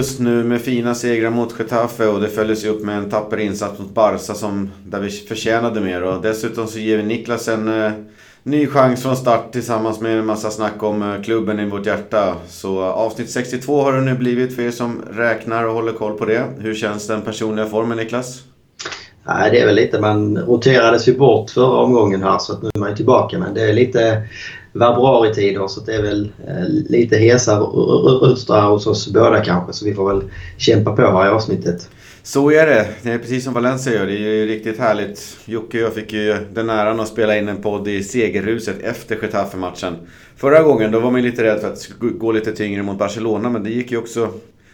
[0.00, 3.36] just nu med fina segrar mot Getafe och det följdes ju upp med en tapper
[3.36, 6.02] insats mot Barca som, där vi förtjänade mer.
[6.02, 7.92] Och dessutom så ger vi Niklas en eh,
[8.42, 12.36] ny chans från start tillsammans med en massa snack om eh, klubben i vårt hjärta.
[12.48, 16.18] Så eh, avsnitt 62 har det nu blivit för er som räknar och håller koll
[16.18, 16.44] på det.
[16.58, 18.42] Hur känns den personliga formen Niklas?
[19.26, 22.70] Nej, det är väl lite, man roterades ju bort förra omgången här så att nu
[22.74, 23.38] är man tillbaka.
[23.38, 24.22] Men det är lite
[24.72, 29.72] februaritider så det är väl eh, lite hesa röster hos oss båda kanske.
[29.72, 30.22] Så vi får väl
[30.56, 31.90] kämpa på här i avsnittet.
[32.22, 32.88] Så är det.
[33.02, 34.06] Det är precis som Valencia gör.
[34.06, 35.36] Det är ju riktigt härligt.
[35.44, 39.16] Jocke och jag fick ju den äran att spela in en podd i segerruset efter
[39.16, 39.94] Getafe-matchen.
[40.36, 42.98] Förra gången då var man lite rädd för att det skulle gå lite tyngre mot
[42.98, 43.50] Barcelona.
[43.50, 44.28] Men det gick ju också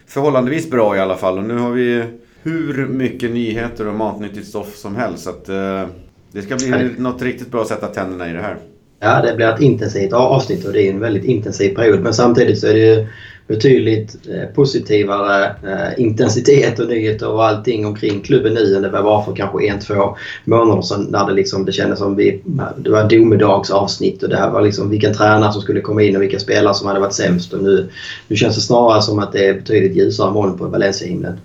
[0.07, 1.37] förhållandevis bra i alla fall.
[1.37, 2.03] Och nu har vi
[2.43, 5.23] hur mycket nyheter och matnyttigt stoff som helst.
[5.23, 5.85] Så att, eh,
[6.31, 8.57] det ska bli något riktigt bra att sätta tänderna i det här.
[8.99, 11.99] Ja, det blir ett intensivt avsnitt och det är en väldigt intensiv period.
[11.99, 13.07] Men samtidigt så är det ju
[13.47, 19.23] betydligt eh, positivare eh, intensitet och nyheter och allting omkring klubben nu än det var
[19.23, 22.41] för kanske en, två månader sedan när det, liksom, det kändes som vi,
[22.77, 26.21] det var domedagsavsnitt och det här var liksom vilken tränare som skulle komma in och
[26.21, 27.53] vilka spelare som hade varit sämst.
[27.53, 27.89] Och nu,
[28.27, 31.37] nu känns det snarare som att det är betydligt ljusare moln på Valencia-himlen.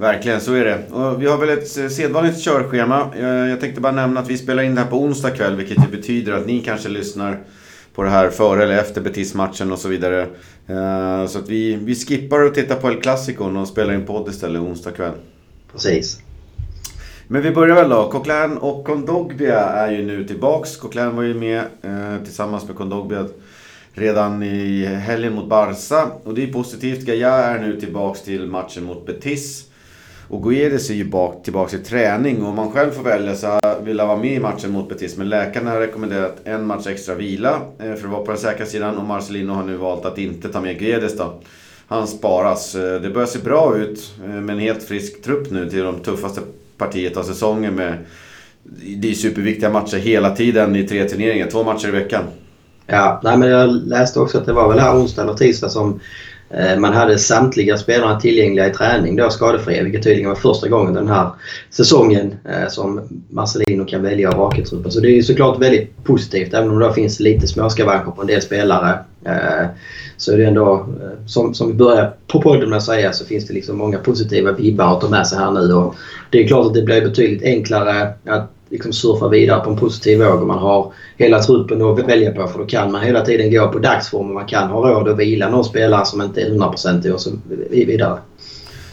[0.00, 0.94] Verkligen, så är det.
[0.94, 3.10] Och vi har väl ett sedvanligt körschema.
[3.48, 6.32] Jag tänkte bara nämna att vi spelar in det här på onsdag kväll, vilket betyder
[6.32, 7.38] att ni kanske lyssnar
[7.94, 10.26] på det här före eller efter Betis-matchen och så vidare.
[10.66, 14.28] Eh, så att vi, vi skippar att titta på El Clasico och spelar in podd
[14.28, 15.12] istället onsdag kväll.
[15.72, 16.18] Precis.
[17.28, 18.10] Men vi börjar väl då.
[18.10, 20.76] Coquelin och Kondogbia är ju nu tillbaks.
[20.76, 23.26] Coquelin var ju med eh, tillsammans med Kondogbia
[23.92, 26.10] redan i helgen mot Barca.
[26.24, 27.06] Och det är positivt.
[27.06, 29.69] Gaia är nu tillbaks till matchen mot Betis.
[30.30, 33.60] Och Guedes är ju bak, tillbaka i träning och om man själv får välja så
[33.82, 35.16] vill han vara med i matchen mot Betis.
[35.16, 38.66] Men läkarna har rekommenderat en match extra vila eh, för att vara på den säkra
[38.66, 41.40] sidan och Marcelino har nu valt att inte ta med Guedes då.
[41.86, 42.74] Han sparas.
[42.74, 45.98] Eh, det börjar se bra ut eh, med en helt frisk trupp nu till de
[45.98, 46.40] tuffaste
[46.76, 47.98] partiet av säsongen med
[48.96, 51.50] det är superviktiga matcher hela tiden i tre turneringar.
[51.50, 52.24] Två matcher i veckan.
[52.86, 56.00] Ja, nej men jag läste också att det var väl här onsdag eller tisdag som
[56.54, 60.94] Eh, man hade samtliga spelare tillgängliga i träning då skadefria vilket tydligen var första gången
[60.94, 61.30] den här
[61.70, 64.90] säsongen eh, som Marcelino kan välja av vaketruppen.
[64.90, 68.26] Så det är ju såklart väldigt positivt även om det finns lite småskavanker på en
[68.26, 68.98] del spelare.
[69.24, 69.66] Eh,
[70.16, 70.86] så är det ändå,
[71.26, 74.52] som, som vi börjar på podden med att säga, så finns det liksom många positiva
[74.52, 75.72] vibbar att ta med sig här nu.
[75.72, 75.94] Och
[76.30, 80.18] det är klart att det blir betydligt enklare att liksom surfa vidare på en positiv
[80.18, 82.46] våg om man har hela truppen att välja på.
[82.46, 85.18] För då kan man hela tiden gå på dagsform och man kan ha råd att
[85.18, 87.30] vila någon spelare som inte är 100% och så
[87.70, 88.18] vidare.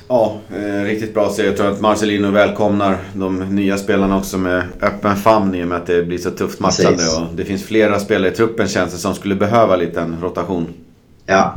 [0.07, 1.49] Ja, eh, riktigt bra serie.
[1.49, 5.77] Jag tror att Marcelino välkomnar de nya spelarna också med öppen famn i och med
[5.77, 7.03] att det blir så tufft matchande.
[7.17, 10.67] Och det finns flera spelare i truppen känns det som skulle behöva lite en rotation.
[11.25, 11.55] Ja.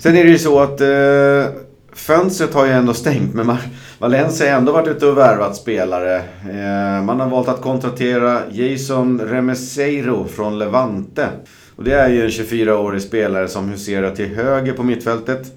[0.00, 1.54] Sen är det ju så att eh,
[1.92, 3.56] fönstret har ju ändå stängt men
[4.02, 6.16] Valencia har ändå varit ute och värvat spelare.
[6.50, 11.28] Eh, man har valt att kontratera Jason Remeseiro från Levante.
[11.76, 15.52] Och det är ju en 24-årig spelare som huserar till höger på mittfältet.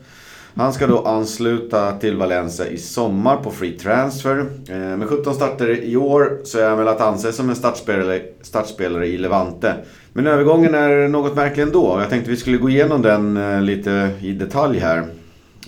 [0.56, 4.46] Han ska då ansluta till Valencia i sommar på free transfer.
[4.70, 8.22] Eh, med 17 starter i år så är han väl att anse som en startspelare,
[8.42, 9.74] startspelare i Levante.
[10.14, 11.98] Men övergången är något märklig ändå.
[12.00, 15.04] Jag tänkte vi skulle gå igenom den eh, lite i detalj här.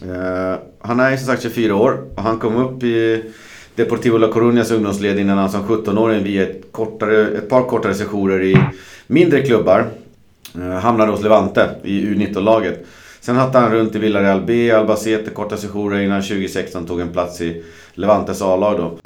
[0.01, 3.23] Eh, han är ju som sagt 24 år och han kom upp i
[3.75, 8.41] Deportivo La Coruñas ungdomsled innan han som 17-åring via ett, kortare, ett par kortare sessioner
[8.41, 8.57] i
[9.07, 9.85] mindre klubbar.
[10.55, 12.85] eh, hamnade hos Levante i U19-laget.
[13.19, 17.41] Sen hattade han runt i Villarreal B, Albacete, korta sessioner innan 2016 tog en plats
[17.41, 17.63] i
[17.93, 18.97] Levantes A-lag då.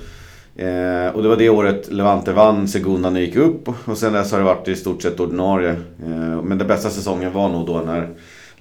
[0.63, 4.31] Eh, och det var det året Levante vann Segunda när gick upp och sen dess
[4.31, 5.69] har det varit i stort sett ordinarie.
[6.05, 8.09] Eh, men den bästa säsongen var nog då när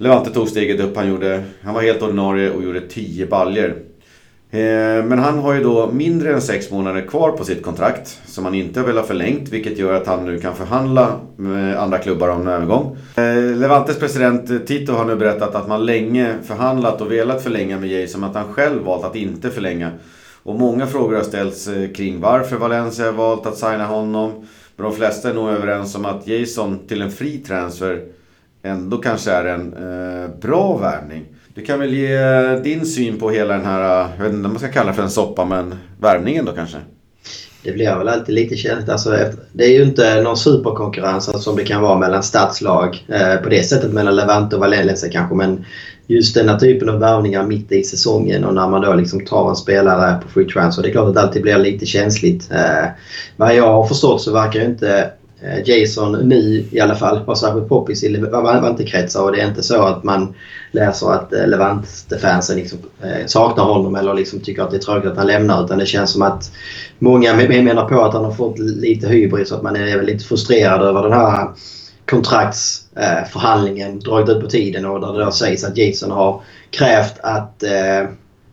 [0.01, 0.95] Levante tog steget upp.
[0.95, 3.69] Han, gjorde, han var helt ordinarie och gjorde 10 baljer.
[4.51, 8.45] Eh, men han har ju då mindre än 6 månader kvar på sitt kontrakt som
[8.45, 12.29] han inte har velat förlängt vilket gör att han nu kan förhandla med andra klubbar
[12.29, 12.97] om en övergång.
[13.15, 17.79] Eh, Levantes president eh, Tito har nu berättat att man länge förhandlat och velat förlänga
[17.79, 19.91] med Jason att han själv valt att inte förlänga.
[20.43, 24.31] Och många frågor har ställts kring varför Valencia har valt att signa honom.
[24.75, 28.01] Men de flesta är nog överens om att Jason till en fri transfer
[28.63, 31.25] ändå kanske är en eh, bra värvning.
[31.53, 34.45] Du kan väl ge eh, din syn på hela den här, eh, jag vet inte
[34.45, 36.77] om man ska kalla det för en soppa, men värvningen då kanske?
[37.63, 38.89] Det blir väl alltid lite känsligt.
[38.89, 39.17] Alltså,
[39.53, 43.49] det är ju inte någon superkonkurrens alltså, som det kan vara mellan stadslag eh, på
[43.49, 45.35] det sättet mellan Levante och Valencia kanske.
[45.35, 45.65] Men
[46.07, 49.49] just den här typen av värvningar mitt i säsongen och när man då liksom tar
[49.49, 50.83] en spelare på free transfer.
[50.83, 52.51] Det är klart att det alltid blir lite känsligt.
[52.51, 52.85] Eh,
[53.37, 55.11] vad jag har förstått så verkar ju inte
[55.43, 59.63] Eh, Jason nu i alla fall var särskilt poppis i Levante-kretsar och det är inte
[59.63, 60.33] så att man
[60.71, 65.11] läser att eh, Levante-fansen liksom, eh, saknar honom eller liksom tycker att det är tråkigt
[65.11, 66.51] att han lämnar utan det känns som att
[66.99, 70.81] många menar på att han har fått lite hybris och att man är lite frustrerad
[70.81, 71.49] över den här
[72.05, 77.63] kontraktsförhandlingen dragit ut på tiden och där det då sägs att Jason har krävt att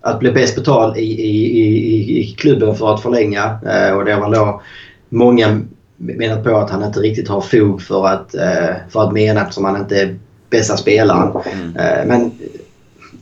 [0.01, 3.59] att bli bäst betald i, i, i, i klubben för att förlänga.
[3.97, 4.63] Och det var då
[5.09, 5.61] många
[5.99, 9.65] menat på att han inte riktigt har fog för att, eh, för att mena eftersom
[9.65, 10.19] han inte är
[10.51, 11.33] bästa spelaren.
[11.53, 11.77] Mm.
[11.77, 12.31] Eh, men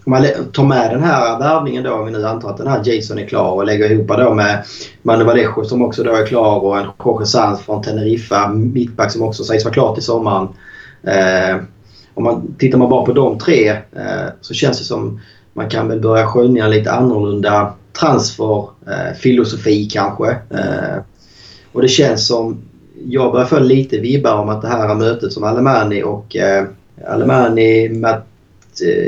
[0.05, 2.83] om man tar med den här värvningen då, om vi nu antar att den här
[2.85, 4.65] Jason är klar och lägger ihop då med
[5.03, 9.23] Manu Vallejo som också då är klar och en Jorge Sanz från Teneriffa, mittback som
[9.23, 10.49] också sägs vara klar till sommaren.
[11.03, 11.57] Eh,
[12.15, 15.21] om man tittar man bara på de tre eh, så känns det som
[15.53, 20.31] man kan väl börja skönja lite annorlunda transferfilosofi kanske.
[20.31, 20.97] Eh,
[21.77, 22.59] och det känns som,
[23.09, 26.65] jag börjar få lite vibbar om att det här mötet som Alemani och eh,
[27.07, 28.27] Alemani, Matt,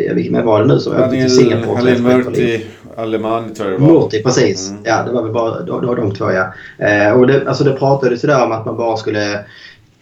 [0.07, 1.77] eh, vilken var det nu som åkte till Singapore?
[1.77, 2.67] Halil Murti,
[2.97, 3.93] Alemani tror jag det var.
[3.93, 4.71] Murti, precis.
[4.71, 4.83] Mm.
[4.85, 6.53] Ja, det var väl bara de, de, de två ja.
[6.87, 9.45] Eh, och det, alltså det pratades ju där om att man bara skulle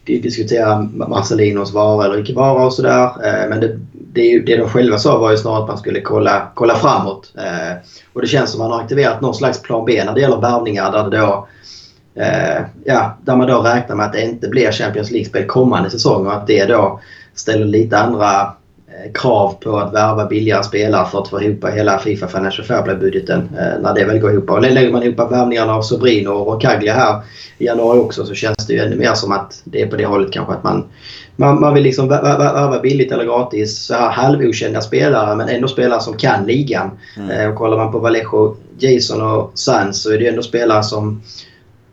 [0.04, 3.04] diskutera Marcelinos vara eller icke vara och sådär.
[3.04, 6.48] Eh, men det, det, det de själva sa var ju snarare att man skulle kolla,
[6.54, 7.32] kolla framåt.
[7.38, 7.76] Eh,
[8.12, 10.40] och det känns som att man har aktiverat någon slags plan B när det gäller
[10.40, 11.48] värvningar där det då
[12.84, 16.32] ja, där man då räknar med att det inte blir Champions League-spel kommande säsong och
[16.32, 17.00] att det då
[17.34, 18.52] ställer lite andra
[19.04, 22.82] Eh, krav på att värva billigare spelare för att få ihop hela Fifa Financial Fair
[22.82, 24.50] Play-budgeten eh, när det väl går ihop.
[24.50, 27.22] Och lägger man ihop värvningarna av Sobrino och Caglia här
[27.58, 30.06] i januari också så känns det ju ännu mer som att det är på det
[30.06, 30.84] hållet kanske att man,
[31.36, 36.00] man, man vill liksom värva billigt eller gratis så här halvokända spelare men ändå spelare
[36.00, 36.90] som kan ligan.
[37.16, 37.30] Mm.
[37.30, 41.22] Eh, och kollar man på Vallejo, Jason och Sanz så är det ändå spelare som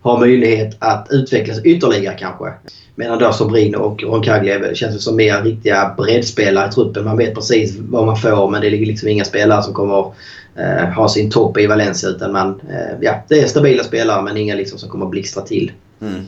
[0.03, 2.53] har möjlighet att utvecklas ytterligare kanske.
[2.95, 7.05] Medan då Sobrino och Roncaglia känns som mer riktiga breddspelare i truppen.
[7.05, 10.13] Man vet precis vad man får men det är liksom inga spelare som kommer
[10.55, 12.09] eh, ha sin topp i Valencia.
[12.09, 15.71] Utan man, eh, ja, det är stabila spelare men inga liksom som kommer blixtra till.
[16.01, 16.25] Mm.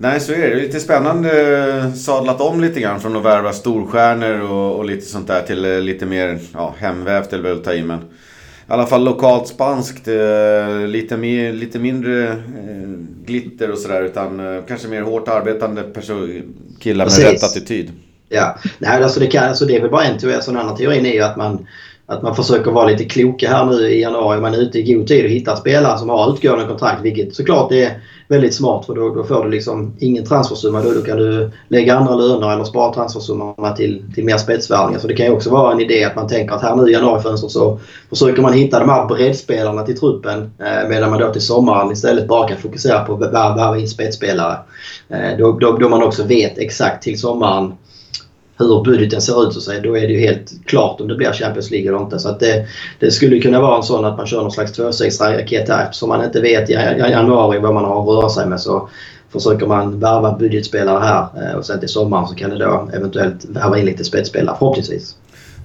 [0.00, 0.46] Nej, så är det.
[0.46, 4.84] Det är lite spännande eh, sadlat om lite grann från att värva storstjärnor och, och
[4.84, 7.82] lite sånt där till eh, lite mer ja, hemvävt eller väl ta i.
[7.82, 7.98] Men
[8.68, 10.08] i alla fall lokalt spanskt.
[10.08, 12.36] Eh, lite, mer, lite mindre eh,
[13.24, 14.02] glitter och sådär.
[14.02, 15.84] Utan eh, kanske mer hårt arbetande
[16.80, 17.92] killar med rätt attityd.
[18.28, 20.34] Ja, nej alltså det, kan, alltså det är väl bara en teori.
[20.34, 21.66] Alltså en annan teorin är ju att man,
[22.10, 24.40] att man försöker vara lite kloka här nu i januari.
[24.40, 27.02] Man är ute i god tid och hittar spelare som har utgående kontrakt.
[27.02, 30.82] Vilket såklart är väldigt smart för då, då får du liksom ingen transfersumma.
[30.82, 35.00] Då, då kan du lägga andra löner eller spara transfersummorna till, till mer spetsvärvningar.
[35.00, 36.92] Så det kan ju också vara en idé att man tänker att här nu i
[36.92, 41.42] januarifönstret så försöker man hitta de här breddspelarna till truppen eh, medan man då till
[41.42, 44.56] sommaren istället bara kan fokusera på att värva in spetsspelare.
[45.08, 47.72] Eh, då, då, då man också vet exakt till sommaren
[48.58, 51.70] hur budgeten ser ut så då är det ju helt klart om det blir Champions
[51.70, 52.18] League eller inte.
[52.18, 52.66] Så att det,
[52.98, 55.84] det skulle kunna vara en sån att man kör någon slags tvåstegsraket här.
[55.84, 58.88] Eftersom man inte vet i januari vad man har att röra sig med så
[59.32, 63.44] försöker man värva budgetspelare här eh, och sen till sommaren så kan det då eventuellt
[63.44, 65.16] värva in lite spetsspelare förhoppningsvis.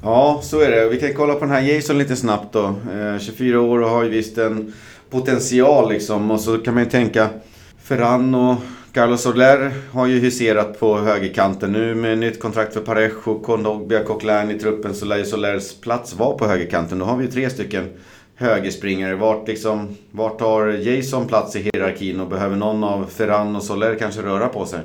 [0.04, 0.90] Ja, så är det.
[0.90, 2.66] Vi kan kolla på den här Jason lite snabbt då.
[2.66, 4.74] Eh, 24 år och har ju visst en
[5.10, 6.32] potential liksom.
[6.32, 7.30] Och så kan man ju tänka
[7.84, 8.58] Ferran
[8.94, 14.52] Carlos Soler har ju huserat på högerkanten nu med nytt kontrakt för Parejo, Kondogbia, Coquelin
[14.52, 17.00] i truppen så lär ju Solers plats vara på högerkanten.
[17.00, 17.90] Då har vi ju tre stycken
[18.36, 19.16] högerspringare.
[19.16, 23.96] Vart, liksom, vart tar Jason plats i hierarkin och behöver någon av Ferran och Soler
[24.00, 24.80] kanske röra på sig?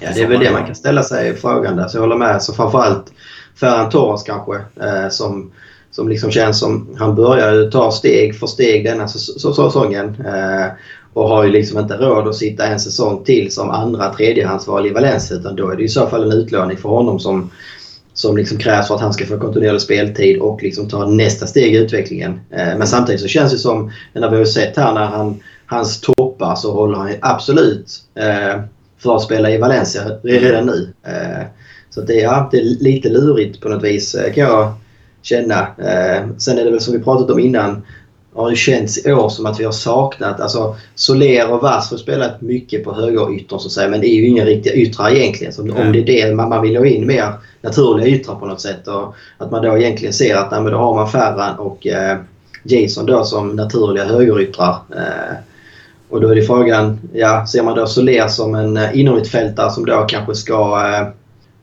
[0.00, 1.76] Ja, det är väl det man kan ställa sig frågan där.
[1.76, 2.42] Så alltså, jag håller med.
[2.42, 3.12] Så framförallt
[3.60, 5.52] Ferran Torres kanske eh, som,
[5.90, 10.16] som liksom känns som han börjar ta steg för steg denna säsongen.
[10.26, 10.66] Eh,
[11.16, 14.90] och har ju liksom inte råd att sitta en säsong till som andra tredjehandsval i
[14.90, 17.50] Valencia utan då är det i så fall en utlåning för honom som,
[18.14, 21.74] som liksom krävs för att han ska få kontinuerlig speltid och liksom ta nästa steg
[21.74, 22.40] i utvecklingen.
[22.50, 26.00] Eh, men samtidigt så känns det som, när vi har sett här när han, hans
[26.00, 28.60] toppar så håller han absolut eh,
[28.98, 30.92] för att spela i Valencia redan nu.
[31.02, 31.46] Eh,
[31.90, 34.72] så det, är, det är lite lurigt på något vis kan jag
[35.22, 35.66] känna.
[36.38, 37.82] Sen är det väl som vi pratat om innan
[38.36, 40.40] har ju känts i år som att vi har saknat...
[40.40, 44.14] Alltså Soler och Vass har spelat mycket på högeryttern så att säga men det är
[44.14, 45.52] ju inga riktiga yttrar egentligen.
[45.52, 48.60] Så om det är det man, man vill ha in mer naturliga yttrar på något
[48.60, 51.86] sätt och att man då egentligen ser att nej, men då har man Ferran och
[51.86, 52.18] eh,
[52.62, 54.76] Jason då som naturliga högeryttrar.
[54.96, 55.36] Eh,
[56.08, 59.86] och då är det frågan, ja, ser man då Soler som en eh, inomhutfältare som
[59.86, 61.08] då kanske ska eh,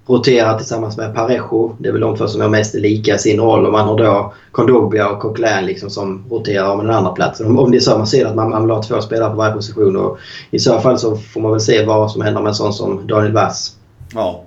[0.08, 1.76] roterar tillsammans med Parejo.
[1.80, 3.66] Det är väl de två som är mest lika i sin roll.
[3.66, 7.48] Och man har då Kondogbia och Coquelin liksom som roterar om den andra platsen.
[7.48, 9.36] Om, om det är så man ser att man, man vill ha två spelare på
[9.36, 9.96] varje position.
[9.96, 10.18] Och
[10.52, 13.08] I så fall så får man väl se vad som händer med en sån som
[13.08, 13.76] Daniel Wass.
[14.14, 14.44] Ja.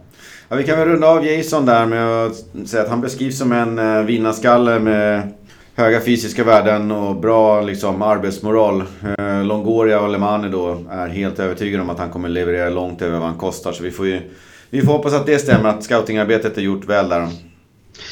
[0.49, 0.57] ja.
[0.57, 3.79] Vi kan väl runda av Jason där med att säga att han beskrivs som en
[3.79, 5.33] eh, vinnarskalle med
[5.75, 8.83] höga fysiska värden och bra liksom, arbetsmoral.
[9.19, 13.19] Eh, Longoria och Lemani då är helt övertygade om att han kommer leverera långt över
[13.19, 13.73] vad han kostar.
[13.73, 14.21] Så vi får ju
[14.71, 17.29] vi får hoppas att det stämmer, att scoutingarbetet är gjort väl där.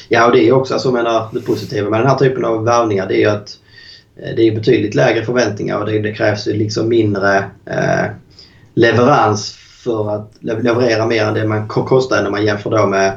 [0.08, 3.08] Ja, och det är också, alltså, menar, det positiva med den här typen av värvningar
[3.08, 3.58] det är ju att
[4.16, 8.06] eh, det är betydligt lägre förväntningar och det, det krävs ju liksom mindre eh,
[8.74, 13.12] leverans för att leverera mer än det man kostar när man jämför då med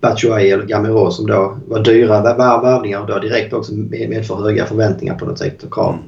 [0.00, 5.14] Batshuayi eller Gamero som då var dyra värvningar och då direkt också medför höga förväntningar
[5.14, 5.92] på något sätt och krav.
[5.92, 6.04] Mm.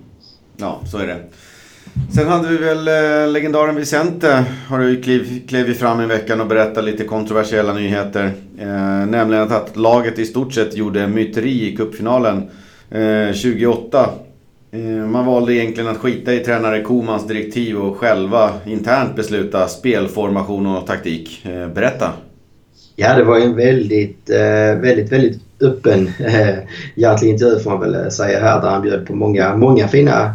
[0.57, 1.17] Ja, så är det.
[2.15, 6.47] Sen hade vi väl eh, legendaren Vicente har ju kliv, klivit fram i veckan och
[6.47, 8.33] berättat lite kontroversiella nyheter.
[8.59, 12.51] Eh, nämligen att laget i stort sett gjorde myteri i cupfinalen
[12.91, 14.11] eh, 28.
[14.73, 20.67] Eh, man valde egentligen att skita i tränare Komans direktiv och själva internt besluta spelformation
[20.67, 21.47] och taktik.
[21.47, 22.13] Eh, berätta!
[22.97, 26.55] Ja, det var ju en väldigt, eh, väldigt, väldigt öppen eh,
[26.95, 30.35] hjärtlig intervju får man väl eh, säga här där han bjöd på många, många fina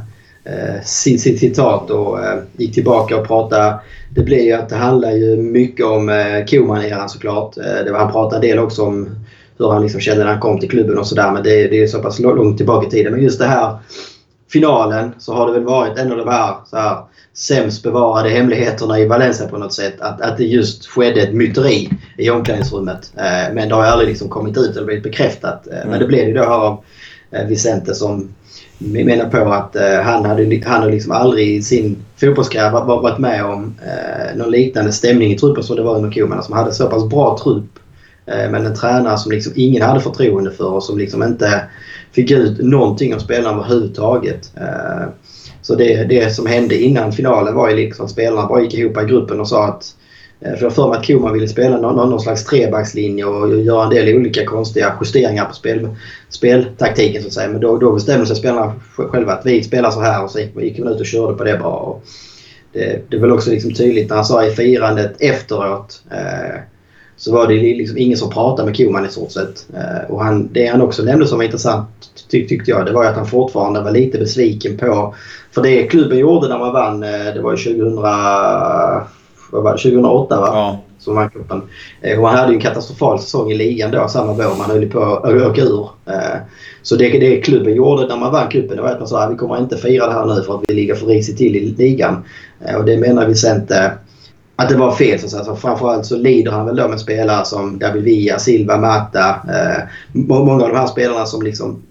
[0.83, 2.19] sitt, sitt citat och
[2.57, 3.79] gick tillbaka och pratade.
[4.15, 7.57] Det blir ju att det handlar ju mycket om eh, Koman-eran såklart.
[7.57, 9.09] Eh, det var, han pratade en del också om
[9.57, 11.31] hur han liksom kände när han kom till klubben och sådär.
[11.31, 13.13] Men det, det är så pass långt tillbaka i tiden.
[13.13, 13.77] Men just det här
[14.51, 16.97] finalen så har det väl varit en av de här, så här
[17.33, 20.01] sämst bevarade hemligheterna i Valencia på något sätt.
[20.01, 23.11] Att, att det just skedde ett myteri i omklädningsrummet.
[23.17, 25.67] Eh, men det har aldrig liksom kommit ut eller blivit bekräftat.
[25.67, 25.89] Eh, mm.
[25.89, 26.83] Men det blev ju då här av
[27.35, 28.29] Eh, Vicente som
[28.77, 33.19] vi menar på att eh, han hade, han hade liksom aldrig i sin fotbollskarriär varit
[33.19, 36.43] med om eh, någon liknande stämning i truppen som det var under Koman.
[36.43, 37.79] Som hade så pass bra trupp.
[38.27, 41.61] Men en tränare som liksom ingen hade förtroende för och som liksom inte
[42.11, 44.51] fick ut någonting av spelarna överhuvudtaget.
[45.61, 48.97] Så det, det som hände innan finalen var ju liksom att spelarna bara gick ihop
[48.97, 49.94] i gruppen och sa att
[50.39, 53.83] Eh, för jag för mig att Koman ville spela någon, någon slags trebackslinje och göra
[53.83, 55.89] en del olika konstiga justeringar på spel,
[56.29, 57.49] speltaktiken så att säga.
[57.49, 60.79] Men då, då bestämde sig spelarna själva att vi spelar så här och så gick
[60.79, 61.73] man ut och körde på det bara.
[61.73, 62.03] Och
[62.73, 66.59] det, det är väl också liksom tydligt när han sa i firandet efteråt eh,
[67.17, 69.67] så var det liksom ingen som pratade med Koman i stort sett.
[69.73, 71.87] Eh, och han, det han också nämnde som var intressant
[72.31, 75.15] ty, tyckte jag det var att han fortfarande var lite besviken på
[75.51, 77.95] för det klubben gjorde när man vann, eh, det var ju 2000
[79.55, 80.47] vad var det, 2008 va?
[80.47, 80.79] Ja.
[80.99, 81.61] Som vann cupen.
[82.01, 84.57] Eh, och han hade ju en katastrofal säsong i ligan då samma vår.
[84.57, 85.89] Man höll på att åka ur.
[86.05, 86.37] Eh,
[86.81, 89.35] så det, det klubben gjorde när man vann cupen var att man sa att vi
[89.35, 92.23] kommer inte fira det här nu för att vi ligger för risigt till i ligan.
[92.65, 93.91] Eh, och det menar Vicente
[94.55, 95.19] att det var fel.
[95.19, 99.35] Så att framförallt så lider han väl då med spelare som David Villa, Silva, Mata.
[100.11, 101.81] många av de här spelarna som liksom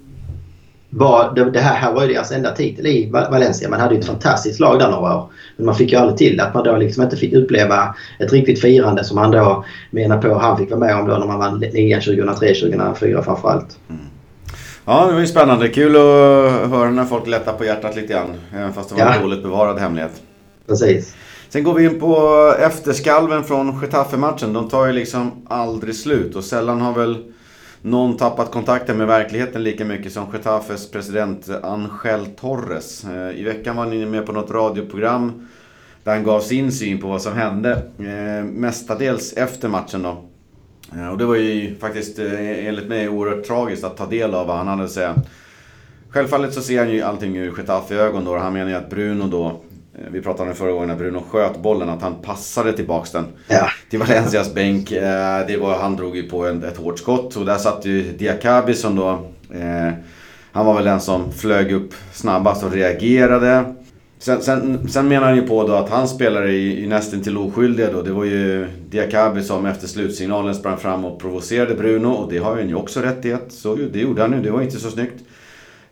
[0.96, 3.68] var, det, det här, här var ju deras enda titel i Valencia.
[3.68, 5.30] Man hade ju ett fantastiskt lag där några år.
[5.56, 8.60] Men man fick ju aldrig till att man då liksom inte fick uppleva ett riktigt
[8.60, 11.58] firande som han då menar på han fick vara med om då när man vann
[11.60, 13.78] ligan 2003-2004 framförallt.
[13.88, 14.02] Mm.
[14.84, 15.68] Ja, det var ju spännande.
[15.68, 18.34] Kul att höra när folk lättar på hjärtat lite grann.
[18.54, 19.14] Även fast det var ja.
[19.14, 20.22] en dåligt bevarad hemlighet.
[20.66, 21.16] Precis.
[21.48, 24.52] Sen går vi in på efterskalven från Getafe-matchen.
[24.52, 27.16] De tar ju liksom aldrig slut och sällan har väl
[27.84, 33.04] någon tappat kontakten med verkligheten lika mycket som Getafes president Angel Torres.
[33.04, 35.48] Eh, I veckan var ni med på något radioprogram
[36.04, 37.72] där han gav sin syn på vad som hände.
[37.98, 40.24] Eh, mestadels efter matchen då.
[40.92, 44.56] Eh, och det var ju faktiskt enligt mig oerhört tragiskt att ta del av vad
[44.56, 45.14] han hade att säga.
[46.10, 48.38] Självfallet så ser han ju allting ur Getafe-ögon då.
[48.38, 49.60] Han menar ju att Bruno då
[50.10, 53.26] vi pratade om det förra gången när Bruno sköt bollen, att han passade tillbaks den
[53.48, 53.68] ja.
[53.90, 54.92] till Valencias bänk.
[54.92, 58.74] Eh, det var, han drog ju på ett hårt skott och där satt ju Diakabi
[58.74, 59.10] som då...
[59.54, 59.92] Eh,
[60.52, 63.74] han var väl den som flög upp snabbast och reagerade.
[64.18, 67.92] Sen, sen, sen menar han ju på då att hans spelare är nästan till oskyldiga
[67.92, 68.02] då.
[68.02, 72.56] Det var ju Diakabi som efter slutsignalen sprang fram och provocerade Bruno och det har
[72.56, 73.44] han ju också rättighet.
[73.48, 75.24] Så det gjorde han ju, det var inte så snyggt.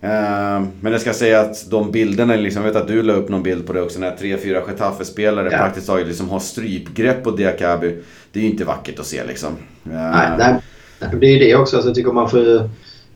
[0.02, 3.28] Ehm, men jag ska säga att de bilderna, liksom, jag vet att du la upp
[3.28, 5.58] någon bild på det också, när tre, fyra Getafe-spelare ja.
[5.58, 7.96] praktiskt taget liksom har strypgrepp på Diakaby.
[8.32, 9.48] Det är ju inte vackert att se liksom.
[9.84, 9.92] Ehm.
[9.92, 11.76] Nej, nej, det är ju det också.
[11.76, 12.56] Alltså, jag tycker man får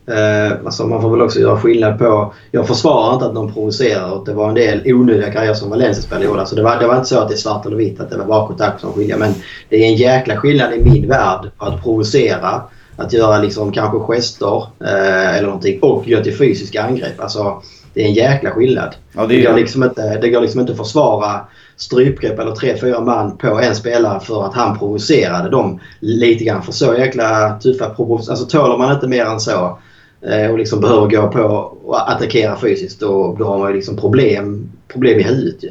[0.07, 2.33] eh, alltså, man får väl också göra skillnad på...
[2.51, 4.25] Jag försvarar inte att någon provocerar.
[4.25, 6.39] Det var en del onödiga grejer som Valencia-spelare gjorde.
[6.39, 8.17] Alltså, det, var, det var inte så att det är svart eller vitt, att det
[8.17, 9.17] var bakåt som skiljer.
[9.17, 9.33] Men
[9.69, 12.61] det är en jäkla skillnad i min värld att provocera
[12.97, 17.19] att göra liksom kanske gester eh, eller någonting och gå till fysiska angrepp.
[17.19, 17.61] Alltså,
[17.93, 18.95] det är en jäkla skillnad.
[19.13, 19.37] Ja, det, är...
[19.37, 21.41] det, går liksom inte, det går liksom inte att försvara
[21.77, 26.63] strypgrepp eller tre, fyra man på en spelare för att han provocerade dem lite grann.
[26.63, 28.31] För så jäkla tuffa provokationer.
[28.31, 29.79] Alltså tåler man inte mer än så
[30.21, 31.39] eh, och liksom behöver gå på
[31.85, 35.69] och attackera fysiskt då, då har man ju liksom problem, problem i huvudet ju.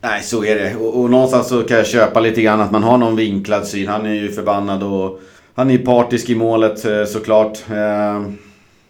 [0.00, 0.76] Nej, så är det.
[0.76, 3.88] Och, och någonstans så kan jag köpa lite grann att man har någon vinklad syn.
[3.88, 5.20] Han är ju förbannad och
[5.58, 7.58] han är ju partisk i målet eh, såklart.
[7.70, 8.22] Eh,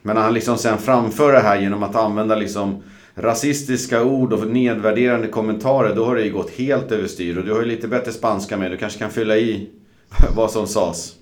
[0.03, 2.83] men när han liksom sen framför det här genom att använda liksom
[3.15, 7.39] rasistiska ord och nedvärderande kommentarer, då har det ju gått helt överstyr.
[7.39, 9.71] Och du har ju lite bättre spanska med, du kanske kan fylla i
[10.37, 11.13] vad som sades.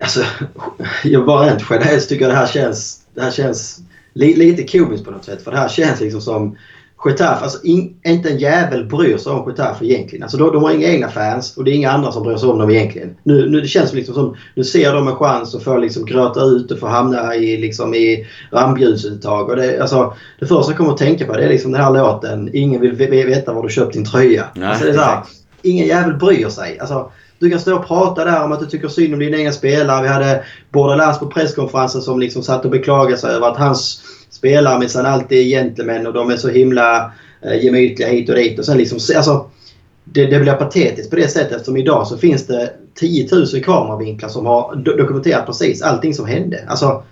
[0.00, 0.24] Alltså,
[1.04, 3.80] jag bara rent generellt tycker jag det här känns, det här känns
[4.12, 5.42] li, lite komiskt på något sätt.
[5.42, 6.56] För det här känns liksom som
[7.04, 10.22] Getafe, alltså in, inte en jävel bryr sig om Getafe egentligen.
[10.22, 12.48] Alltså de, de har inga egna fans och det är inga andra som bryr sig
[12.48, 13.16] om dem egentligen.
[13.22, 16.40] Nu, nu det känns liksom som, nu ser de en chans att få liksom gröta
[16.40, 19.48] ut och få hamna i, liksom, i rampljusuttag.
[19.48, 21.92] Och det, alltså, det första jag kommer att tänka på det är liksom den här
[21.92, 24.44] låten Ingen vill veta var du köpt din tröja.
[24.54, 25.22] Nej, alltså, det är här,
[25.62, 26.78] ingen jävel bryr sig.
[26.78, 29.52] Alltså, du kan stå och prata där om att du tycker synd om dina egna
[29.52, 30.02] spelare.
[30.02, 34.02] Vi hade Bordalas på presskonferensen som liksom satt och beklagade sig över att hans
[34.36, 37.12] spelare minsann alltid är gentlemän och de är så himla
[37.42, 38.58] eh, gemytliga hit och dit.
[38.58, 39.50] Och sen liksom, alltså,
[40.04, 44.28] det, det blir patetiskt på det sättet eftersom idag så finns det 10 000 kameravinklar
[44.28, 46.64] som har dokumenterat precis allting som hände.
[46.68, 47.02] Alltså,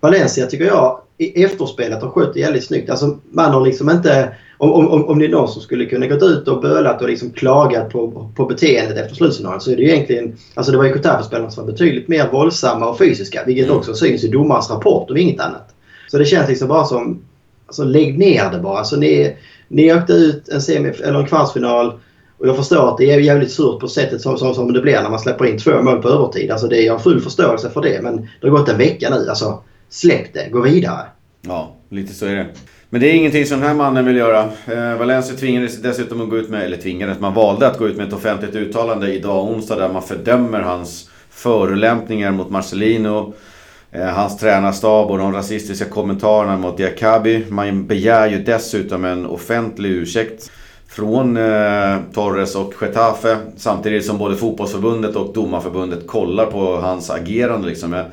[0.00, 2.90] Valencia tycker jag i efterspelet har skött det jävligt snyggt.
[2.90, 4.34] Alltså, man har liksom inte...
[4.58, 7.30] Om, om, om det är någon som skulle kunna gått ut och bölat och liksom
[7.30, 10.36] klagat på, på beteendet efter slutsignalen så är det ju egentligen...
[10.54, 13.76] Alltså det var ju Kutafe-spelarna som var betydligt mer våldsamma och fysiska vilket mm.
[13.76, 15.74] också syns i domarens rapport om inget annat.
[16.10, 17.22] Så det känns liksom bara som...
[17.66, 18.78] Alltså lägg ner det bara.
[18.78, 19.36] Alltså ni,
[19.68, 21.92] ni åkte ut en, semi, eller en kvartsfinal
[22.38, 25.02] och jag förstår att det är jävligt surt på sättet som, som, som det blir
[25.02, 26.50] när man släpper in två mål på övertid.
[26.50, 29.28] Alltså det, jag har full förståelse för det men det har gått en vecka nu.
[29.28, 31.06] Alltså släpp det, gå vidare.
[31.42, 32.46] Ja, lite så är det.
[32.90, 34.42] Men det är ingenting som den här mannen vill göra.
[34.66, 37.96] Eh, Valencia tvingades dessutom att gå ut med, eller tvingades, man valde att gå ut
[37.96, 43.34] med ett offentligt uttalande idag onsdag där man fördömer hans förolämpningar mot Marcelino.
[43.92, 47.46] Eh, hans tränarstab och de rasistiska kommentarerna mot Diakabi.
[47.48, 50.50] Man begär ju dessutom en offentlig ursäkt
[50.88, 53.36] från eh, Torres och Getafe.
[53.56, 57.68] Samtidigt som både fotbollsförbundet och domarförbundet kollar på hans agerande.
[57.68, 58.04] Liksom.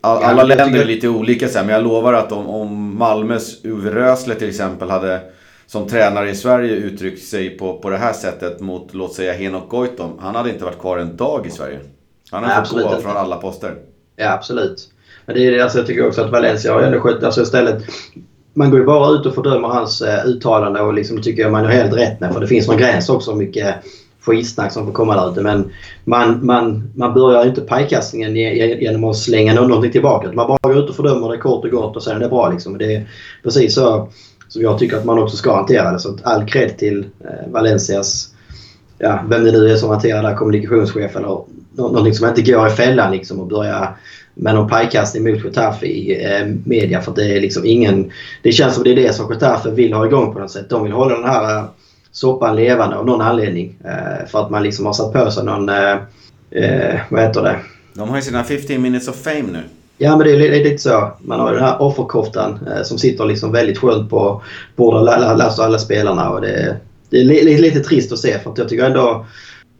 [0.00, 2.98] All, alla ja, länder är lite olika så här, men jag lovar att om, om
[2.98, 5.20] Malmös Uwe Rösler till exempel hade
[5.66, 9.68] som tränare i Sverige uttryckt sig på, på det här sättet mot, låt säga, Henok
[9.68, 10.18] Goitom.
[10.20, 11.80] Han hade inte varit kvar en dag i Sverige.
[12.30, 13.74] Han hade fått gå från alla poster.
[14.16, 14.88] Ja, absolut.
[15.28, 17.22] Men det är, alltså, jag tycker också att Valencia har ändå skött...
[17.22, 17.82] Alltså istället,
[18.54, 21.64] man går ju bara ut och fördömer hans eh, uttalande och liksom tycker jag man
[21.64, 22.32] har helt rätt med.
[22.32, 23.74] För det finns någon gräns också hur mycket eh,
[24.20, 25.40] skitsnack som får komma där ute.
[25.40, 25.72] Men
[26.04, 30.32] man, man, man börjar inte pajkastningen genom att slänga någonting tillbaka.
[30.32, 32.50] Man bara går ut och fördömer det kort och gott och sen är det bra.
[32.50, 32.78] Liksom.
[32.78, 33.08] Det är
[33.42, 34.08] precis så
[34.48, 35.98] som jag tycker att man också ska hantera det.
[35.98, 38.28] Så all cred till eh, Valencias,
[38.98, 41.38] ja, vem det nu är som hanterar det, kommunikationschef eller
[41.76, 43.96] någonting som inte går i fällan liksom och börjar
[44.38, 47.00] med någon pajkastning mot Getafe i eh, media.
[47.00, 48.12] För det är liksom ingen...
[48.42, 50.70] Det känns som det är det som Getafe vill ha igång på något sätt.
[50.70, 51.64] De vill hålla den här eh,
[52.12, 53.76] soppan levande av någon anledning.
[53.84, 55.68] Eh, för att man liksom har satt på sig någon...
[55.68, 57.56] Eh, vad heter det?
[57.94, 59.62] De har ju sina 15 minutes of fame nu.
[59.98, 61.12] Ja men det är, lite så.
[61.20, 64.42] Man har ju den här offerkoftan eh, som sitter liksom väldigt skönt på
[64.76, 65.00] bordet
[65.58, 66.30] och alla spelarna.
[66.30, 66.76] Och det,
[67.10, 69.26] det är lite, lite trist att se för att jag tycker ändå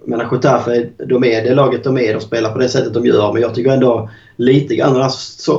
[0.09, 2.15] menar Getafe, de är det laget de är.
[2.15, 3.33] De spelar på det sättet de gör.
[3.33, 5.11] Men jag tycker ändå lite grann den här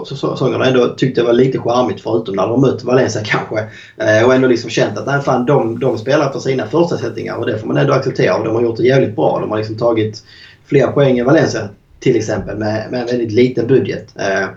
[0.05, 3.59] säsongen ändå tyckte det var lite charmigt förutom när de mött Valencia kanske.
[3.97, 7.45] Eh, och ändå liksom känt att nej, fan, de, de spelar för sina förutsättningar och
[7.45, 8.35] det får man ändå acceptera.
[8.35, 9.39] Och de har gjort det jävligt bra.
[9.39, 10.23] De har liksom tagit
[10.65, 14.13] fler poäng än Valencia till exempel med, med en väldigt liten budget.
[14.15, 14.47] Eh,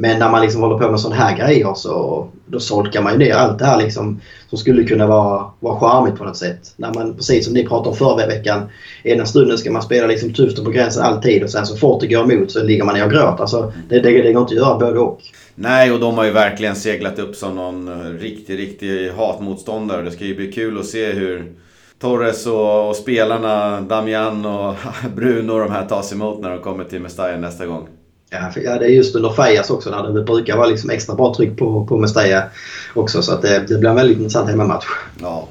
[0.00, 3.18] men när man liksom håller på med sådana här grejer så då solkar man ju
[3.18, 6.74] ner allt det här liksom som skulle kunna vara, vara charmigt på något sätt.
[6.76, 8.62] När man, precis som ni pratade om förra veckan,
[9.02, 12.00] ena stunden ska man spela liksom tufft och på gränsen alltid och sen så fort
[12.00, 13.40] det går emot så ligger man ner och gråter.
[13.40, 15.20] Alltså, det, det, det går inte att göra både och.
[15.54, 20.02] Nej, och de har ju verkligen seglat upp som någon riktig, riktig hatmotståndare.
[20.02, 21.52] Det ska ju bli kul att se hur
[22.00, 24.74] Torres och, och spelarna, Damian och
[25.16, 27.88] Bruno och de här tas emot när de kommer till Mestalla nästa gång.
[28.30, 31.58] Ja, det är just under Fejas också när det brukar vara liksom extra bra tryck
[31.58, 32.42] på, på Mestalla
[32.94, 33.22] också.
[33.22, 34.86] Så att det, det blir en väldigt intressant hemmamatch.
[35.20, 35.48] Ja.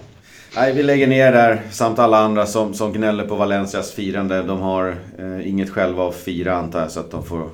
[0.56, 4.42] Nej, vi lägger ner där samt alla andra som, som gnäller på Valencias firande.
[4.42, 7.50] De har eh, inget själva att fira antar jag så att de får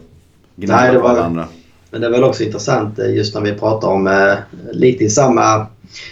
[0.55, 1.47] gnälla Nej, på alla andra.
[1.91, 4.33] Men det är väl också intressant eh, just när vi pratar om eh,
[4.71, 5.67] lite i samma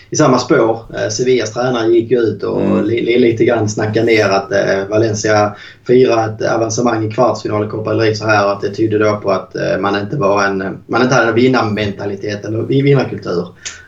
[0.09, 0.79] i samma spår.
[0.95, 2.85] Eh, Sevillas tränare gick ju ut och mm.
[2.85, 5.55] li, lite grann snackade ner att eh, Valencia
[5.87, 8.97] firade ett avancemang i kvartsfinal i Copa del Rey så här och att det tydde
[8.97, 10.57] då på att eh, man inte var en,
[10.87, 13.47] man inte hade en vinnarmentalitet eller vinnarkultur.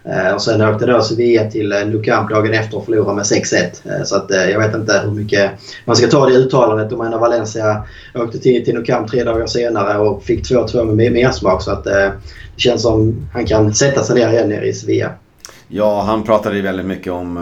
[0.10, 3.24] Eh, och sen åkte då Sevilla till eh, Nou Camp dagen efter och förlorade med
[3.24, 3.56] 6-1.
[3.84, 5.52] Eh, så att jag vet inte hur mycket
[5.86, 6.91] man ska ta det uttalandet.
[6.91, 7.84] Och menar Valencia
[8.15, 11.62] åkte till, till Nou Camp tre dagar senare och fick 2-2 med mersmak.
[11.62, 12.13] Så att det
[12.58, 15.12] känns som han kan sätta sig ner igen nere i Sevilla.
[15.67, 17.38] Ja, han pratade ju väldigt mycket om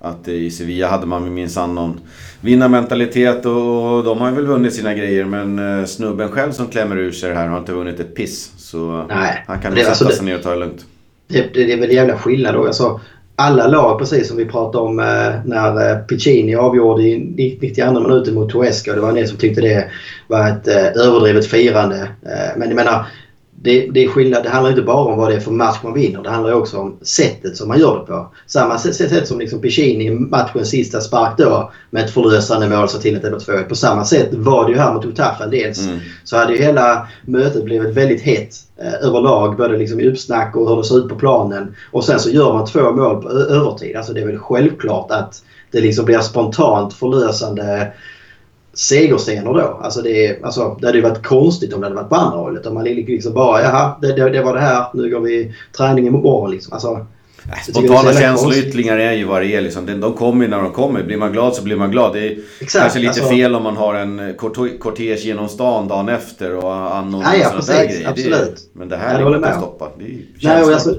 [0.00, 2.00] att i Sevilla hade man minsann någon
[2.40, 7.28] vinnarmentalitet och de har väl vunnit sina grejer men snubben själv som klämmer ur sig
[7.28, 8.52] det här har inte vunnit ett piss.
[8.56, 10.86] Så Nej, han kan nog sätta alltså sig ner och ta det lugnt
[11.28, 12.66] det, det, det är väl jävla skillnad då.
[12.66, 13.00] Alltså,
[13.36, 18.34] alla lag, precis som vi pratade om eh, när eh, Piccini avgjorde i 92 minuten
[18.34, 18.94] mot Tuesca.
[18.94, 19.90] Det var en del som tyckte det
[20.28, 21.96] var ett eh, överdrivet firande.
[22.22, 23.06] Eh, men jag menar,
[23.62, 24.42] det, det, är skillnad.
[24.42, 26.22] Det handlar inte bara om vad det är för match man vinner.
[26.22, 28.28] Det handlar också om sättet som man gör det på.
[28.46, 33.16] Samma sätt som liksom Piccini matchens sista spark då med ett förlösande mål så till
[33.16, 35.86] att det blev 2 På samma sätt var det ju här mot Utafa dels.
[35.86, 35.98] Mm.
[36.24, 39.56] Så hade ju hela mötet blivit väldigt hett eh, överlag.
[39.56, 41.74] Både liksom i uppsnack och hur det såg ut på planen.
[41.92, 43.96] Och sen så gör man två mål på övertid.
[43.96, 47.92] Alltså det är väl självklart att det liksom blir spontant förlösande
[48.76, 49.80] segerscener då.
[49.82, 52.66] Alltså det, alltså, det hade ju varit konstigt om det hade varit på andra hållet.
[52.66, 56.06] Om man liksom bara, jaha, det, det, det var det här, nu går vi träning
[56.06, 56.72] imorgon liksom.
[56.72, 57.06] Alltså,
[57.68, 59.60] Spontana känsloyttringar är ju vad det är.
[59.60, 60.00] Liksom.
[60.00, 61.02] De kommer ju när de kommer.
[61.02, 62.12] Blir man glad så blir man glad.
[62.12, 64.34] Det är Exakt, kanske lite alltså, fel om man har en
[64.78, 68.08] kortege genom stan dagen efter och anordnar ja, ja, sådana där grejer.
[68.08, 68.56] Absolut.
[68.56, 69.88] Det, men det här ja, är inte att stoppa.
[69.98, 70.94] Det är Nej, alltså,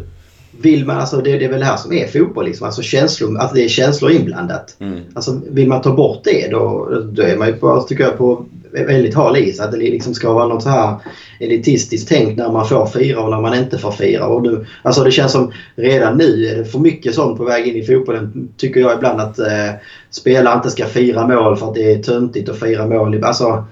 [0.61, 2.45] vill man, alltså det, det är väl det här som är fotboll.
[2.45, 2.65] Liksom.
[2.65, 4.75] Alltså känslor, alltså det är känslor inblandat.
[4.79, 4.99] Mm.
[5.13, 8.45] Alltså vill man ta bort det då, då är man ju på, tycker jag, på
[8.71, 9.59] väldigt hal is.
[9.59, 10.95] Att det liksom ska vara något så här
[11.39, 14.27] elitistiskt tänk när man får fira och när man inte får fira.
[14.27, 17.67] Och nu, alltså det känns som redan nu är det för mycket sånt på väg
[17.67, 18.49] in i fotbollen.
[18.57, 19.71] Tycker jag ibland att eh,
[20.09, 23.23] spelare inte ska fira mål för att det är töntigt att fira mål.
[23.23, 23.65] Alltså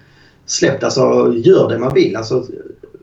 [0.45, 2.15] släpp alltså, gör det man vill.
[2.15, 2.43] Alltså,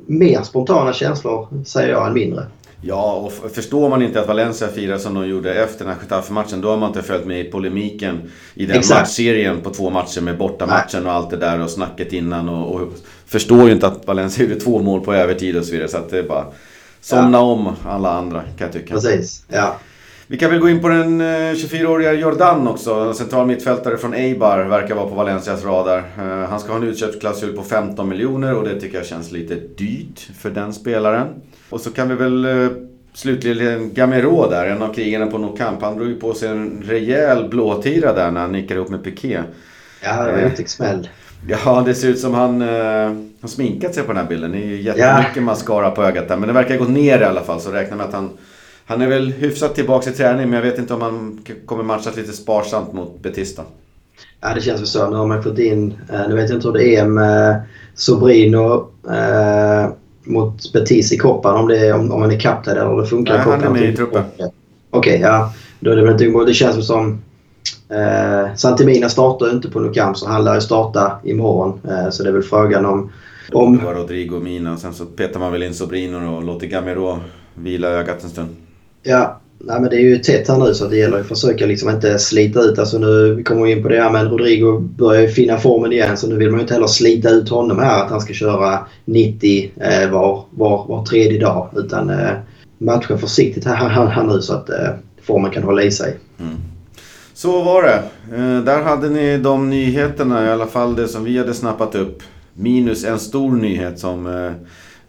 [0.06, 2.46] mer spontana känslor säger jag än mindre.
[2.84, 6.60] Ja, och förstår man inte att Valencia firar som de gjorde efter den här Getafe-matchen,
[6.60, 9.00] då har man inte följt med i polemiken i den Exakt.
[9.00, 12.48] matchserien på två matcher med bortamatchen och allt det där och snacket innan.
[12.48, 12.88] Och, och,
[13.26, 15.88] förstår ju inte att Valencia gjorde två mål på övertid och så vidare.
[15.88, 16.46] Så att det är bara
[17.00, 17.42] somna ja.
[17.42, 18.94] om alla andra kan jag tycka.
[18.94, 19.76] Precis, ja.
[20.32, 23.14] Vi kan väl gå in på den 24-åriga eh, Jordan också.
[23.14, 25.98] Central mittfältare från Eibar verkar vara på Valencias radar.
[26.18, 29.54] Eh, han ska ha en utköpsklausul på 15 miljoner och det tycker jag känns lite
[29.54, 31.26] dyrt för den spelaren.
[31.70, 32.68] Och så kan vi väl eh,
[33.14, 35.82] slutligen Gamero där, en av krigarna på Nou Camp.
[35.82, 39.42] Han drog ju på sig en rejäl blåtira där när han nickade ihop med Piqué.
[40.04, 41.08] Ja, det var en smäll.
[41.48, 42.68] Ja, det ser ut som han eh,
[43.40, 44.52] har sminkat sig på den här bilden.
[44.52, 45.42] Det är ju jättemycket ja.
[45.42, 46.36] mascara på ögat där.
[46.36, 47.60] Men det verkar gå ner i alla fall.
[47.60, 48.30] Så räknar med att han...
[48.86, 52.16] Han är väl hyfsat tillbaka i träning men jag vet inte om han kommer matchas
[52.16, 53.62] lite sparsamt mot Betista.
[54.40, 55.10] Ja, det känns väl så.
[55.10, 55.94] Nu har man fått in...
[56.12, 57.62] Eh, nu vet jag inte hur det är med
[57.94, 58.88] Sobrino.
[59.10, 59.92] Eh,
[60.24, 63.34] mot Betis i koppan om, det, om, om han är kapten eller om det funkar
[63.34, 64.24] Nej, han är med i truppen.
[64.38, 64.52] Okej,
[64.90, 65.52] okay, ja.
[65.80, 67.22] Då är det väl inte Det känns som...
[67.88, 71.80] Eh, Santimina startar inte på Nou så han lär starta imorgon.
[71.88, 73.12] Eh, så det är väl frågan om...
[73.52, 73.78] om...
[73.78, 74.76] Det var Rodrigo och Mina.
[74.76, 77.18] Sen så petar man väl in Sobrino och låter Gamero
[77.54, 78.56] vila ögat en stund.
[79.02, 81.90] Ja, Nej, men det är ju tätt här nu så det gäller att försöka liksom
[81.90, 82.78] inte slita ut.
[82.78, 86.16] Alltså nu, vi kommer in på det här med Rodrigo börjar ju finna formen igen
[86.16, 88.78] så nu vill man ju inte heller slita ut honom här att han ska köra
[89.04, 91.68] 90 eh, var, var, var tredje dag.
[91.76, 92.32] Utan eh,
[92.78, 94.90] matcha försiktigt här, här, här nu så att eh,
[95.22, 96.16] formen kan hålla i sig.
[96.40, 96.56] Mm.
[97.34, 98.02] Så var det.
[98.36, 102.22] Eh, där hade ni de nyheterna, i alla fall det som vi hade snappat upp.
[102.54, 104.52] Minus en stor nyhet som eh,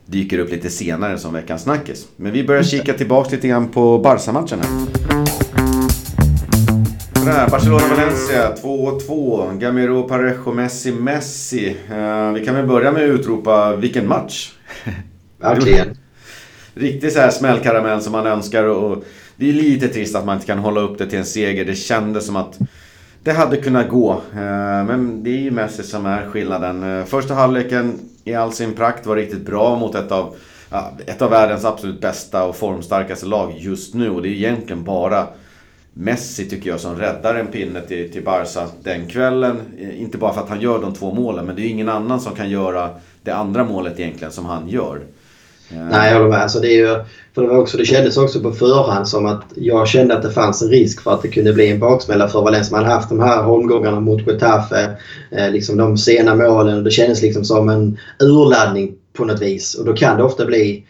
[0.05, 2.07] dyker upp lite senare som veckans snackis.
[2.15, 4.69] Men vi börjar kika tillbaks lite grann på Barca-matchen här.
[7.49, 9.57] Barcelona-Valencia 2-2.
[9.59, 11.69] Gamero, Parejo, Messi, Messi.
[11.91, 14.51] Uh, vi kan väl börja med att utropa vilken match.
[15.41, 15.97] Verkligen.
[16.73, 19.03] Riktig så här smällkaramell som man önskar och
[19.35, 21.65] det är lite trist att man inte kan hålla upp det till en seger.
[21.65, 22.59] Det kändes som att
[23.23, 24.11] det hade kunnat gå.
[24.11, 26.99] Eh, men det är ju Messi som är skillnaden.
[26.99, 30.35] Eh, första halvleken i all sin prakt var riktigt bra mot ett av,
[31.05, 34.09] ett av världens absolut bästa och formstarkaste lag just nu.
[34.09, 35.27] Och det är egentligen bara
[35.93, 39.61] Messi tycker jag som räddar en pinne till, till Barca den kvällen.
[39.77, 41.89] Eh, inte bara för att han gör de två målen, men det är ju ingen
[41.89, 42.89] annan som kan göra
[43.23, 45.01] det andra målet egentligen som han gör.
[45.91, 46.41] Nej, jag håller med.
[46.41, 47.03] Alltså det, är ju,
[47.35, 50.31] för det, var också, det kändes också på förhand som att jag kände att det
[50.31, 52.77] fanns en risk för att det kunde bli en baksmälla för Valencia.
[52.77, 54.97] Man har haft de här omgångarna mot Getafe,
[55.31, 59.75] eh, liksom de sena målen och det kändes liksom som en urladdning på något vis.
[59.75, 60.85] Och då kan det ofta bli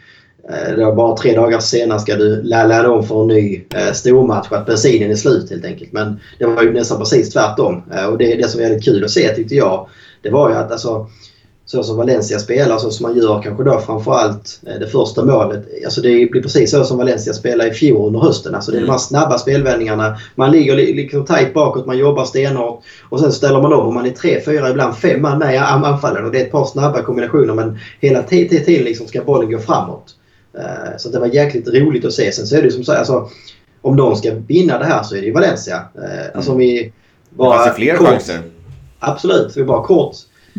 [0.48, 3.92] Eh, det var bara tre dagar senare ska du ladda om för en ny eh,
[3.92, 4.52] stormatch.
[4.52, 5.92] Att bensinen är slut helt enkelt.
[5.92, 7.82] Men det var ju nästan precis tvärtom.
[7.94, 9.88] Eh, och det, det som var väldigt kul att se tyckte jag.
[10.22, 11.06] Det var ju att alltså,
[11.66, 15.64] så som Valencia spelar, så som man gör kanske då framförallt eh, det första målet.
[15.84, 18.54] Alltså det blir precis så som Valencia spelade i fjol under hösten.
[18.54, 20.16] Alltså det är de här snabba spelvändningarna.
[20.34, 24.06] Man ligger liksom tajt bakåt, man jobbar stenhårt och sen ställer man om och man
[24.06, 26.24] är tre, fyra, ibland fem man med i anfallen.
[26.24, 30.14] Och det är ett par snabba kombinationer men hela tiden liksom ska bollen gå framåt.
[30.58, 32.32] Eh, så det var jäkligt roligt att se.
[32.32, 33.28] Sen så är det som sagt, alltså,
[33.82, 35.76] om de ska vinna det här så är det ju Valencia.
[35.76, 36.92] Eh, alltså om vi
[37.30, 37.58] bara...
[37.58, 38.38] Det fanns ju fler kort, chanser.
[38.98, 39.56] Absolut.
[39.56, 40.16] Vi bara kort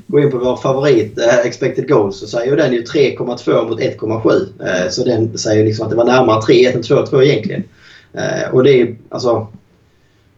[0.08, 4.48] går in på vår favorit eh, expected goals så säger den ju 3,2 mot 1,7.
[4.60, 7.64] Eh, så den säger liksom att det var närmare 3-1 än 2-2 egentligen.
[8.14, 9.48] Eh, och det är alltså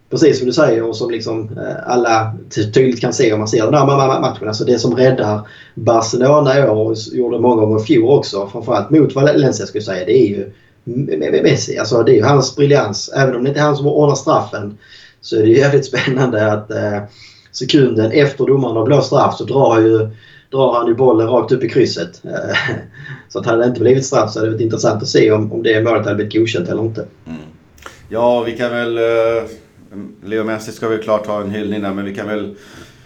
[0.09, 2.33] precis som du säger och som liksom eh, alla
[2.73, 4.47] tydligt kan se om man ser den här matchen.
[4.47, 8.89] Alltså det som räddar Barcelona i år och gjorde många gånger i fjol också, framförallt
[8.89, 10.51] mot Valencia skulle jag säga, det är ju
[11.43, 11.77] Messi.
[11.77, 13.09] Alltså det är ju hans briljans.
[13.15, 14.77] Även om det inte är han som ordnar straffen
[15.21, 16.99] så är det ju jävligt spännande att eh,
[17.57, 20.09] sekunden efter domaren har blåst straff så drar, ju,
[20.51, 22.21] drar han ju bollen rakt upp i krysset.
[22.25, 22.57] Eh,
[23.29, 25.51] så att hade det inte blivit straff så hade det varit intressant att se om,
[25.51, 27.05] om det målet hade blivit godkänt eller inte.
[27.25, 27.39] Mm.
[28.09, 28.97] Ja, vi kan väl...
[28.97, 29.47] Uh
[30.23, 32.55] Leo Messi ska väl klart ha en hyllning där, men vi kan väl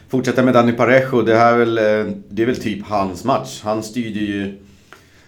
[0.09, 1.21] fortsätta med Dani Parejo.
[1.21, 3.61] Det, här är väl, eh, det är väl typ hans match.
[3.63, 4.57] Han styrde ju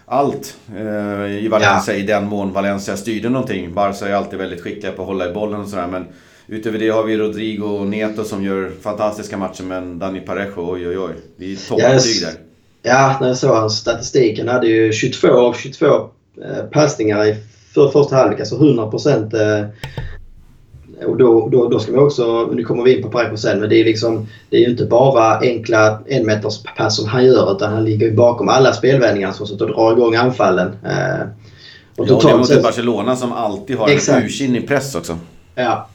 [0.06, 2.00] allt eh, i Valencia ja.
[2.00, 3.74] i den mån Valencia styrde någonting.
[3.74, 5.88] Barca är alltid väldigt skickliga på att hålla i bollen och sådär.
[5.88, 6.06] Men
[6.48, 9.64] utöver det har vi Rodrigo och Neto som gör fantastiska matcher.
[9.64, 11.14] Men Dani Parejo, oj oj oj.
[11.38, 12.34] Det är toppbetyg där.
[12.82, 14.40] Ja, när jag såg hans statistik.
[14.40, 17.36] Han hade ju 22 av 22 eh, passningar i
[17.74, 18.40] för första halvlek.
[18.40, 19.66] Alltså 100 procent eh,
[21.06, 23.70] och då, då, då ska vi också, nu kommer vi in på Parejo sen, men
[23.70, 27.74] det är, liksom, det är ju inte bara enkla enmeters pass som han gör utan
[27.74, 30.68] han ligger ju bakom alla spelvändningar som så att drar igång anfallen.
[30.68, 31.28] Eh,
[31.96, 34.18] och ja, det är mot ett Barcelona som alltid har exakt.
[34.18, 35.18] en ursinnig press också.
[35.56, 35.88] Ja.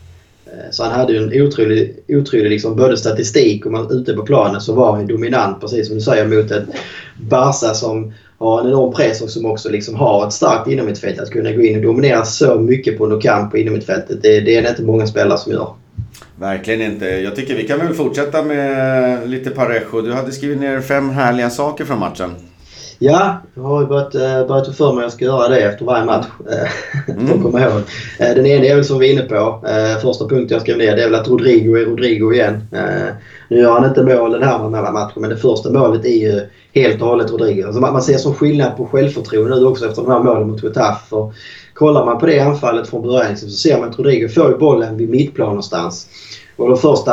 [0.53, 4.23] Eh, så han hade ju en otrolig, otrolig liksom, både statistik och man, ute på
[4.23, 6.65] planen så var han dominant precis som du säger mot ett
[7.17, 11.19] Barca som har en enorm press och som också liksom har ett starkt inomhusfält.
[11.19, 14.63] Att kunna gå in och dominera så mycket på Nokamp på inomhusfältet, det, det är
[14.63, 15.69] det inte många spelare som gör.
[16.37, 17.07] Verkligen inte.
[17.07, 20.01] Jag tycker vi kan väl fortsätta med lite Parejo.
[20.01, 22.35] Du hade skrivit ner fem härliga saker från matchen.
[23.01, 25.85] Ja, jag har ju börjat, äh, börjat för mig att jag ska göra det efter
[25.85, 26.27] varje match.
[26.51, 27.33] Äh, mm.
[27.33, 27.83] att komma ihåg.
[28.19, 29.65] Äh, den ena är väl som vi är inne på.
[30.03, 32.63] Första punkten jag skrev ner det är väl att Rodrigo är Rodrigo igen.
[33.49, 36.41] nu gör han inte mål den här matchen men det första målet är ju
[36.75, 37.67] helt och hållet Rodrigo.
[37.67, 41.17] Alltså man, ser som skillnad på självförtroende nu också efter de här målen mot Getafe.
[41.75, 45.09] Kollar man på det anfallet från början så ser man att Rodrigo får bollen vid
[45.09, 46.09] mittplan någonstans.
[46.57, 47.13] Och de första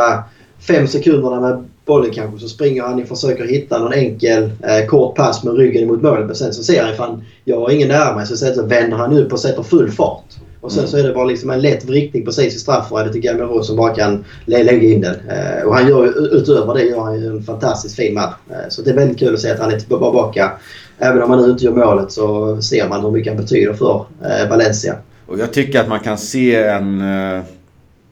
[0.68, 5.16] fem sekunderna med bollen kanske så springer han och försöker hitta någon enkel eh, kort
[5.16, 6.26] pass med ryggen mot målet.
[6.26, 8.28] Men sen så ser han fan jag har ingen nära mig.
[8.28, 10.24] Så sen så vänder han upp och sätter full fart.
[10.62, 10.92] Och sen mm.
[10.92, 13.96] så är det bara liksom en lätt vrickning precis i straffområdet till Gamero som bara
[13.96, 15.16] kan lägga in den.
[15.30, 18.34] Eh, och han gör utöver det gör han en fantastiskt fin match.
[18.50, 20.52] Eh, så det är väldigt kul att se att han är tillbaka.
[20.98, 24.06] Även om han nu inte gör målet så ser man hur mycket han betyder för
[24.24, 24.96] eh, Valencia.
[25.28, 27.44] Och jag tycker att man kan se en eh,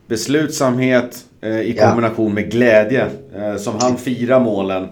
[0.07, 1.17] beslutsamhet
[1.49, 3.07] i kombination med glädje.
[3.35, 4.87] Eh, som han firar målen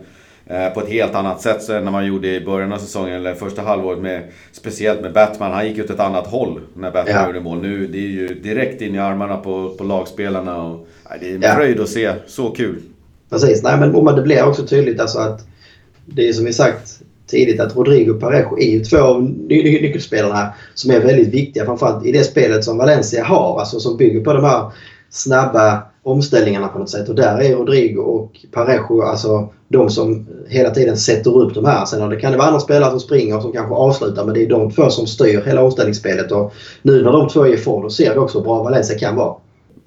[0.52, 3.36] Eh, på ett helt annat sätt än när man gjorde i början av säsongen, eller
[3.36, 4.00] första halvåret.
[4.00, 5.52] Med, speciellt med Batman.
[5.52, 7.28] Han gick åt ett annat håll när Batman ja.
[7.28, 7.62] gjorde mål.
[7.62, 10.64] Nu det är ju direkt in i armarna på, på lagspelarna.
[10.64, 11.56] Och, nej, det är en ja.
[11.56, 12.14] fröjd att se.
[12.28, 12.82] Så kul.
[13.30, 13.64] Precis.
[13.64, 15.48] Nej, men det blir också tydligt alltså att
[16.06, 20.54] det är som vi sagt tidigt att Rodrigo Parejo är ju två av ny nyckelspelarna
[20.74, 21.66] som är väldigt viktiga.
[21.66, 23.60] Framförallt i det spelet som Valencia har.
[23.60, 24.72] Alltså som bygger på de här
[25.10, 27.10] snabba omställningarna på något sätt.
[27.10, 31.86] Och där är Rodrigo och Parejo alltså de som hela tiden sätter upp de här.
[31.86, 34.44] Sen det kan det vara andra spelare som springer och som kanske avslutar men det
[34.44, 36.32] är de två som styr hela omställningsspelet.
[36.32, 38.98] Och nu när de två är i form då ser vi också hur bra Valencia
[38.98, 39.36] kan vara.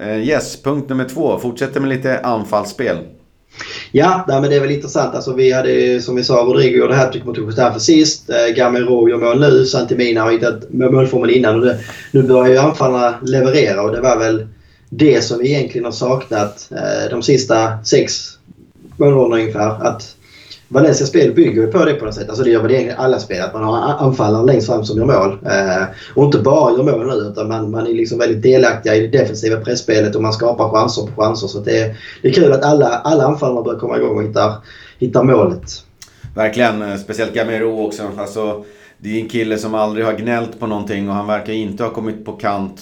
[0.02, 1.38] Uh, yes, punkt nummer två.
[1.38, 2.96] Fortsätter med lite anfallsspel.
[3.92, 5.14] Ja, nej, men det är väl intressant.
[5.14, 8.30] Alltså, vi hade som vi sa, Rodrigo gjorde hattrick mot Gustafsson sist.
[8.30, 9.64] Eh, Gamero gör mål nu.
[9.64, 11.54] Santimina har hittat målformen innan.
[11.54, 11.78] Och det,
[12.10, 14.46] nu börjar ju anfallarna leverera och det var väl
[14.96, 18.38] det som vi egentligen har saknat eh, de sista sex
[18.96, 19.86] månaderna ungefär.
[19.86, 20.16] Att
[20.68, 22.28] Valencias spel bygger ju på det på något sätt.
[22.28, 23.42] Alltså det gör väl egentligen alla spel.
[23.42, 25.38] Att man har anfallare längst fram som gör mål.
[25.46, 29.06] Eh, och inte bara gör mål nu utan man, man är liksom väldigt delaktiga i
[29.06, 31.46] det defensiva pressspelet och man skapar chanser på chanser.
[31.46, 34.54] Så det, det är kul att alla, alla anfallarna börjar komma igång och hittar,
[34.98, 35.62] hittar målet.
[36.34, 36.82] Verkligen.
[36.82, 38.02] Eh, speciellt Gamero också.
[38.18, 38.64] Alltså,
[38.98, 41.90] det är en kille som aldrig har gnällt på någonting och han verkar inte ha
[41.90, 42.80] kommit på kant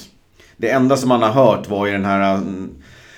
[0.62, 2.34] det enda som man har hört var ju den här...
[2.34, 2.70] Mm,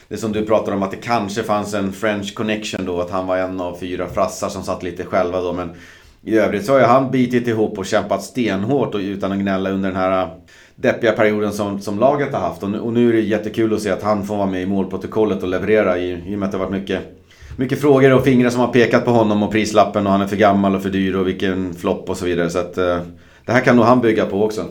[0.08, 3.00] det som du pratade om att det kanske fanns en French connection då.
[3.00, 5.52] Att han var en av fyra frassar som satt lite själva då.
[5.52, 5.70] Men
[6.22, 9.70] i övrigt så har ju han bitit ihop och kämpat stenhårt och utan att gnälla
[9.70, 10.28] under den här äh,
[10.76, 12.62] deppiga perioden som, som laget har haft.
[12.62, 14.66] Och nu, och nu är det jättekul att se att han får vara med i
[14.66, 17.00] målprotokollet och leverera i, i och med att det har varit mycket,
[17.56, 20.36] mycket frågor och fingrar som har pekat på honom och prislappen och han är för
[20.36, 22.50] gammal och för dyr och vilken flopp och så vidare.
[22.50, 22.98] Så att eh,
[23.46, 24.64] det här kan nog han bygga på också.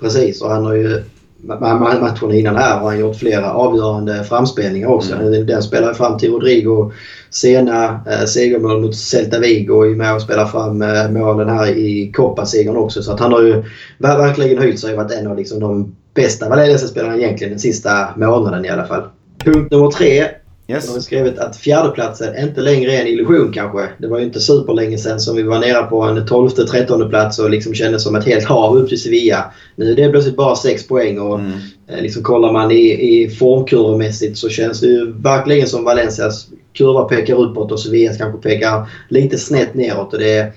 [0.00, 1.02] Precis och han har ju
[1.42, 5.14] matchen innan här har han gjort flera avgörande framspelningar också.
[5.14, 5.46] Mm.
[5.46, 6.92] Den spelar fram till Rodrigo
[7.30, 11.66] sena eh, segermål mot Celta Vigo och är med och spelar fram eh, målen här
[11.66, 13.02] i Copa-segern också.
[13.02, 13.64] Så att han har ju
[13.98, 18.64] verkligen höjt sig och varit en av liksom, de bästa Valencia-spelarna egentligen den sista månaden
[18.64, 19.02] i alla fall.
[19.44, 20.24] Punkt nummer tre
[20.68, 20.86] Yes.
[20.86, 23.88] De har skrivit att fjärdeplatsen inte längre är en illusion kanske.
[23.98, 27.50] Det var ju inte superlänge sedan som vi var nere på en 12-13 plats och
[27.50, 29.52] liksom kändes som ett helt hav upp till Sevilla.
[29.76, 31.52] Nu är det plötsligt bara 6 poäng och mm.
[31.88, 37.04] Eh, liksom kollar man i, i formkurvemässigt så känns det ju verkligen som Valencias kurva
[37.04, 40.12] pekar uppåt och Sevillas kanske pekar lite snett neråt.
[40.12, 40.52] Och det är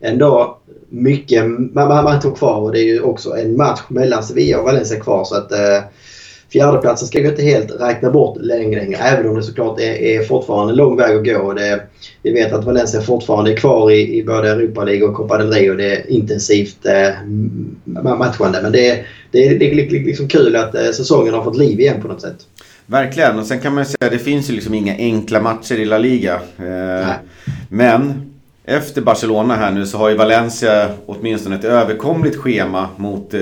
[0.00, 5.00] ändå mycket matcher kvar och det är ju också en match mellan Sevilla och Valencia
[5.00, 5.24] kvar.
[5.24, 5.82] så att eh,
[6.54, 10.22] Fjärdeplatsen ska vi inte helt räkna bort längre, längre även om det såklart är, är
[10.22, 11.52] fortfarande en lång väg att gå.
[11.52, 11.82] Det,
[12.22, 15.52] vi vet att Valencia fortfarande är kvar i, i både Europa League och Copa del
[15.52, 17.08] Rey och det är intensivt eh,
[18.18, 18.62] matchande.
[18.62, 22.08] Men det, det, det är liksom kul att eh, säsongen har fått liv igen på
[22.08, 22.36] något sätt.
[22.86, 25.84] Verkligen, och sen kan man säga att det finns ju liksom inga enkla matcher i
[25.84, 26.34] La Liga.
[26.58, 27.08] Eh,
[27.68, 28.32] men
[28.64, 33.40] efter Barcelona här nu så har ju Valencia åtminstone ett överkomligt schema mot eh,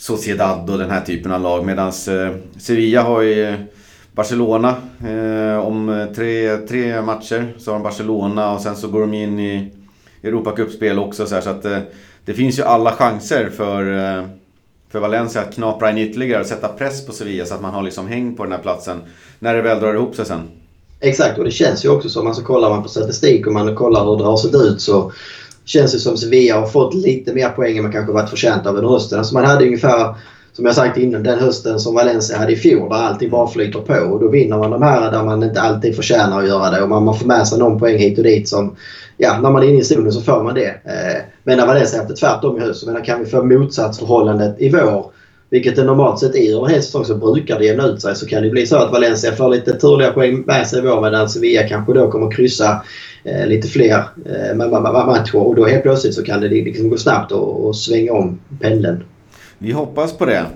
[0.00, 1.66] Sociedad och den här typen av lag.
[1.66, 3.54] Medan eh, Sevilla har ju eh,
[4.12, 4.76] Barcelona
[5.08, 7.54] eh, om eh, tre, tre matcher.
[7.58, 9.72] Så har de Barcelona och sen så går de in i
[10.22, 11.26] Europacupspel också.
[11.26, 11.78] Så, här, så att eh,
[12.24, 14.24] det finns ju alla chanser för, eh,
[14.90, 17.82] för Valencia att knapra in ytterligare och sätta press på Sevilla så att man har
[17.82, 19.00] liksom häng på den här platsen
[19.38, 20.48] när det väl drar ihop sig sen.
[21.00, 24.04] Exakt och det känns ju också som, alltså kollar man på statistik och man kollar
[24.04, 25.12] hur det har sett ut så
[25.70, 28.76] känns det som Sevilla har fått lite mer poäng än man kanske varit förtjänt av
[28.76, 29.18] under hösten.
[29.18, 30.14] Alltså man hade ungefär,
[30.52, 33.80] som jag sagt innan, den hösten som Valencia hade i fjol där allting bara flyter
[33.80, 33.94] på.
[33.94, 36.88] Och då vinner man de här där man inte alltid förtjänar att göra det och
[36.88, 38.76] man, får med sig någon poäng hit och dit som,
[39.16, 40.68] ja, när man är inne i zonen så får man det.
[40.68, 44.68] Eh, men när Valencia haft det tvärtom i höst, menar, kan vi få motsatsförhållandet i
[44.68, 45.10] vår
[45.50, 48.16] vilket det normalt sett är över en hel säsong så brukar det jämna ut sig.
[48.16, 51.00] Så kan det bli så att Valencia får lite turliga poäng med sig i vår
[51.00, 52.82] medan Sevilla kanske då kommer kryssa
[53.24, 55.36] lite fler eh, matcher.
[55.36, 59.04] Och då helt plötsligt så kan det liksom gå snabbt och, och svänga om pendeln.
[59.58, 60.46] Vi hoppas på det.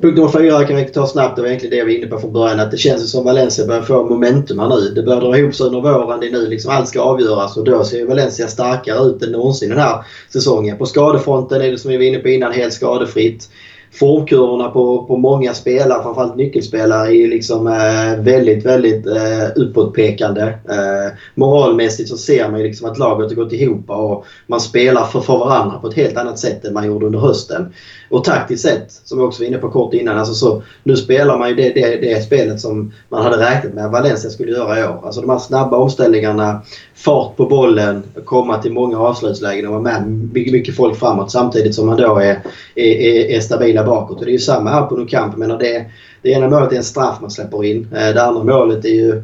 [0.00, 1.36] Punkt nummer fyra kan vi ta snabbt.
[1.36, 2.60] Det var egentligen det jag var inne på från början.
[2.60, 4.92] Att det känns som Valencia börjar få momentum här nu.
[4.94, 6.20] Det börjar dra ihop sig under våren.
[6.20, 9.68] Det är nu liksom allt ska avgöras och då ser Valencia starkare ut än någonsin
[9.68, 10.78] den här säsongen.
[10.78, 13.48] På skadefronten är det som vi var inne på innan helt skadefritt
[13.92, 20.42] formkurvorna på, på många spelare, framförallt nyckelspelare, är liksom eh, väldigt, väldigt eh, uppåtpekande.
[20.42, 25.04] Eh, moralmässigt så ser man ju liksom att laget har gått ihop och man spelar
[25.04, 27.72] för, för varandra på ett helt annat sätt än man gjorde under hösten.
[28.10, 31.38] Och taktiskt sett, som vi också var inne på kort innan, alltså så, nu spelar
[31.38, 34.80] man ju det, det, det spelet som man hade räknat med att Valencia skulle göra
[34.80, 35.00] i år.
[35.04, 36.62] Alltså de här snabba omställningarna,
[36.94, 41.74] fart på bollen, komma till många avslutslägen och vara med mycket, mycket folk framåt samtidigt
[41.74, 42.42] som man då är,
[42.74, 44.18] är, är stabila bakåt.
[44.18, 45.60] Och det är ju samma här på Nou Camp.
[45.60, 45.86] det,
[46.22, 47.88] det ena målet är en straff man släpper in.
[47.92, 49.22] Eh, det andra målet är ju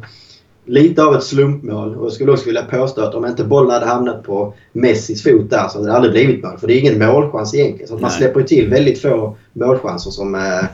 [0.65, 1.95] lite av ett slumpmål.
[1.95, 5.49] Och jag skulle också vilja påstå att om inte bollen hade hamnat på Messis fot
[5.49, 6.57] där så hade det aldrig blivit mål.
[6.57, 7.87] För det är ingen målchans egentligen.
[7.87, 10.65] Så man släpper till väldigt få målchanser som, eh,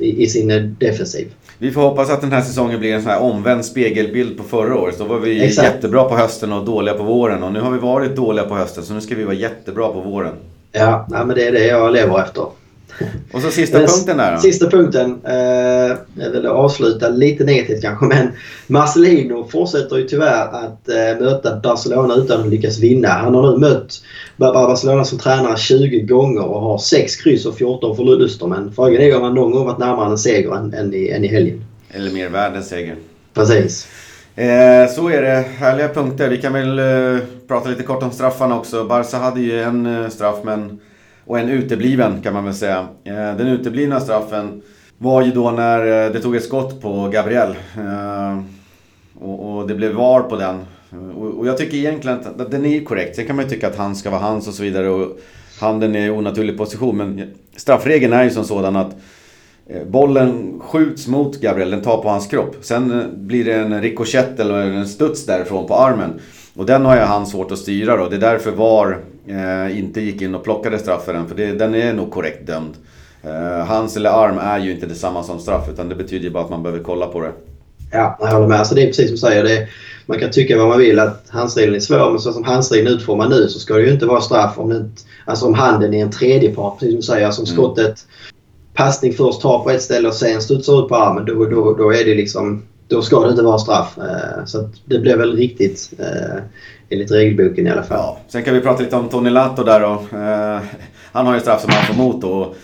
[0.00, 1.28] i, i, sin eh, defensiv.
[1.58, 4.78] Vi får hoppas att den här säsongen blir en sån här omvänd spegelbild på förra
[4.78, 4.98] året.
[4.98, 5.74] Då var vi Exakt.
[5.74, 7.42] jättebra på hösten och dåliga på våren.
[7.42, 10.00] Och nu har vi varit dåliga på hösten så nu ska vi vara jättebra på
[10.00, 10.34] våren.
[10.72, 12.44] Ja, nej, men det är det jag lever efter.
[13.32, 14.40] Och så sista punkten där då?
[14.40, 15.20] Sista punkten.
[15.24, 18.28] Eh, jag vill avsluta lite negativt kanske men
[18.66, 23.08] Marcelino fortsätter ju tyvärr att eh, möta Barcelona utan att lyckas vinna.
[23.08, 24.02] Han har nu mött
[24.36, 28.46] Barcelona som tränare 20 gånger och har 6 kryss och 14 förluster.
[28.46, 31.24] Men frågan är om han någon gång varit närmare en seger än, än, i, än
[31.24, 31.64] i helgen.
[31.90, 32.96] Eller mer värd en seger.
[33.34, 33.88] Precis.
[34.38, 35.44] Eh, så är det.
[35.58, 36.28] Härliga punkter.
[36.28, 38.84] Vi kan väl eh, prata lite kort om straffarna också.
[38.84, 40.80] Barca hade ju en eh, straff men
[41.28, 42.88] och en utebliven kan man väl säga.
[43.04, 44.62] Eh, den uteblivna straffen
[44.98, 47.50] var ju då när eh, det tog ett skott på Gabriel.
[47.50, 48.38] Eh,
[49.28, 50.66] och det blev VAR på den.
[51.36, 53.16] Och jag tycker egentligen att den är korrekt.
[53.16, 54.88] Sen kan man ju tycka att han ska vara hans och så vidare.
[54.88, 55.18] Och
[55.60, 56.96] handen är i onaturlig position.
[56.96, 58.96] Men straffregeln är ju som sådan att
[59.86, 62.56] Bollen skjuts mot Gabriel, den tar på hans kropp.
[62.60, 66.20] Sen blir det en rikoschett eller en studs därifrån på armen.
[66.54, 68.08] Och den har ju han svårt att styra då.
[68.08, 68.98] Det är därför VAR
[69.30, 72.74] eh, inte gick in och plockade straff för det, den är nog korrekt dömd.
[73.22, 76.44] Eh, hands eller arm är ju inte detsamma som straff utan det betyder ju bara
[76.44, 77.32] att man behöver kolla på det.
[77.92, 78.58] Ja, jag håller med.
[78.58, 79.44] Alltså det är precis som du säger.
[79.44, 79.68] Det,
[80.06, 82.92] man kan tycka vad man vill att handsregeln är svår men så som handsregeln är
[82.96, 84.88] utformad nu så ska det ju inte vara straff om, det,
[85.24, 87.26] alltså om handen är en tredje part, precis som du säger.
[87.26, 87.56] Alltså om mm.
[87.56, 88.06] skottet,
[88.74, 91.90] passning först tar på ett ställe och sen studsar ut på armen då, då, då
[91.90, 93.98] är det liksom då ska det inte vara straff.
[93.98, 96.42] Eh, så det blev väl riktigt eh,
[96.88, 97.98] enligt regelboken i alla fall.
[97.98, 98.18] Ja.
[98.28, 100.16] Sen kan vi prata lite om Tony Lato där då.
[100.18, 100.60] Eh,
[101.12, 102.56] han har ju straff som han får emot och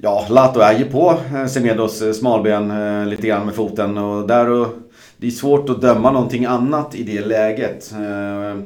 [0.00, 4.66] Ja, Lato är ju på Semedos smalben lite grann med foten och där och
[5.16, 7.92] det är svårt att döma någonting annat i det läget.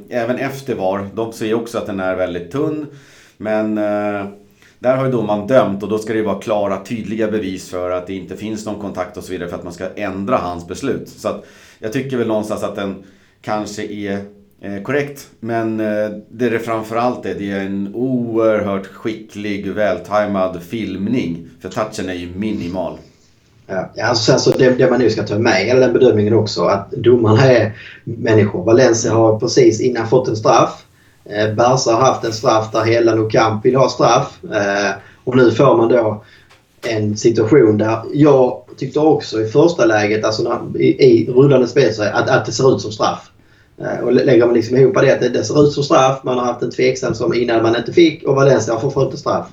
[0.08, 1.08] Även efter VAR.
[1.14, 2.86] De ser också att den är väldigt tunn.
[3.36, 3.78] Men
[4.80, 7.90] där har ju domaren dömt och då ska det ju vara klara, tydliga bevis för
[7.90, 10.68] att det inte finns någon kontakt och så vidare för att man ska ändra hans
[10.68, 11.08] beslut.
[11.08, 11.44] Så att
[11.78, 13.04] jag tycker väl någonstans att den
[13.40, 14.18] kanske är
[14.60, 15.28] eh, korrekt.
[15.40, 21.46] Men det det det framförallt är, det är en oerhört skicklig, vältajmad filmning.
[21.60, 22.98] För touchen är ju minimal.
[23.70, 26.64] Ja, alltså, alltså det, det, man nu ska ta med i hela den bedömningen också
[26.64, 27.72] att domarna är
[28.04, 28.64] människor.
[28.64, 30.84] Valencia har precis innan fått en straff.
[31.30, 34.38] Eh, Barca har haft en straff där hela och Camp vill ha straff.
[34.44, 34.90] Eh,
[35.24, 36.24] och nu får man då
[36.82, 41.92] en situation där jag tyckte också i första läget, alltså när, i, i rullande spel,
[42.12, 43.30] att, att det ser ut som straff.
[43.80, 46.38] Eh, och lägger man liksom ihop det att det, det ser ut som straff, man
[46.38, 49.46] har haft en tveksam som innan man inte fick och Valencia har fortfarande straff.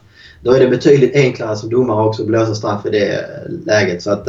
[0.44, 3.26] Då är det betydligt enklare som domare också att blåsa straff i det
[3.66, 4.04] läget.
[4.04, 4.28] Så att,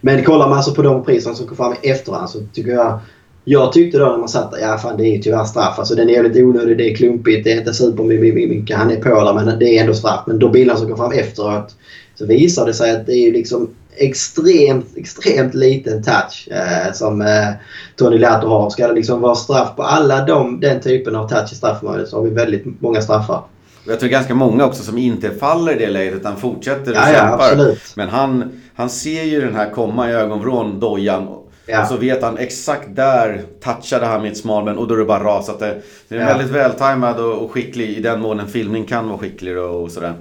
[0.00, 3.00] men kollar man alltså på de priserna som kom fram i efterhand så tycker jag
[3.44, 5.78] jag tyckte då när man satt ja fan det är ju tyvärr straff.
[5.78, 9.24] Alltså den är jävligt onödig, det är klumpigt, det är inte supermycket han är på
[9.24, 10.20] där men det är ändå straff.
[10.26, 11.74] Men de bilderna som kom fram efteråt
[12.14, 17.48] så visar det sig att det är liksom extremt, extremt liten touch eh, som eh,
[17.96, 18.70] Tony Lato har.
[18.70, 22.16] Ska det liksom vara straff på alla de, den typen av touch i straffområdet så
[22.16, 23.42] har vi väldigt många straffar.
[23.86, 27.06] Jag tror ganska många också som inte faller i det läget utan fortsätter och ja,
[27.06, 27.56] kämpar.
[27.56, 31.28] Ja, Men han, han ser ju den här komma i ögonvrån, dojan
[31.70, 31.82] Ja.
[31.82, 35.24] Och så vet han exakt där touchade han mitt smalben och då är det bara
[35.24, 35.58] rasat.
[35.58, 35.66] Det
[36.08, 36.26] är ja.
[36.26, 40.14] väldigt vältajmad och, och, skicklig i den mån en filmning kan vara skicklig och sådär.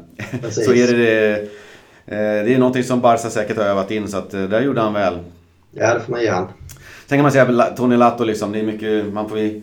[0.51, 1.41] så är det, det,
[2.05, 4.81] eh, det är någonting som Barca säkert har övat in så att eh, där gjorde
[4.81, 5.19] han väl.
[5.71, 6.47] Ja, det får man ge han.
[7.07, 9.61] Sen kan man säga Tony Latto liksom, det är mycket, man får ju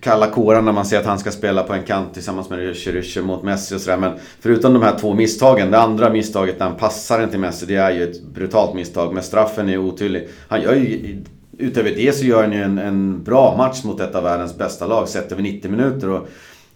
[0.00, 3.22] kalla kårar när man ser att han ska spela på en kant tillsammans med Chirusche
[3.22, 3.96] mot Messi och sådär.
[3.96, 5.70] Men förutom de här två misstagen.
[5.70, 9.14] Det andra misstaget när han passar den till Messi, det är ju ett brutalt misstag.
[9.14, 10.28] Men straffen är otydlig.
[10.48, 11.22] Han gör ju,
[11.58, 14.86] utöver det så gör han ju en, en bra match mot ett av världens bästa
[14.86, 16.08] lag sett över 90 minuter.
[16.08, 16.28] Och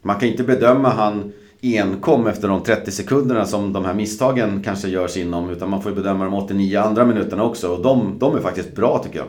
[0.03, 1.33] man kan inte bedöma han
[1.63, 5.51] enkom efter de 30 sekunderna som de här misstagen kanske görs inom.
[5.51, 7.69] Utan man får ju bedöma de 89 andra minuterna också.
[7.69, 9.27] Och de, de är faktiskt bra tycker jag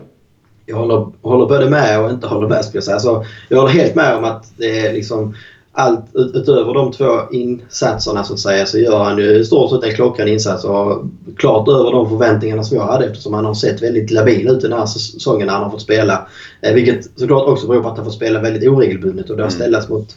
[0.69, 2.95] jag håller, håller både med och inte håller med skulle jag säga.
[2.95, 5.35] Alltså, jag håller helt med om att det är liksom
[5.71, 9.83] allt utöver de två insatserna så att säga så gör han ju i stort sett
[9.83, 11.05] en klockren insats och
[11.37, 14.73] klart över de förväntningarna som jag hade eftersom han har sett väldigt labil ut den
[14.73, 16.27] här säsongen när han har fått spela.
[16.61, 19.49] Eh, vilket såklart också beror på att han får spela väldigt oregelbundet och det har
[19.49, 19.59] mm.
[19.59, 20.15] ställts mot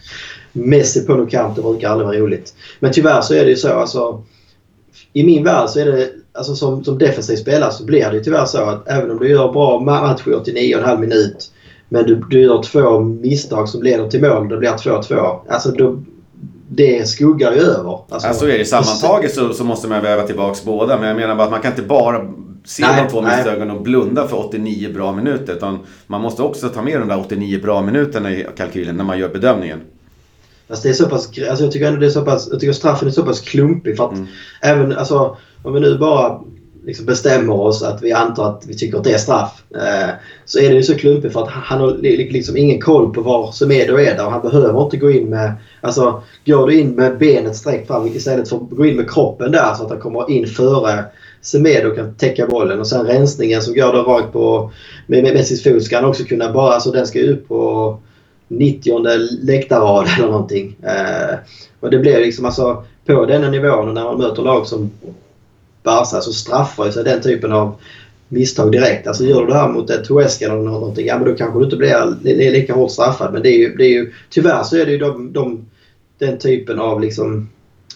[0.52, 1.56] Messi på något kamp.
[1.56, 2.54] Det brukar aldrig vara roligt.
[2.80, 4.22] Men tyvärr så är det ju så alltså.
[5.12, 8.44] I min värld så är det alltså som, som defensiv spelare så blir det tyvärr
[8.44, 11.50] så att även om du gör bra matcher i 89,5 minut
[11.92, 15.38] men du, du gör två misstag som leder till mål, det blir 2-2.
[15.48, 16.02] Alltså då,
[16.68, 17.98] det skuggar ju över.
[18.08, 20.98] Alltså, alltså är det sammantaget så, så måste man väva tillbaka båda.
[20.98, 22.32] Men jag menar bara att man kan inte bara
[22.64, 25.52] se nej, de två misstagen och blunda för 89 bra minuter.
[25.52, 29.18] Utan man måste också ta med de där 89 bra minuterna i kalkylen när man
[29.18, 29.80] gör bedömningen.
[30.70, 32.72] Alltså det är så pass, alltså jag tycker ändå det är så pass, jag tycker
[32.72, 34.26] straffen är så pass klumpig för att mm.
[34.60, 36.40] även, alltså om vi nu bara
[36.84, 39.62] liksom bestämmer oss att vi antar att vi tycker att det är straff.
[39.74, 40.10] Eh,
[40.44, 43.52] så är det ju så klumpigt för att han har liksom ingen koll på var
[43.52, 45.52] Semedo är där och han behöver inte gå in med...
[45.80, 49.52] Alltså, går du in med benet sträckt fram istället för att gå in med kroppen
[49.52, 51.04] där så att han kommer in före
[51.42, 54.70] Semedo kan täcka bollen och sen rensningen som går då rakt på
[55.06, 56.72] med, Messis fot ska han också kunna bara...
[56.72, 57.98] Alltså den ska ju upp på
[58.50, 58.98] 90
[59.42, 60.76] läktarrad eller någonting.
[60.82, 61.38] Eh,
[61.80, 64.90] och det blir liksom alltså på denna nivån när man möter lag som
[65.82, 67.74] Barca så straffar ju sig den typen av
[68.28, 69.06] misstag direkt.
[69.06, 71.64] Alltså gör du det här mot ett Huesca eller någonting, ja men då kanske du
[71.64, 73.32] inte blir lika hårt straffad.
[73.32, 75.66] Men det är ju, det är ju tyvärr så är det ju de, de,
[76.18, 77.48] den typen av liksom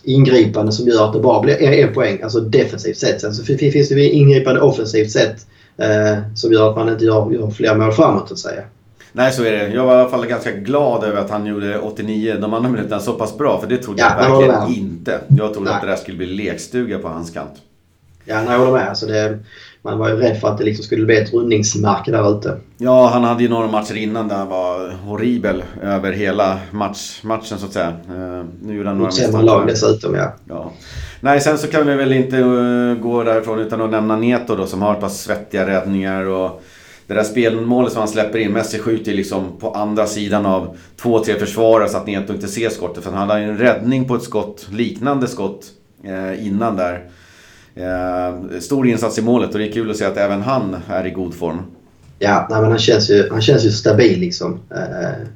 [0.02, 3.20] ingripande som gör att det bara blir en poäng, alltså defensivt sett.
[3.20, 5.46] Sen så finns det ju ingripande offensivt sett
[5.76, 8.62] eh, som gör att man inte gör, gör fler mål framåt så att säga.
[9.16, 9.68] Nej, så är det.
[9.68, 13.00] Jag var i alla fall ganska glad över att han gjorde 89, de andra minuterna,
[13.00, 13.60] så pass bra.
[13.60, 15.20] För det trodde ja, jag verkligen inte.
[15.28, 15.74] Jag trodde Nej.
[15.74, 17.52] att det där skulle bli lekstuga på hans kant.
[18.24, 18.88] Ja, jag håller med.
[18.88, 19.38] Alltså det,
[19.82, 22.56] man var ju rädd för att det liksom skulle bli ett rundningsmärke där ute.
[22.78, 27.58] Ja, han hade ju några matcher innan där han var horribel över hela match, matchen
[27.58, 27.92] så att säga.
[28.10, 29.44] Uh, nu gjorde han några misstag.
[29.44, 30.32] lag dessutom, ja.
[30.48, 30.72] ja.
[31.20, 34.66] Nej, sen så kan vi väl inte uh, gå därifrån utan att nämna Neto då
[34.66, 36.62] som har ett par svettiga räddningar och
[37.06, 40.76] det där spelmålet som han släpper in, Messi skjuter ju liksom på andra sidan av
[40.96, 43.04] två, tre försvarare så att Neto inte ser skottet.
[43.04, 45.66] För han hade en räddning på ett skott, liknande skott,
[46.04, 47.04] eh, innan där.
[47.74, 51.06] Eh, stor insats i målet och det är kul att se att även han är
[51.06, 51.62] i god form.
[52.18, 54.60] Ja, nej, men han, känns ju, han känns ju stabil liksom.
[54.70, 55.26] Eh,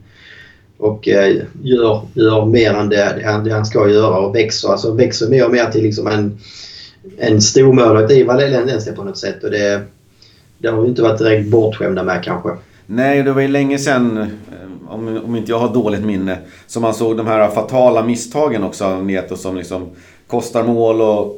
[0.79, 4.69] och eh, gör, gör mer än det, det, han, det han ska göra och växer,
[4.69, 6.39] alltså växer mer och mer till liksom en,
[7.19, 9.45] en stormålvakt i Valencia på något sätt.
[9.45, 9.83] Och det,
[10.59, 12.49] det har vi inte varit direkt bortskämda med kanske.
[12.87, 14.27] Nej, det var ju länge sedan, eh,
[14.89, 18.85] om, om inte jag har dåligt minne, som man såg de här fatala misstagen också
[18.85, 19.89] av Neto som liksom
[20.27, 21.37] kostar mål och,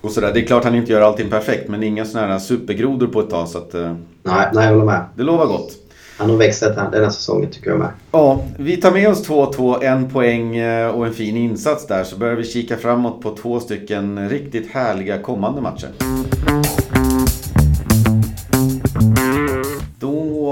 [0.00, 0.30] och sådär.
[0.34, 3.30] Det är klart han inte gör allting perfekt, men inga sådana här supergrodor på ett
[3.30, 3.48] tag.
[3.48, 5.04] Så att, nej, nej, jag håller med.
[5.16, 5.72] Det lovar gott.
[6.18, 7.88] Han har växt den här säsongen tycker jag med.
[8.12, 12.04] Ja, vi tar med oss 2-2, en poäng eh, och en fin insats där.
[12.04, 15.88] Så börjar vi kika framåt på två stycken riktigt härliga kommande matcher.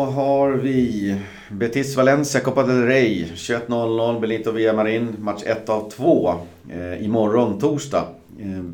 [0.03, 1.16] Då har vi
[1.48, 6.34] Betis Valencia Copa del Rey 21.00 Benito Villamarin match 1 av 2
[6.70, 8.05] eh, imorgon torsdag.
[8.40, 8.64] Eh,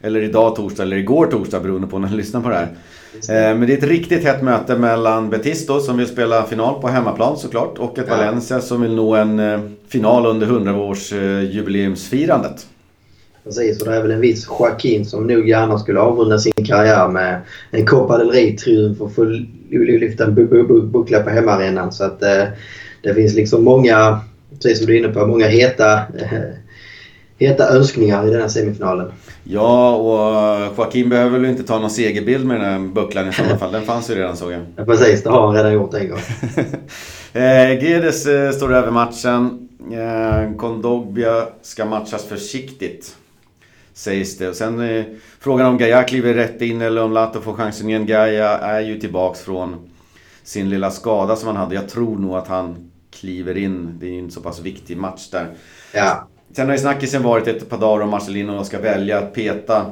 [0.00, 2.68] eller idag torsdag eller igår torsdag beroende på när ni lyssnar på det här.
[3.14, 6.80] Eh, men det är ett riktigt hett möte mellan Betis då, som vill spela final
[6.80, 8.16] på hemmaplan såklart och ett ja.
[8.16, 12.66] Valencia som vill nå en eh, final under 100-årsjubileumsfirandet.
[13.44, 17.08] Precis, och det är väl en viss Joaquin som nog gärna skulle avrunda sin karriär
[17.08, 17.40] med
[17.70, 19.24] en Copa del Rey-triumf och få
[19.70, 20.34] lyfta en
[20.92, 21.92] buckla på hemmaarenan.
[21.92, 22.44] Så att eh,
[23.02, 24.20] det finns liksom många,
[24.50, 26.00] precis som du är inne på, många heta,
[27.38, 29.12] heta önskningar i den här semifinalen.
[29.44, 33.58] Ja, och Joaquin behöver väl inte ta någon segerbild med den här bucklan i sådana
[33.58, 33.72] fall.
[33.72, 34.60] Den fanns ju redan såg jag.
[34.76, 36.18] Ja, precis, det har han redan gjort en gång.
[37.32, 39.68] eh, Gedes eh, står över matchen.
[39.92, 43.16] Eh, Kondogbia ska matchas försiktigt.
[43.94, 44.48] Sägs det.
[44.48, 45.04] Och sen eh,
[45.40, 48.06] frågan om Gaia kliver rätt in eller om Lato får chansen igen.
[48.06, 49.90] Gaia är ju tillbaks från
[50.42, 51.74] sin lilla skada som han hade.
[51.74, 53.98] Jag tror nog att han kliver in.
[54.00, 55.46] Det är ju en så pass viktig match där.
[55.92, 56.28] Ja.
[56.52, 59.86] Sen har ju snackisen varit ett par dagar om Marcelino ska välja att peta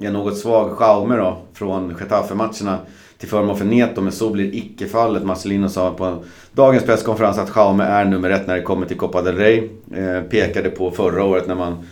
[0.00, 2.78] en något svag Jaume då från Getafe-matcherna
[3.18, 5.24] till förmån för Neto, men så blir icke fallet.
[5.24, 9.22] Marcelino sa på dagens presskonferens att Jaume är nummer ett när det kommer till Copa
[9.22, 9.68] del Rey.
[9.94, 11.86] Eh, pekade på förra året när man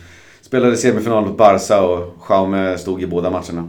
[0.45, 3.67] spelade semifinal mot Barca och Jaume stod i båda matcherna.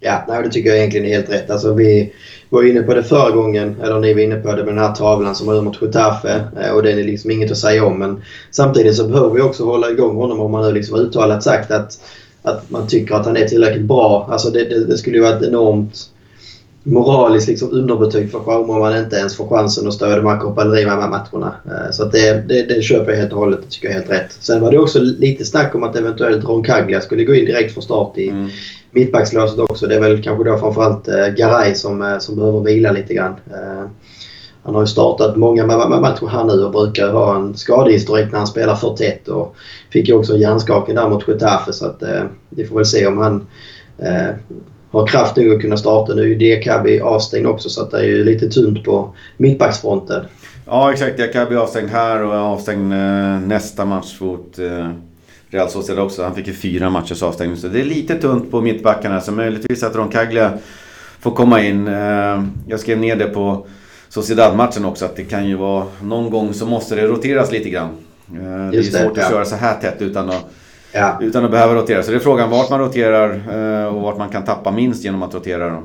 [0.00, 1.50] Ja, nej, det tycker jag egentligen är helt rätt.
[1.50, 2.12] Alltså, vi
[2.48, 4.94] var inne på det förra gången, eller ni var inne på det med den här
[4.94, 6.44] tavlan som var mot Getafe.
[6.60, 7.98] Eh, och det är liksom inget att säga om.
[7.98, 11.70] Men samtidigt så behöver vi också hålla igång honom om man nu liksom uttalat sagt
[11.70, 12.00] att,
[12.42, 14.28] att man tycker att han är tillräckligt bra.
[14.30, 16.10] Alltså det, det, det skulle ju vara ett enormt
[16.82, 20.26] moraliskt liksom underbetyg för Jaume om man inte ens får chansen att stå i de
[20.26, 21.54] här Copa matcherna.
[21.66, 23.60] Eh, så det, det, det köper jag helt och hållet.
[23.62, 24.36] Det tycker jag är helt rätt.
[24.40, 27.82] Sen var det också lite snack om att eventuellt Roncaglia skulle gå in direkt från
[27.82, 28.48] start i mm.
[28.90, 29.86] mittbackslåset också.
[29.86, 33.34] Det är väl kanske då framförallt eh, Garay som, eh, som behöver vila lite grann.
[34.62, 38.46] Han har ju startat många matcher här nu och brukar ha en skadehistorik när han
[38.46, 39.56] spelar för tätt och
[39.90, 42.02] fick ju också en hjärnskakning där mot Getafe så att
[42.48, 43.46] vi får väl se om han
[44.90, 46.14] har kraft nog att kunna starta.
[46.14, 50.24] Nu är ju Diakabi avstängd också så att det är ju lite tunt på mittbacksfronten.
[50.66, 54.88] Ja exakt, Diakabi är avstängd här och är avstängd eh, nästa match mot eh,
[55.50, 56.22] Real Sociedad också.
[56.22, 57.56] Han fick ju fyra matchers avstängning.
[57.56, 60.52] Så det är lite tunt på mittbackarna så möjligtvis att Roncaglia
[61.20, 61.88] får komma in.
[61.88, 63.66] Eh, jag skrev ner det på
[64.08, 67.88] Sociedad-matchen också att det kan ju vara någon gång så måste det roteras lite grann.
[68.70, 69.26] Det är svårt det, ja.
[69.26, 70.50] att köra så här tätt utan att
[70.92, 71.18] Ja.
[71.20, 72.02] Utan att behöva rotera.
[72.02, 75.22] Så det är frågan vart man roterar eh, och vart man kan tappa minst genom
[75.22, 75.68] att rotera.
[75.68, 75.82] Då.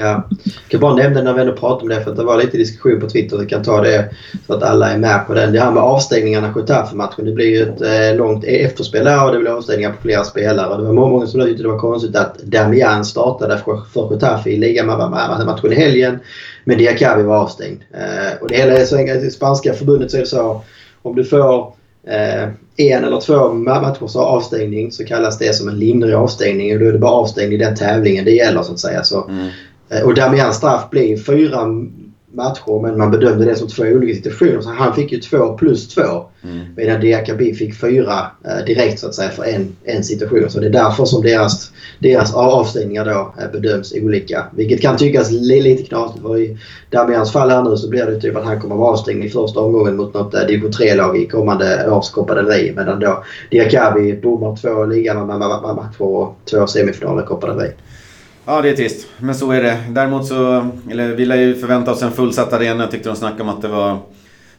[0.00, 0.28] Ja.
[0.44, 2.56] Jag kan bara nämna när vi ändå pratar om det för att det var lite
[2.56, 3.36] diskussion på Twitter.
[3.36, 4.08] Vi kan ta det
[4.46, 5.52] så att alla är med på den.
[5.52, 7.24] Det här med avstängningarna Getafe-matchen.
[7.24, 10.76] Det blir ju ett eh, långt efterspel där och det blir avstängningar på flera spelare.
[10.76, 13.58] Det var många som tyckte det var konstigt att Damian startade
[13.94, 16.18] för, Getafe i ligamatchen i helgen.
[16.64, 17.80] Men Diakavi var avstängd.
[17.92, 19.24] Eh, och det hela är så enkelt.
[19.24, 20.62] I spanska förbundet så är det så
[21.02, 21.72] om du får
[22.76, 26.92] en eller två matchers avstängning så kallas det som en lindrig avstängning och då är
[26.92, 29.04] det bara avstängning i den tävlingen det gäller så att säga.
[29.04, 29.48] Så, mm.
[29.88, 31.66] eh, och Damians straff blir fyra
[32.32, 34.60] matcher men man bedömde det som två olika situationer.
[34.60, 36.26] Så han fick ju två plus två.
[36.44, 36.66] Mm.
[36.76, 40.50] Medan Diakabi fick fyra eh, direkt så att säga för en, en situation.
[40.50, 44.46] Så det är därför som deras, deras avstängningar då eh, bedöms olika.
[44.52, 46.22] Vilket kan tyckas lite knasigt.
[46.22, 46.58] För i
[46.90, 49.28] Damians fall här nu så blir det typ att han kommer att vara avstängd i
[49.28, 52.74] första omgången mot något eh, division 3-lag i kommande års Copa del Rey.
[52.74, 57.70] Medan då Diakabi bommar två ligamatcher och två semifinaler i Copa del Rey.
[58.44, 59.06] Ja, det är trist.
[59.18, 59.78] Men så är det.
[59.88, 62.82] Däremot så, eller vi lär ju förvänta oss en fullsatt arena.
[62.82, 63.98] Jag tyckte de snackade om att det var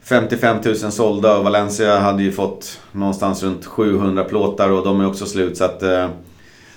[0.03, 5.07] 55 000 sålda och Valencia hade ju fått någonstans runt 700 plåtar och de är
[5.07, 5.83] också slut så att...
[5.83, 6.07] Eh,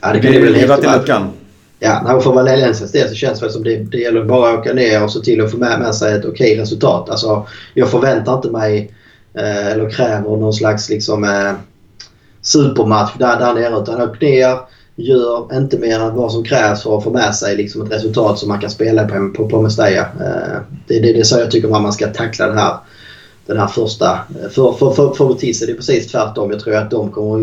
[0.03, 1.31] Ja, det, det blir leva till luckan.
[1.79, 5.05] Ja, för Valencias del så känns det som det, det gäller bara att åka ner
[5.05, 7.11] och se till att få med, med sig ett okej resultat.
[7.11, 8.95] Alltså, jag förväntar inte mig
[9.35, 11.53] eh, eller kräver någon slags liksom, eh,
[12.43, 13.83] supermatch där, där nere.
[13.83, 14.59] Utan åk ner,
[14.97, 18.39] gör inte mer än vad som krävs för att få med sig liksom, ett resultat
[18.39, 19.99] som man kan spela på, på, på Mestalla.
[20.01, 22.77] Eh, det, det, det är så jag tycker man ska tackla den här
[23.47, 24.19] den här första.
[24.51, 26.51] För, för, för, för Betis är det precis tvärtom.
[26.51, 27.39] Jag tror att de kommer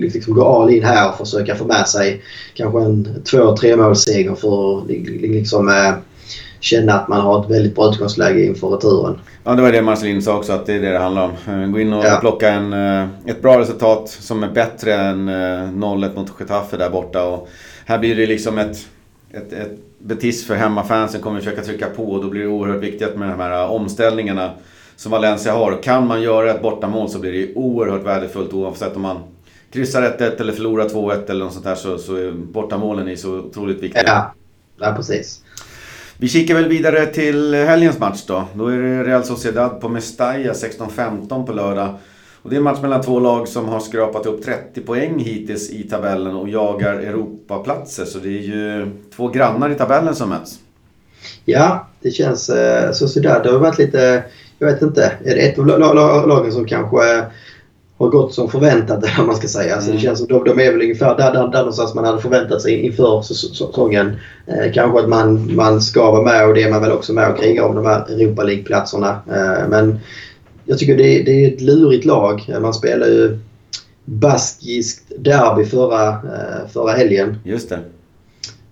[0.00, 2.22] liksom gå all in här och försöka få med sig
[2.54, 4.86] kanske en två tre målsseger för att
[5.20, 5.94] liksom, eh,
[6.60, 9.18] känna att man har ett väldigt bra utgångsläge inför returen.
[9.44, 11.62] Ja, det var det Marcelin sa också, att det är det det handlar om.
[11.62, 12.18] Eh, gå in och ja.
[12.20, 16.90] plocka en, eh, ett bra resultat som är bättre än 0-1 eh, mot Getafe där
[16.90, 17.24] borta.
[17.24, 17.48] Och
[17.86, 18.76] här blir det liksom ett,
[19.32, 23.16] ett, ett Betis för hemmafansen kommer försöka trycka på och då blir det oerhört viktigt
[23.16, 24.50] med de här omställningarna
[24.98, 25.82] som Valencia har.
[25.82, 29.22] Kan man göra ett bortamål så blir det oerhört värdefullt oavsett om man
[29.70, 33.38] kryssar 1-1 eller förlorar 2-1 eller något sånt där så, så är bortamålen är så
[33.38, 34.02] otroligt viktiga.
[34.06, 34.34] Ja,
[34.78, 35.42] ja precis.
[36.16, 38.44] Vi kikar väl vidare till helgens match då.
[38.54, 41.94] Då är det Real Sociedad på Mestalla 16-15 på lördag.
[42.42, 45.70] Och det är en match mellan två lag som har skrapat upp 30 poäng hittills
[45.70, 48.04] i tabellen och jagar Europaplatser.
[48.04, 50.58] Så det är ju två grannar i tabellen som möts.
[51.44, 52.50] Ja, det känns...
[52.50, 54.24] Eh, Sociedad det har varit lite
[54.58, 55.12] jag vet inte.
[55.24, 55.66] Är det ett av
[56.28, 57.24] lagen som kanske
[57.98, 59.74] har gått som förväntat eller man ska säga.
[59.74, 60.02] Alltså, det mm.
[60.02, 62.86] känns som de, de är väl ungefär där, där, där någonstans man hade förväntat sig
[62.86, 64.16] inför säsongen.
[64.46, 67.30] Eh, kanske att man, man ska vara med och det är man väl också med
[67.30, 69.20] och kriga om de här Europa League-platserna.
[69.30, 69.98] Eh, men
[70.64, 72.54] jag tycker det, det är ett lurigt lag.
[72.60, 73.38] Man spelar ju
[74.04, 77.38] baskiskt derby förra, eh, förra helgen.
[77.44, 77.78] Just det.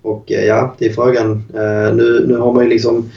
[0.02, 1.44] Och eh, ja, det är frågan.
[1.54, 3.10] Eh, nu, nu har man ju liksom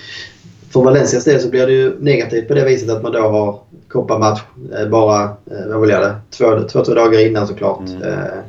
[0.69, 3.59] för Valencias del så blir det ju negativt på det viset att man då har
[3.87, 4.41] kopparmatch
[4.79, 7.89] eh, bara, eh, vad vill jag det, två, två, tre dagar innan såklart.
[7.89, 8.01] Mm.
[8.01, 8.39] Eh,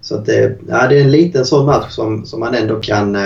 [0.00, 3.16] så att det, ja, det är en liten sån match som, som man ändå kan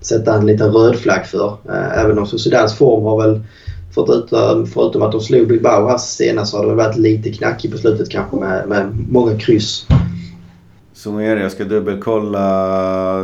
[0.00, 1.56] sätta en liten röd flagg för.
[1.94, 3.40] Även om Sociedads form har väl
[3.94, 7.72] förutom, förutom att de slog Bilbao här senast så har det väl varit lite knackigt
[7.72, 9.86] på slutet kanske med, med många kryss.
[10.94, 11.42] Så är det.
[11.42, 13.16] Jag ska dubbelkolla.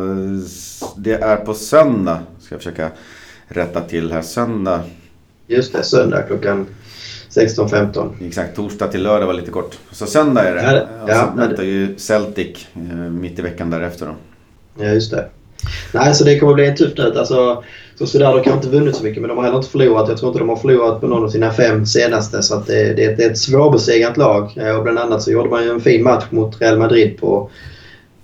[0.96, 2.18] Det är på söndag.
[2.40, 2.90] Ska jag försöka
[3.48, 4.80] rätta till här söndag.
[5.46, 6.66] Just det, söndag klockan
[7.30, 8.26] 16.15.
[8.26, 9.78] Exakt, torsdag till lördag var lite kort.
[9.92, 10.62] Så söndag är det.
[10.62, 14.14] Ja, och ja, väntar ju Celtic eh, mitt i veckan därefter då.
[14.84, 15.28] Ja, just det.
[15.92, 17.16] Nej, så det kommer bli en tuff nöt.
[17.16, 20.08] Alltså, så sådär, de kanske inte vunnit så mycket men de har heller inte förlorat.
[20.08, 22.42] Jag tror inte de har förlorat på någon av sina fem senaste.
[22.42, 24.52] Så att det, det, det är ett svårbesegrat lag.
[24.56, 27.50] Eh, och bland annat så gjorde man ju en fin match mot Real Madrid på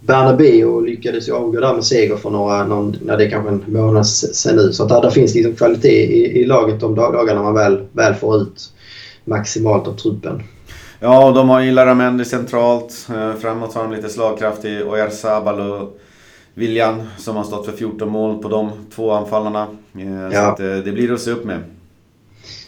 [0.06, 3.64] Bernabéu lyckades ju avgå där med seger för några, någon, när det är kanske en
[3.66, 4.72] månad sen nu.
[4.72, 8.36] Så att där, finns liksom kvalitet i, i laget de dagarna man väl, väl får
[8.36, 8.72] ut
[9.24, 10.42] maximalt av truppen.
[11.00, 13.08] Ja, de har ju Laramendi centralt.
[13.10, 15.98] Eh, framåt har de lite slagkraftig Oyarzabal och
[16.54, 19.62] William som har stått för 14 mål på de två anfallarna.
[19.94, 20.52] Eh, så ja.
[20.52, 21.58] att, eh, det blir att se upp med.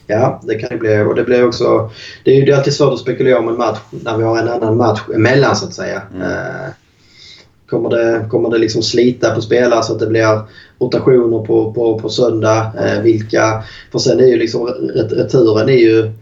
[0.07, 1.03] Ja, det kan det bli.
[1.03, 1.91] Och det blir också...
[2.25, 4.77] Det är ju alltid svårt att spekulera om en match när vi har en annan
[4.77, 6.03] match emellan så att säga.
[6.15, 6.29] Mm.
[7.71, 10.41] Kommer det, kommer det liksom slita på spelare så att det blir
[10.79, 12.73] rotationer på, på, på söndag?
[12.81, 13.63] Eh, vilka?
[13.93, 14.67] För sen är ju liksom
[15.11, 16.13] returen är ju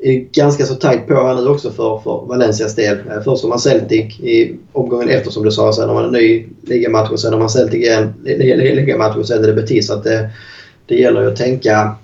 [0.00, 2.98] är ganska så tajt på här nu också för, för Valencias del.
[2.98, 5.72] Eh, först har man Celtic i omgången efter som du sa.
[5.72, 9.44] Sen har man en ny ligamatch och sen har man Celtic igen ligamatch och sen
[9.44, 9.86] är det Betis.
[9.86, 10.30] Så att det,
[10.86, 11.94] det gäller ju att tänka,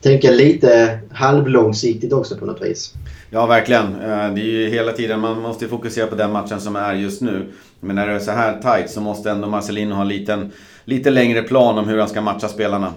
[0.00, 2.94] tänka lite halvlångsiktigt också på något vis.
[3.30, 3.86] Ja, verkligen.
[3.86, 7.20] Eh, det är ju hela tiden, man måste fokusera på den matchen som är just
[7.20, 7.46] nu.
[7.84, 10.52] Men när det är så här tight så måste ändå Marcelino ha en liten,
[10.84, 12.92] lite längre plan om hur han ska matcha spelarna.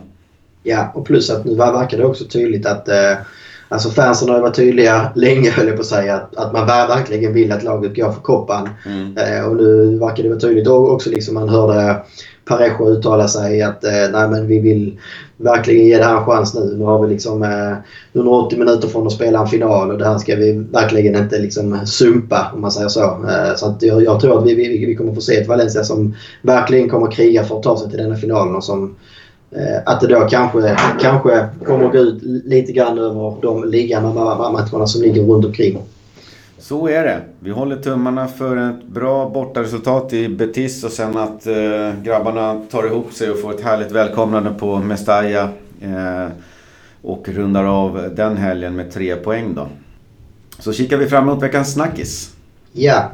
[0.63, 3.17] Ja, och plus att nu verkar det också tydligt att eh,
[3.69, 7.33] Alltså fansen har varit tydliga länge höll jag på att säga att, att man verkligen
[7.33, 8.69] vill att laget går för koppan.
[8.85, 9.17] Mm.
[9.17, 12.03] Eh, och nu verkar det vara tydligt också liksom man hörde
[12.45, 14.99] Parejo uttala sig att eh, nej men vi vill
[15.37, 16.75] verkligen ge det här en chans nu.
[16.77, 17.77] Nu har vi liksom eh,
[18.13, 21.85] 180 minuter från att spela en final och det här ska vi verkligen inte liksom
[21.85, 23.03] sumpa om man säger så.
[23.03, 25.83] Eh, så att jag, jag, tror att vi, vi, vi kommer få se ett Valencia
[25.83, 28.95] som verkligen kommer kriga för att ta sig till denna finalen och som
[29.51, 34.51] eh, att det då kanske, kanske kommer att gå ut lite grann över de ligamatcherna
[34.51, 35.81] matcherna som ligger runt omkring.
[36.67, 37.21] Så är det.
[37.39, 42.87] Vi håller tummarna för ett bra bortaresultat i Betis och sen att eh, grabbarna tar
[42.87, 45.49] ihop sig och får ett härligt välkomnande på Mestalla.
[45.81, 46.27] Eh,
[47.01, 49.67] och rundar av den helgen med tre poäng då.
[50.59, 52.35] Så kikar vi fram emot veckans snackis.
[52.71, 53.11] Ja.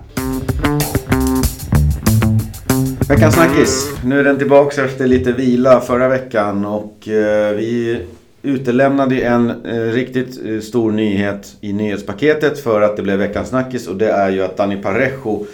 [3.10, 3.92] Veckans snackis.
[4.06, 8.02] Nu är den tillbaka efter lite vila förra veckan och eh, vi
[8.42, 13.88] utelämnade en eh, riktigt eh, stor nyhet i nyhetspaketet för att det blev veckans snackis
[13.88, 15.46] och det är ju att Dani Parejo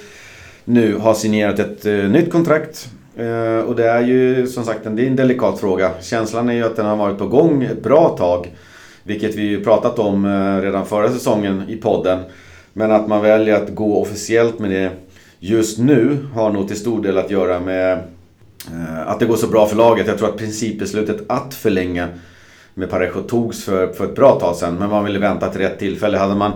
[0.64, 4.96] nu har signerat ett eh, nytt kontrakt Eh, och det är ju som sagt en,
[4.96, 5.92] det är en delikat fråga.
[6.02, 8.52] Känslan är ju att den har varit på gång ett bra tag.
[9.04, 12.20] Vilket vi ju pratat om eh, redan förra säsongen i podden.
[12.74, 14.92] Men att man väljer att gå officiellt med det
[15.40, 17.94] just nu har nog till stor del att göra med
[18.72, 20.08] eh, att det går så bra för laget.
[20.08, 22.08] Jag tror att principbeslutet att förlänga
[22.78, 24.76] med Parejo togs för, för ett bra tag sedan.
[24.76, 26.18] Men man ville vänta till rätt tillfälle.
[26.18, 26.52] Hade man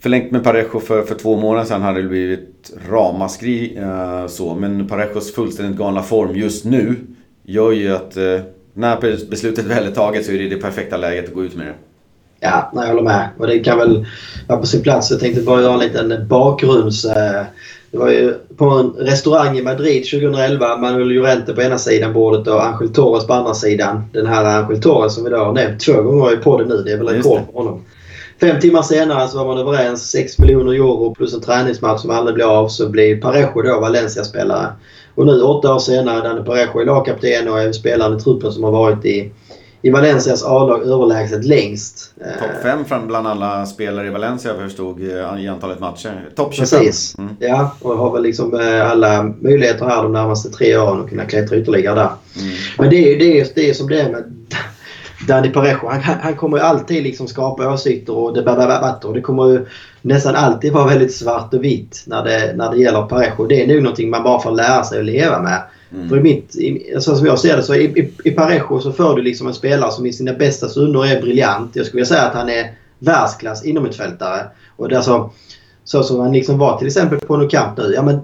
[0.00, 3.76] förlängt med Parejo för, för två månader sedan hade det blivit ramaskri.
[3.78, 4.54] Eh, så.
[4.54, 6.96] Men Parejos fullständigt galna form just nu
[7.42, 8.40] gör ju att eh,
[8.74, 11.66] när beslutet väl är taget så är det det perfekta läget att gå ut med
[11.66, 11.74] det.
[12.40, 13.28] Ja, nej, jag håller med.
[13.38, 14.06] Och det kan väl
[14.48, 15.10] vara på sin plats.
[15.10, 17.04] Jag tänkte bara göra en liten bakgrunds...
[17.04, 17.44] Eh,
[17.90, 20.76] det var ju på en restaurang i Madrid 2011.
[20.76, 24.04] Manuel Llorente på ena sidan bordet och Angel Torres på andra sidan.
[24.12, 26.76] Den här Angel Torres som vi då har nämnt två gånger i podden nu.
[26.76, 27.84] Det är väl rekord för honom.
[28.40, 30.10] Fem timmar senare så var man överens.
[30.10, 34.66] 6 miljoner euro plus en träningsmatch som aldrig blev av så blir Parejo då Valencia-spelare.
[35.14, 38.64] Och nu åtta år senare, Danny Parejo är lagkapten och är spelaren i truppen som
[38.64, 39.32] har varit i,
[39.86, 42.14] i Valencias A-lag överlägset längst.
[42.38, 46.28] Topp 5 bland alla spelare i Valencia förstod eh, i antalet matcher.
[46.36, 46.78] Topp 25.
[46.80, 47.18] Precis.
[47.18, 47.36] Mm.
[47.40, 51.24] Ja, och har väl liksom eh, alla möjligheter här de närmaste tre åren att kunna
[51.24, 52.10] klättra ytterligare där.
[52.40, 52.54] Mm.
[52.78, 54.24] Men det är ju det, det är som det är med
[55.28, 59.48] Danny Parejo, han, han kommer ju alltid liksom skapa åsikter och det, och det kommer
[59.48, 59.66] ju
[60.02, 63.46] nästan alltid vara väldigt svart och vitt när det, när det gäller Parejo.
[63.46, 65.62] Det är nog någonting man bara får lära sig att leva med.
[65.92, 66.08] Mm.
[66.08, 68.92] För i mitt, i, så som jag ser det så i, i, i Parejo så
[68.92, 71.76] får du liksom en spelare som i sina bästa stunder är briljant.
[71.76, 74.46] Jag skulle vilja säga att han är världsklass inom ett fältare.
[74.76, 75.30] Och det är så,
[75.84, 77.92] så som han liksom var till exempel på Nou Camp nu.
[77.94, 78.20] Ja, men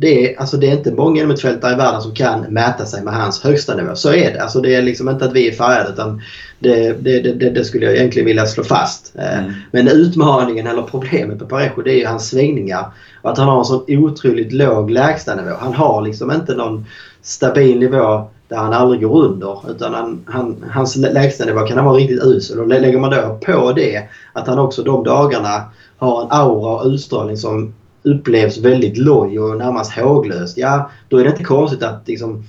[0.00, 3.14] det är, alltså det är inte många mittfältare i världen som kan mäta sig med
[3.14, 3.94] hans högsta nivå.
[3.94, 4.42] Så är det.
[4.42, 6.22] Alltså det är liksom inte att vi är färgade utan
[6.58, 9.12] det, det, det, det skulle jag egentligen vilja slå fast.
[9.18, 9.52] Eh, mm.
[9.70, 12.92] Men utmaningen eller problemet med Parejo det är ju hans svängningar.
[13.22, 15.54] Och att han har en sån otroligt låg lägstanivå.
[15.60, 16.86] Han har liksom inte någon
[17.22, 19.70] stabil nivå där han aldrig går under.
[19.70, 22.60] Utan han, han, hans lägstanivå kan vara riktigt usel.
[22.60, 25.62] Och lägger man då på det att han också de dagarna
[25.98, 27.72] har en aura och utstrålning som
[28.02, 30.58] upplevs väldigt loj och närmast håglöst.
[30.58, 32.44] Ja, då är det inte konstigt att liksom,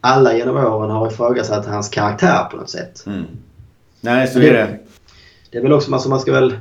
[0.00, 3.04] alla genom åren har ifrågasatt hans karaktär på något sätt.
[3.06, 3.24] Mm.
[4.00, 4.78] Nej, så är det.
[5.50, 6.56] Det är väl också, alltså man ska väl...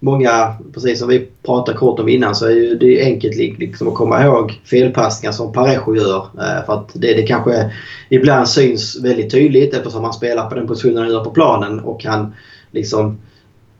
[0.00, 4.24] Många, precis som vi pratade kort om innan, så är det enkelt liksom att komma
[4.24, 6.22] ihåg felpassningar som Parejo gör.
[6.22, 7.72] Eh, för att det, det kanske
[8.08, 12.04] ibland syns väldigt tydligt eftersom han spelar på den positionen han gör på planen och
[12.04, 12.34] han
[12.70, 13.18] liksom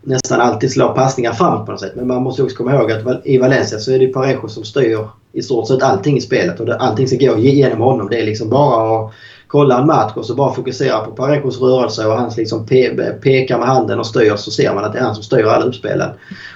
[0.03, 1.93] nästan alltid slår passningar framåt på något sätt.
[1.97, 5.09] Men man måste också komma ihåg att i Valencia så är det Parejo som styr
[5.33, 6.61] i stort sett allting i spelet.
[6.61, 8.09] Och allting ska gå genom honom.
[8.11, 9.13] Det är liksom bara att
[9.49, 13.59] kolla en match och så bara fokusera på Parejos rörelse och hans liksom pe pekar
[13.59, 16.11] med handen och styr så ser man att det är han som styr alla uppspelen.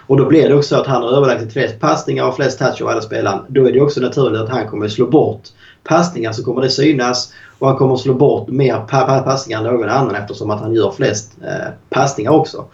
[0.06, 2.88] Och då blir det också att han har överlagt flest passningar och flest touch av
[2.88, 3.44] alla spelarna.
[3.48, 5.42] Då är det också naturligt att han kommer slå bort
[5.84, 8.76] passningar så kommer det synas och han kommer slå bort mer
[9.22, 12.64] passningar än någon annan eftersom att han gör flest eh, passningar också.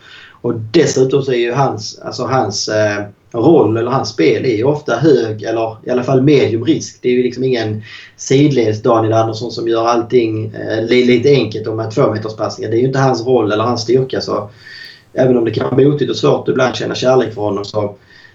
[0.41, 4.65] Och dessutom så är ju hans, alltså hans eh, roll eller hans spel är ju
[4.65, 6.99] ofta hög eller i alla fall medium risk.
[7.03, 7.83] Det är ju liksom ingen
[8.17, 12.71] sidleds Daniel Andersson som gör allting eh, lite enkelt om med tvåmeterspassningar.
[12.71, 14.21] Det är ju inte hans roll eller hans styrka.
[14.21, 14.51] Så
[15.13, 17.95] även om det kan vara motigt och svårt att ibland känna kärlek för honom så,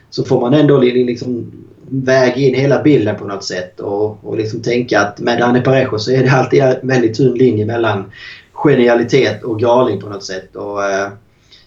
[0.09, 1.51] så får man ändå liksom
[1.89, 5.99] väga in hela bilden på något sätt och, och liksom tänka att med Danne Parejo
[5.99, 8.11] så är det alltid en väldigt tunn linje mellan
[8.53, 10.55] genialitet och galning på något sätt.
[10.55, 11.09] Och, eh,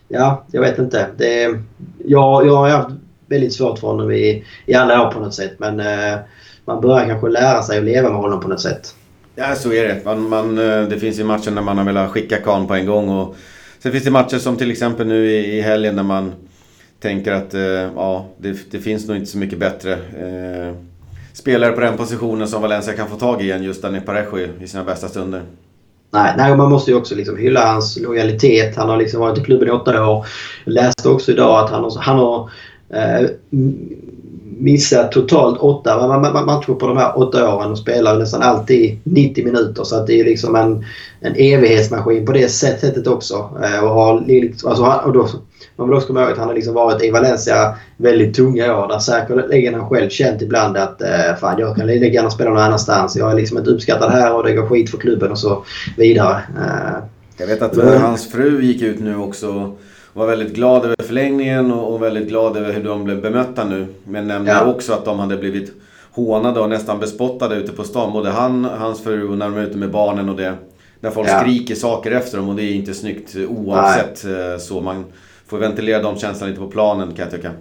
[0.08, 1.06] ja, jag vet inte.
[1.16, 1.58] Det,
[2.04, 2.90] jag, jag har haft
[3.26, 5.52] väldigt svårt för honom i, i alla år på något sätt.
[5.58, 6.18] Men eh,
[6.64, 8.94] man börjar kanske lära sig att leva med honom på något sätt.
[9.34, 10.04] Ja, så är det.
[10.04, 12.86] Man, man, eh, det finns ju matcher när man har velat skicka kan på en
[12.86, 13.08] gång.
[13.08, 13.36] Och
[13.78, 16.32] sen finns det matcher som till exempel nu i, i helgen när man
[17.00, 17.60] tänker att eh,
[17.96, 20.74] ja, det, det, finns nog inte så mycket bättre eh,
[21.32, 24.66] spelare på den positionen som Valencia kan få tag i än just Dani Parejo i
[24.66, 25.42] sina bästa stunder.
[26.10, 28.76] Nej, nej, man måste ju också liksom hylla hans lojalitet.
[28.76, 30.26] Han har liksom varit i klubben i åtta år.
[30.64, 32.50] Jag läste också idag att han har, han har
[32.90, 33.28] eh,
[34.58, 39.84] missat totalt åtta matcher på de här åtta åren och spelar nästan alltid 90 minuter.
[39.84, 40.84] Så att det är liksom en,
[41.20, 43.50] en evighetsmaskin på det sättet också.
[43.62, 44.24] Eh, och har,
[44.64, 45.28] alltså, och då,
[45.76, 48.88] man vill också komma ihåg att han har liksom varit i Valencia väldigt tunga år.
[48.88, 52.58] Där säkerligen han själv känt ibland att eh, fan jag kan lika gärna spela någon
[52.58, 53.16] annanstans.
[53.16, 55.64] Jag är liksom inte uppskattad här och det går skit för klubben och så
[55.96, 56.42] vidare.
[56.58, 57.04] Eh,
[57.38, 59.78] jag vet att men, hans fru gick ut nu också och
[60.12, 63.86] var väldigt glad över förlängningen och, väldigt glad över hur de blev bemötta nu.
[64.04, 64.64] Men nämnde ja.
[64.64, 65.72] också att de hade blivit
[66.10, 68.12] hånade och nästan bespottade ute på stan.
[68.12, 70.54] Både han, hans fru och när de är ute med barnen och det.
[71.00, 71.40] Där folk ja.
[71.40, 74.24] skriker saker efter dem och det är inte snyggt oavsett.
[74.24, 74.52] Nej.
[74.52, 75.04] Eh, så man
[75.48, 77.52] får ventilera de känslorna lite på planen kan jag tycka.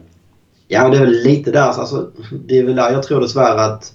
[0.68, 1.62] Ja, det är väl lite där.
[1.62, 3.94] Alltså, det är väl där jag tror dessvärre att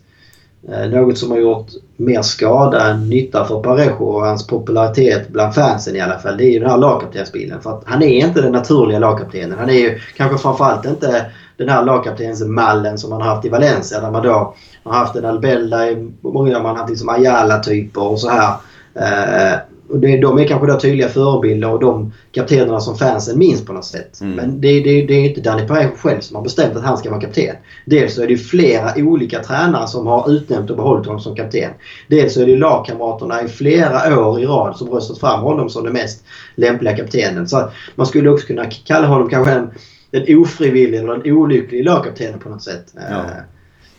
[0.68, 1.66] Eh, något som har gjort
[1.97, 6.36] mer skada än nytta för Parejo och hans popularitet bland fansen i alla fall.
[6.36, 7.61] Det är ju den här lagkaptensbilden.
[7.61, 9.59] För att han är inte den naturliga lagkaptenen.
[9.59, 14.01] Han är ju kanske framförallt inte den här lagkaptensmallen som man har haft i Valencia
[14.01, 15.78] där man då har haft en Albella,
[16.20, 18.55] många har man haft liksom Ayala-typer och så här.
[18.95, 19.59] Eh,
[19.93, 23.84] det, de är kanske då tydliga förebilder och de kaptenerna som fansen minns på något
[23.84, 24.20] sätt.
[24.20, 24.36] Mm.
[24.36, 27.11] Men det, det, det är inte Danny Parejo själv som har bestämt att han ska
[27.11, 27.57] vara kapten.
[27.84, 31.70] Dels så är det flera olika tränare som har utnämnt och behållit honom som kapten.
[32.09, 35.84] Dels så är det lagkamraterna i flera år i rad som röstat fram honom som
[35.84, 36.24] den mest
[36.55, 37.49] lämpliga kaptenen.
[37.49, 39.70] Så man skulle också kunna kalla honom kanske en,
[40.11, 42.95] en ofrivillig eller en olycklig lagkapten på något sätt.
[42.95, 43.01] Ja.
[43.01, 43.24] Eh,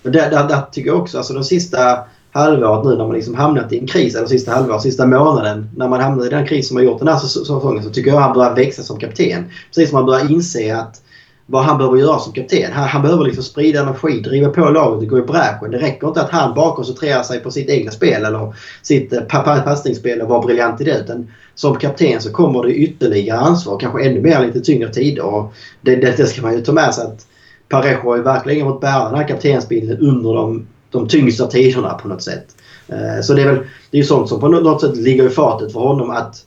[0.03, 1.99] men där, där, där tycker jag också, alltså de sista
[2.31, 5.69] halvåret nu när man liksom hamnat i en kris, eller sista halvåret, sista månaden.
[5.75, 8.19] När man hamnar i den kris som har gjort den här säsongen så tycker jag
[8.19, 9.45] han börjar växa som kapten.
[9.67, 11.01] Precis som han börjar inse att
[11.45, 12.71] vad han behöver göra som kapten.
[12.73, 15.71] Han, han behöver liksom sprida energi, driva på laget gå i bräschen.
[15.71, 19.21] Det räcker inte att han bara koncentrerar sig på sitt egna spel eller sitt eh,
[19.63, 20.99] passningsspel och vara briljant i det.
[20.99, 25.25] Utan som kapten så kommer det ytterligare ansvar, kanske ännu mer lite tyngre tider.
[25.25, 27.27] Och det, det, det ska man ju ta med sig att
[27.69, 32.07] Parejo har ju verkligen fått bära den här kaptensbilden under de de tyngsta tiderna på
[32.07, 32.45] något sätt.
[32.87, 33.59] Eh, så det är väl
[33.91, 36.45] det är sånt som på något sätt ligger i fatet för honom att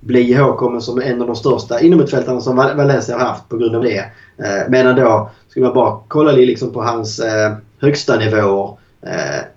[0.00, 3.82] bli ihågkommen som en av de största inomhutfältarna som Valencia har haft på grund av
[3.82, 3.98] det.
[4.38, 8.78] Eh, medan då, skulle man bara kolla liksom på hans eh, högsta nivåer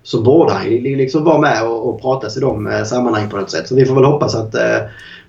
[0.04, 3.52] så borde han ju liksom vara med och, och pratas i de sammanhang på något
[3.52, 3.68] sätt.
[3.68, 4.56] Så vi får väl hoppas att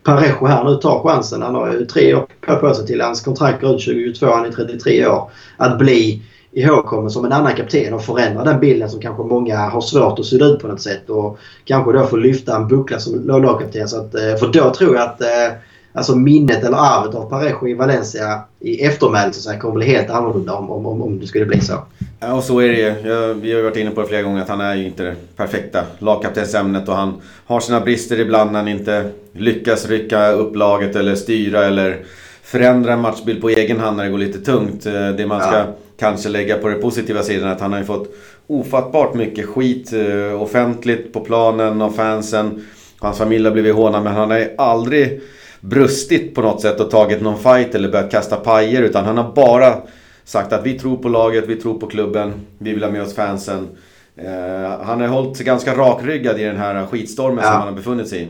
[0.02, 1.42] Parejo här nu tar chansen.
[1.42, 2.26] Han har ju tre år
[2.60, 4.26] på sig till hans kontrakt går ut 2022.
[4.26, 5.30] Han är 33 år.
[5.56, 6.22] Att bli
[6.52, 10.26] ihågkommen som en annan kapten och förändra den bilden som kanske många har svårt att
[10.26, 11.10] sudda ut på något sätt.
[11.10, 13.88] Och kanske då få lyfta en buckla som lagkapten.
[13.88, 15.28] Så att, eh, för då tror jag att eh,
[15.92, 20.70] alltså minnet eller arvet av Parejo i Valencia i eftermälet kommer bli helt annorlunda om,
[20.70, 21.74] om, om det skulle bli så.
[22.20, 23.10] Ja, och så är det ju.
[23.10, 25.02] Jag, vi har ju varit inne på det flera gånger att han är ju inte
[25.02, 27.14] det perfekta lagkaptensämnet och han
[27.46, 32.04] har sina brister ibland när han inte lyckas rycka upp laget eller styra eller
[32.42, 34.86] förändra en matchbild på egen hand när det går lite tungt.
[34.86, 35.66] Eh, det man ska ja
[36.02, 38.14] kanske lägga på den positiva sidan att han har ju fått
[38.46, 42.66] ofattbart mycket skit eh, offentligt på planen av fansen.
[42.98, 45.20] Hans familj har blivit hånad men han har ju aldrig
[45.60, 49.32] brustit på något sätt och tagit någon fight eller börjat kasta pajer utan han har
[49.32, 49.74] bara
[50.24, 53.14] sagt att vi tror på laget, vi tror på klubben, vi vill ha med oss
[53.14, 53.68] fansen.
[54.16, 57.50] Eh, han har hållit sig ganska rakryggad i den här skitstormen ja.
[57.50, 58.28] som han har befunnit sig i.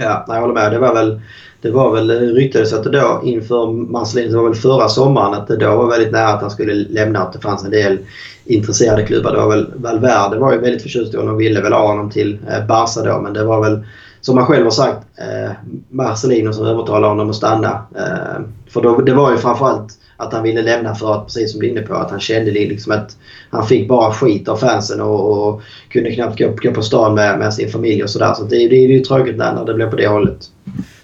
[0.00, 0.72] Ja, jag håller med.
[0.72, 1.20] Det var väl
[1.62, 5.34] det var väl eh, ryktades att det då inför Marcelin, det var väl förra sommaren,
[5.34, 7.18] att det då var väldigt nära att han skulle lämna.
[7.18, 7.98] Att det fanns en del
[8.44, 9.32] intresserade klubbar.
[9.32, 12.10] Det var väl Valverde var ju väldigt förtjust i honom och ville väl ha honom
[12.10, 13.20] till eh, Barca då.
[13.20, 13.84] Men det var väl
[14.20, 15.52] som han själv har sagt eh,
[15.88, 17.82] Marcelino som övertalade honom att stanna.
[17.96, 21.60] Eh, för då, det var ju framförallt att han ville lämna för att, precis som
[21.60, 23.16] du är inne på, att han kände liksom att
[23.50, 27.38] han fick bara skit av fansen och, och kunde knappt gå, gå på stan med,
[27.38, 28.34] med sin familj och sådär.
[28.34, 30.50] Så det, det, det är ju tråkigt när det blir på det hållet.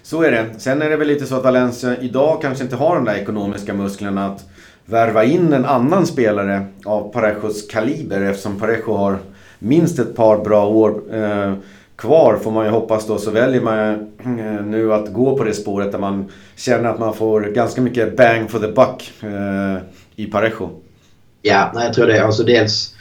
[0.03, 0.47] Så är det.
[0.59, 3.75] Sen är det väl lite så att Valencia idag kanske inte har de där ekonomiska
[3.75, 4.45] musklerna att
[4.85, 9.19] värva in en annan spelare av Parejos kaliber eftersom Parejo har
[9.59, 11.53] minst ett par bra år eh,
[11.97, 13.79] kvar får man ju hoppas då så väljer man
[14.39, 18.17] eh, nu att gå på det spåret där man känner att man får ganska mycket
[18.17, 19.83] bang for the buck eh,
[20.17, 20.71] i Parejo.
[21.43, 22.25] Ja, jag tror det.
[22.25, 22.95] Alltså dels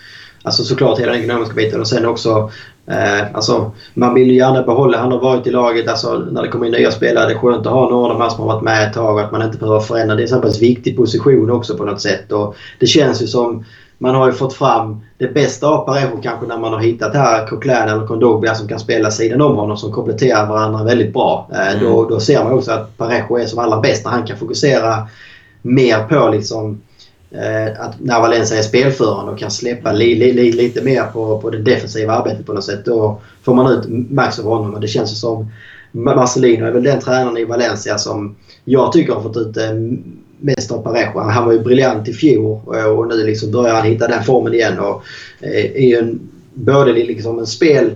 [0.44, 2.52] alltså såklart hela den ekonomiska biten och sen också
[2.88, 6.48] Eh, alltså, man vill ju gärna behålla, han har varit i laget, alltså, när det
[6.48, 8.54] kommer in nya spelare, det är skönt att ha några av de här som har
[8.54, 10.16] varit med ett tag och att man inte behöver förändra.
[10.16, 12.32] Det är en så pass viktig position också på något sätt.
[12.32, 13.66] Och det känns ju som
[13.98, 17.48] man har ju fått fram det bästa av Parejo kanske när man har hittat här
[17.48, 21.50] Coquelin eller Kondogbia som kan spela sidan om honom som kompletterar varandra väldigt bra.
[21.54, 21.84] Eh, mm.
[21.84, 25.08] då, då ser man också att Parejo är som allra bäst när han kan fokusera
[25.62, 26.82] mer på liksom
[27.32, 31.40] Eh, att när Valencia är spelförande och kan släppa li, li, li, lite mer på,
[31.42, 32.86] på det defensiva arbetet på något sätt.
[32.86, 35.52] Då får man ut max av honom och det känns som
[35.92, 38.36] Marcelino är väl den tränaren i Valencia som
[38.66, 39.72] jag tycker har fått ut eh,
[40.40, 41.20] mest av Parejo.
[41.20, 44.54] Han var ju briljant i fjol eh, och nu liksom börjar han hitta den formen
[44.54, 44.80] igen.
[44.80, 45.04] Och
[45.40, 46.20] eh, är ju en,
[46.54, 47.92] både liksom en spel,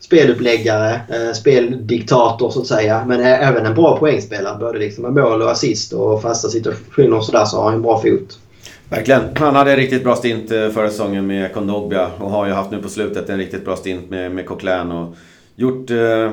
[0.00, 3.04] speluppläggare, eh, speldiktator så att säga.
[3.08, 4.58] Men även en bra poängspelare.
[4.58, 7.82] Både liksom med mål och assist och fasta situationer och sådär så har han en
[7.82, 8.38] bra fot.
[8.88, 9.22] Verkligen.
[9.34, 12.82] Han hade en riktigt bra stint förra säsongen med Kondogbia och har ju haft nu
[12.82, 15.16] på slutet en riktigt bra stint med, med Coquelin och
[15.56, 16.30] gjort eh,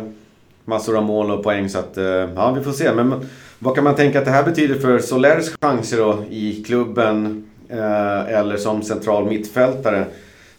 [0.65, 2.93] massor av mål och poäng så att, eh, ja vi får se.
[2.93, 3.13] Men
[3.59, 8.33] vad kan man tänka att det här betyder för Solers chanser då i klubben eh,
[8.37, 10.05] eller som central mittfältare?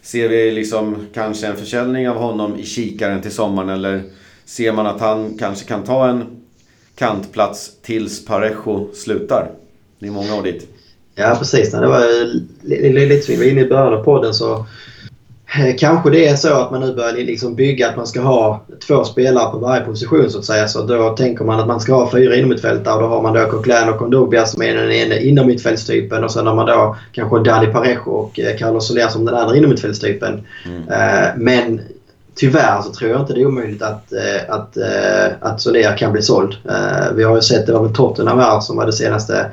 [0.01, 4.03] Ser vi liksom kanske en försäljning av honom i kikaren till sommaren eller
[4.45, 6.23] ser man att han kanske kan ta en
[6.95, 9.51] kantplats tills Parejo slutar?
[9.99, 10.67] Det är många år dit.
[11.15, 11.71] Ja precis.
[11.71, 14.65] Det var eh, lite som vi var inne i början av podden så
[15.77, 19.03] kanske det är så att man nu börjar liksom bygga att man ska ha två
[19.03, 20.67] spelare på varje position så att säga.
[20.67, 23.45] Så då tänker man att man ska ha fyra inomhittfältare och då har man då
[23.45, 27.67] Coquelin och Kondogbia som är den ena inomhittfältstypen och sen har man då kanske Dani
[27.67, 30.43] Parejo och eh, Carlos Soler som den andra inomhittfältstypen.
[30.65, 31.43] Mm.
[31.43, 31.81] Men
[32.35, 34.13] tyvärr så tror jag inte det är omöjligt att,
[34.47, 34.77] att,
[35.39, 36.55] att Soler kan bli såld.
[37.15, 39.45] Vi har ju sett, det var väl Tottenham här som var det senaste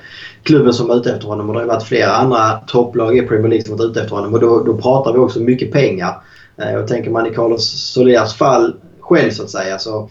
[0.47, 3.49] klubben som var ute efter honom och det har varit flera andra topplag i Premier
[3.49, 6.23] League som varit ute efter honom och då, då pratar vi också mycket pengar.
[6.57, 10.09] Eh, jag tänker man i Carlos Solias fall själv så att säga så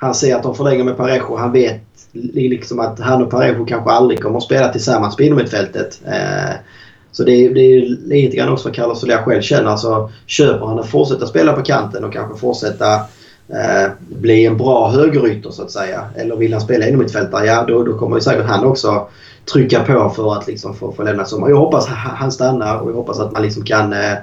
[0.00, 1.36] han ser att de förlänger med Parejo.
[1.36, 1.80] Han vet
[2.32, 6.00] liksom att han och Parejo kanske aldrig kommer att spela tillsammans på innermittfältet.
[6.06, 6.54] Eh,
[7.12, 9.70] så det är, det är lite grann också vad Carlos Soler själv känner.
[9.70, 12.94] Alltså, köper han att fortsätta spela på kanten och kanske fortsätta
[13.48, 16.04] eh, bli en bra högerytter så att säga.
[16.16, 19.08] Eller vill han spela innermittfältare, ja då, då kommer ju säkert han också
[19.52, 21.48] trycka på för att liksom få, få lämna sommar.
[21.48, 24.14] Jag hoppas han stannar och jag hoppas att man liksom kan eh,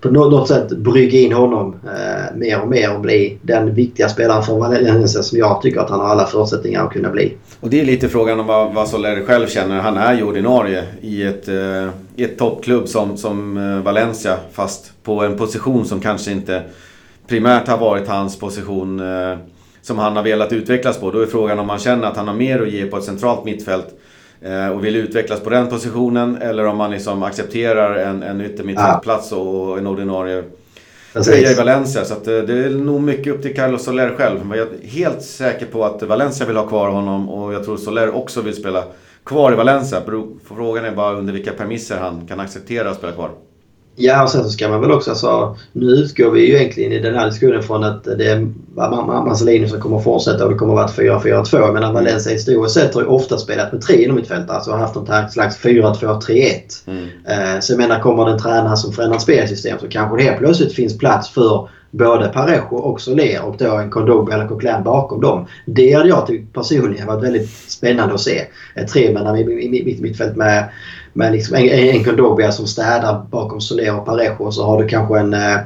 [0.00, 4.42] på något sätt brygga in honom eh, mer och mer och bli den viktiga spelaren
[4.42, 7.36] för Valencia som jag tycker att han har alla förutsättningar att kunna bli.
[7.60, 9.80] Och det är lite frågan om vad, vad Soler själv känner.
[9.80, 14.92] Han är ju ordinarie i ett, eh, i ett toppklubb som, som eh, Valencia fast
[15.02, 16.62] på en position som kanske inte
[17.28, 19.38] primärt har varit hans position eh,
[19.82, 21.10] som han har velat utvecklas på.
[21.10, 23.44] Då är frågan om han känner att han har mer att ge på ett centralt
[23.44, 23.99] mittfält
[24.74, 29.78] och vill utvecklas på den positionen eller om man liksom accepterar en, en yttermittfältplats och
[29.78, 30.44] en ordinarie
[31.12, 32.04] tröja i Valencia.
[32.04, 34.46] Så det är nog mycket upp till Carlos Soler själv.
[34.46, 37.76] Men jag är helt säker på att Valencia vill ha kvar honom och jag tror
[37.76, 38.84] Soler också vill spela
[39.24, 40.02] kvar i Valencia.
[40.44, 43.30] Frågan är bara under vilka premisser han kan acceptera att spela kvar.
[44.02, 45.10] Ja, och sen så ska man väl också...
[45.10, 48.48] Alltså, nu utgår vi ju egentligen i den här diskussionen från att det är
[49.24, 51.72] Marcelino som kommer att fortsätta och det kommer att vara 4-4-2.
[51.72, 54.56] Men Valencia historiskt sett har ju ofta spelat med tre inom mittfältare.
[54.56, 56.52] Alltså haft något slags 4-2-3-1.
[56.86, 57.04] Mm.
[57.04, 60.38] Eh, så jag menar, kommer det en tränare som förändrar spelsystem så kanske det helt
[60.38, 65.20] plötsligt finns plats för både Parejo och Soler och då en Kondogbia eller Coquelin bakom
[65.20, 65.46] dem.
[65.66, 68.40] Det hade jag tyckt personligen varit väldigt spännande att se.
[68.74, 70.68] Ett tremanna i mittfält med
[71.12, 74.88] med liksom en, en Kondogbia som städar bakom Soler och Parejo och så har du
[74.88, 75.58] kanske en eh,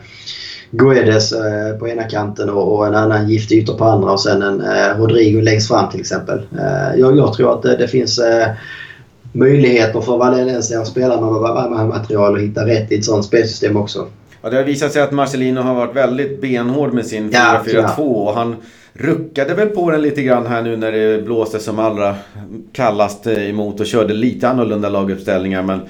[0.71, 4.43] Guedes eh, på ena kanten och, och en annan giftig ytter på andra och sen
[4.43, 6.39] en eh, Rodrigo längst fram till exempel.
[6.39, 8.49] Eh, jag, jag, tror att det, det finns eh,
[9.33, 14.07] möjligheter för Valencia att spela med material och hitta rätt i ett sånt spelsystem också.
[14.43, 18.03] Ja, det har visat sig att Marcelino har varit väldigt benhård med sin 4-4-2 ja,
[18.03, 18.57] och han
[18.95, 22.17] ruckade väl på den lite grann här nu när det blåste som allra
[22.73, 25.63] kallast emot och körde lite annorlunda laguppställningar.
[25.63, 25.81] Men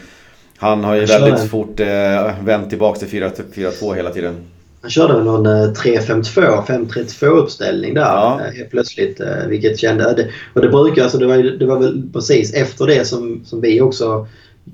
[0.56, 1.48] han har ju väldigt den.
[1.48, 4.34] fort eh, vänt tillbaka till 4-2 hela tiden.
[4.80, 8.40] Han körde väl någon 3-5-2, 5-3-2 uppställning där ja.
[8.40, 9.20] Eh, helt plötsligt.
[9.20, 10.28] Eh, vilket kände...
[10.54, 13.80] Och det brukar, alltså det var, det var väl precis efter det som, som vi
[13.80, 14.26] också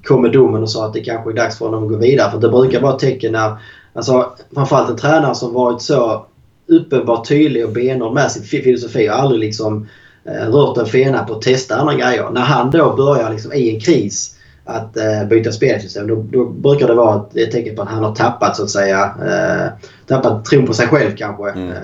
[0.04, 2.30] kom med domen och sa att det kanske är dags för honom att gå vidare.
[2.30, 3.56] För det brukar vara tecken när,
[3.92, 6.26] alltså framförallt en tränare som varit så
[6.70, 9.88] uppenbart tydlig och benhård med sin filosofi och aldrig liksom
[10.24, 12.30] eh, rört en fena på att testa andra grejer.
[12.30, 16.86] När han då börjar liksom i en kris att eh, byta spelsystem då, då brukar
[16.86, 19.14] det vara ett, tecken på att han har tappat så att säga.
[19.26, 21.50] Eh, tappat tron på sig själv kanske.
[21.50, 21.68] Mm.
[21.68, 21.76] Eh,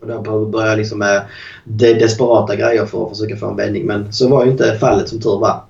[0.00, 1.22] och då börjar liksom med
[1.64, 3.86] de desperata grejer för att försöka få en vändning.
[3.86, 5.60] Men så var ju inte fallet som tur var.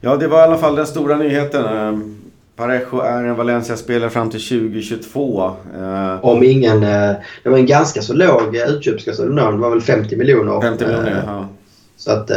[0.00, 2.17] Ja, det var i alla fall den stora nyheten.
[2.58, 5.52] Parejo är en Valencia-spelare fram till 2022.
[5.80, 6.82] Eh, Om ingen...
[6.82, 10.60] Eh, det var en ganska så låg utköpsklausul Det var väl 50 miljoner.
[10.60, 11.48] 50 miljoner, eh, ja.
[11.96, 12.30] Så att...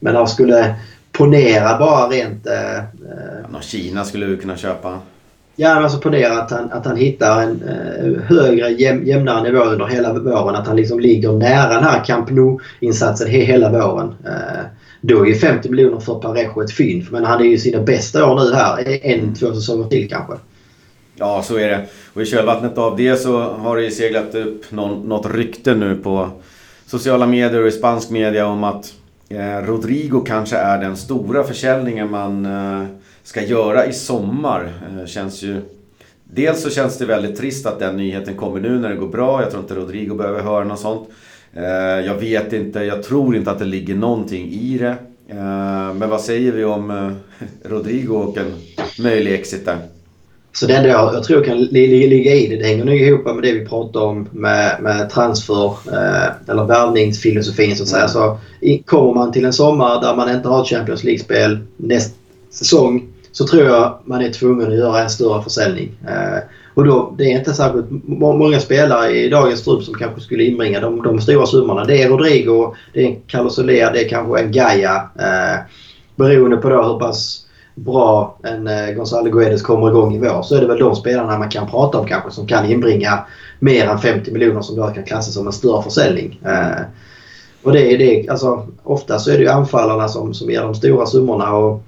[0.00, 0.74] Men han skulle
[1.12, 2.46] ponera bara rent...
[3.52, 4.98] Ja, Kina skulle vi kunna köpa.
[5.56, 7.62] Ja, men alltså ponera att han, att han hittar en
[8.26, 10.54] högre, jäm, jämnare nivå under hela våren.
[10.54, 14.14] Att han liksom ligger nära den här Camp Nou-insatsen hela våren.
[15.00, 17.06] Då är ju 50 miljoner för Parejo ett fynd.
[17.10, 18.98] Men han är ju sina bästa år nu här.
[19.06, 20.34] En, två säsonger till kanske.
[21.16, 21.86] Ja, så är det.
[22.14, 25.96] Och i kölvattnet av det så har det ju seglat upp någon, något rykte nu
[25.96, 26.30] på
[26.86, 28.94] sociala medier och i spansk media om att
[29.28, 32.86] eh, Rodrigo kanske är den stora försäljningen man eh,
[33.22, 34.72] ska göra i sommar.
[34.90, 35.60] Eh, känns ju...
[36.24, 39.42] Dels så känns det väldigt trist att den nyheten kommer nu när det går bra.
[39.42, 41.08] Jag tror inte Rodrigo behöver höra något sånt.
[41.54, 44.96] Eh, jag vet inte, jag tror inte att det ligger någonting i det.
[45.28, 47.10] Eh, men vad säger vi om eh,
[47.70, 48.52] Rodrigo och en
[48.98, 49.78] möjlig exit där?
[50.52, 53.42] Så det enda jag, jag tror kan ligga i det, det hänger nog ihop med
[53.42, 55.74] det vi pratade om med, med transfer
[56.48, 58.02] eller värvningsfilosofin så att säga.
[58.02, 58.12] Mm.
[58.12, 58.38] Så
[58.84, 62.14] kommer man till en sommar där man inte har Champions League-spel nästa
[62.50, 65.90] säsong så tror jag man är tvungen att göra en större försäljning.
[66.74, 70.80] Och då, det är inte särskilt många spelare i dagens trupp som kanske skulle inbringa
[70.80, 71.84] de, de stora summorna.
[71.84, 74.94] Det är Rodrigo, det är Carlos Soler, det är kanske en Gaia.
[75.18, 75.60] Eh,
[76.16, 80.56] beroende på då hur pass bra en eh, Gonzalo Guedes kommer igång i vår så
[80.56, 83.26] är det väl de spelarna man kan prata om kanske som kan inbringa
[83.58, 86.40] mer än 50 miljoner som då kan klassas som en större försäljning.
[86.44, 86.82] Eh,
[87.62, 90.74] och det är det, alltså ofta så är det ju anfallarna som, som ger de
[90.74, 91.82] stora summorna och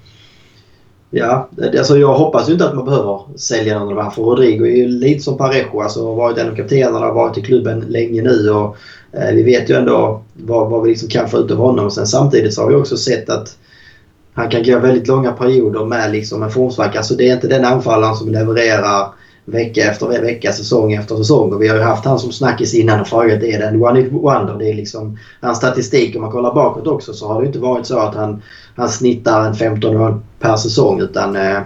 [1.14, 1.48] Ja,
[1.78, 4.10] alltså jag hoppas ju inte att man behöver sälja någon av de här.
[4.10, 5.80] För Rodrigo är ju lite som Parejo.
[5.80, 8.50] Alltså har varit en av kaptenerna, och varit i klubben länge nu.
[8.50, 8.76] Och,
[9.12, 11.90] eh, vi vet ju ändå vad, vad vi liksom kan få ut av honom.
[11.90, 13.56] Sen samtidigt så har vi också sett att
[14.34, 16.98] han kan gå väldigt långa perioder med liksom en formsvacka.
[16.98, 19.08] Alltså det är inte den anfallaren som levererar
[19.44, 21.52] vecka efter vecka, säsong efter säsong.
[21.52, 24.00] Och vi har ju haft han som snackis innan och frågat är det en one
[24.00, 24.56] hit wonder?
[24.58, 26.16] Det är liksom hans statistik.
[26.16, 28.42] Om man kollar bakåt också så har det inte varit så att han,
[28.76, 31.60] han snittar en 15 mål per säsong utan eh,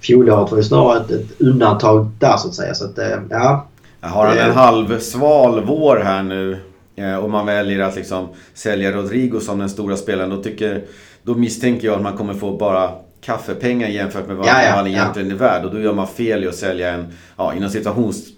[0.00, 2.74] fjolåret var ju snarare ett, ett undantag där så att säga.
[2.74, 3.66] Så att, eh, ja.
[4.00, 6.58] Har han en halvsval vår här nu
[6.96, 10.84] eh, och man väljer att liksom sälja Rodrigo som den stora spelaren då tycker
[11.22, 12.90] då misstänker jag att man kommer få bara
[13.20, 15.34] kaffepengar jämfört med vad ja, ja, han egentligen ja.
[15.34, 15.64] är värd.
[15.64, 18.35] Och då gör man fel i att sälja en, ja, inom situationstecken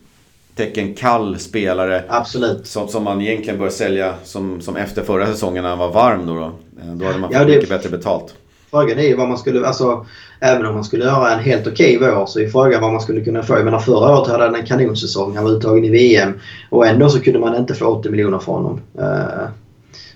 [0.96, 2.02] kall spelare.
[2.08, 2.66] Absolut.
[2.66, 6.26] Som, som man egentligen bör sälja som, som efter förra säsongen när han var varm
[6.26, 6.34] då.
[6.34, 8.34] Då, eh, då hade man fått ja, det, mycket bättre betalt.
[8.70, 10.06] Frågan är ju vad man skulle, alltså
[10.40, 13.00] även om man skulle göra en helt okej okay vår så är frågan vad man
[13.00, 13.54] skulle kunna få.
[13.54, 15.36] Jag menar förra året hade han en kanonsäsong.
[15.36, 16.32] Han var uttagen i VM
[16.70, 18.80] och ändå så kunde man inte få 80 miljoner från honom.
[18.98, 19.48] Uh,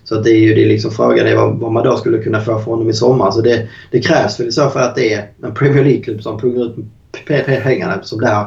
[0.04, 2.60] så det är ju det liksom frågan är vad, vad, man då skulle kunna få
[2.60, 3.30] från dem i sommar.
[3.30, 6.40] Så det, det krävs väl i så fall att det är en Premier League-klubb som
[6.40, 6.76] pungar ut
[7.62, 8.02] pengarna.
[8.02, 8.46] Som där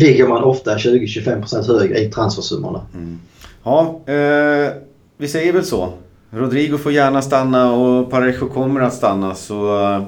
[0.00, 2.80] ligger man ofta 20-25% högre i transfersummorna.
[2.94, 3.20] Mm.
[3.62, 4.72] Ja, eh,
[5.16, 5.92] vi säger väl så.
[6.30, 9.34] Rodrigo får gärna stanna och Parejo kommer att stanna.
[9.34, 10.02] Så eh,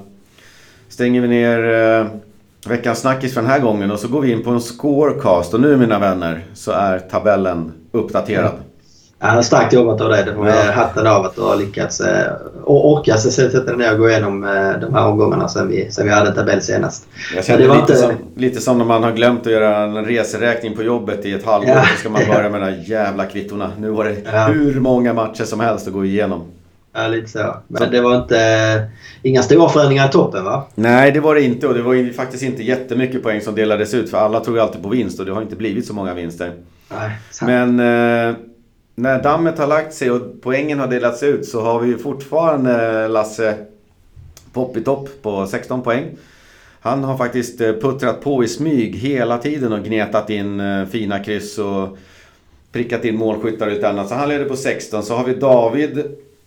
[0.88, 2.06] stänger vi ner eh,
[2.66, 5.54] veckans snackis för den här gången och så går vi in på en scorecast.
[5.54, 8.50] Och nu mina vänner så är tabellen uppdaterad.
[8.50, 8.62] Mm.
[9.24, 10.24] Ja, starkt jobbat av dig.
[10.24, 10.72] Det får ja.
[10.72, 12.32] hatten av att du har lyckats eh,
[12.64, 16.06] och orka sätta dig ner och gå igenom eh, de här omgångarna sen vi, sen
[16.06, 17.06] vi hade tabell senast.
[17.34, 17.96] Jag känner lite, inte...
[17.96, 21.44] som, lite som när man har glömt att göra en reseräkning på jobbet i ett
[21.44, 21.68] halvår.
[21.68, 21.82] Ja.
[21.82, 23.70] Så ska man börja med de där jävla kvittorna.
[23.78, 24.46] Nu var det ja.
[24.46, 26.42] hur många matcher som helst att gå igenom.
[26.94, 27.56] Ja, lite så.
[27.68, 28.90] Men det var inte...
[29.22, 30.66] Inga stora förändringar i toppen va?
[30.74, 31.68] Nej, det var det inte.
[31.68, 34.10] Och det var faktiskt inte jättemycket poäng som delades ut.
[34.10, 36.52] För alla tror ju alltid på vinst och det har inte blivit så många vinster.
[36.88, 37.48] Nej, sant.
[37.48, 37.80] Men...
[38.28, 38.36] Eh,
[38.94, 43.08] när dammet har lagt sig och poängen har delats ut så har vi ju fortfarande
[43.08, 43.56] Lasse
[44.52, 46.16] Popp i topp på 16 poäng.
[46.80, 51.18] Han har faktiskt eh, puttrat på i smyg hela tiden och gnetat in eh, fina
[51.18, 51.98] kryss och
[52.72, 54.08] prickat in målskyttar och annat.
[54.08, 55.02] Så han leder på 16.
[55.02, 55.98] Så har vi David,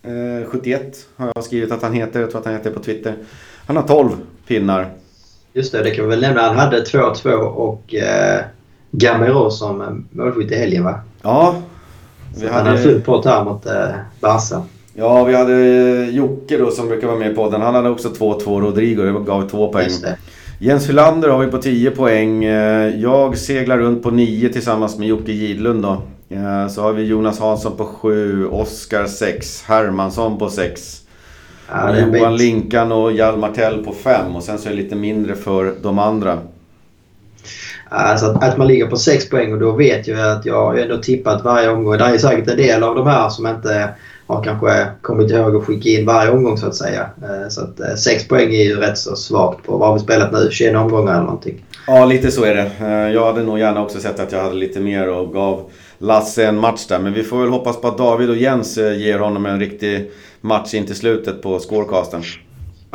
[0.04, 2.20] eh, 71 har jag skrivit att han heter.
[2.20, 3.16] Jag tror att han heter på Twitter.
[3.66, 4.10] Han har 12
[4.48, 4.90] pinnar.
[5.54, 6.42] Just det, det kan vi väl nämna.
[6.42, 8.42] Han hade 2-2 och eh,
[8.92, 11.00] Gamero som målskytt i helgen va?
[11.22, 11.62] Ja,
[12.42, 12.78] vi hade...
[12.78, 13.74] Fullt pott här mot eh,
[14.20, 14.64] Barca.
[14.94, 15.56] Ja, vi hade
[16.12, 17.62] Jocke då som brukar vara med i podden.
[17.62, 18.62] Han hade också 2-2.
[18.62, 19.90] Rodrigo gav två poäng.
[20.60, 22.44] Jens Hylander har vi på 10 poäng.
[22.44, 26.02] Eh, jag seglar runt på 9 tillsammans med Jocke Gidlund då.
[26.30, 31.02] Eh, så har vi Jonas Hansson på 7, Oskar 6, Hermansson på 6.
[31.70, 35.36] Ja, Johan Linkan och Hjalmar Tell på 5 och sen så är det lite mindre
[35.36, 36.38] för de andra.
[37.96, 40.76] Alltså att, att, man ligger på 6 poäng och då vet jag att jag har
[40.76, 41.98] ändå tippat varje omgång.
[41.98, 43.90] Det är säkert en del av de här som inte
[44.28, 47.10] har kanske kommit ihåg att skicka in varje omgång så att säga.
[47.22, 50.04] Eh, så att eh, 6 poäng är ju rätt så svagt på vad har vi
[50.04, 50.50] spelat nu?
[50.52, 51.66] 21 omgångar eller någonting?
[51.88, 52.72] Ja, lite så är det.
[53.12, 56.58] Jag hade nog gärna också sett att jag hade lite mer och gav Lasse en
[56.58, 57.00] match där.
[57.00, 60.74] Men vi får väl hoppas på att David och Jens ger honom en riktig match
[60.74, 62.22] in till slutet på scorecasten.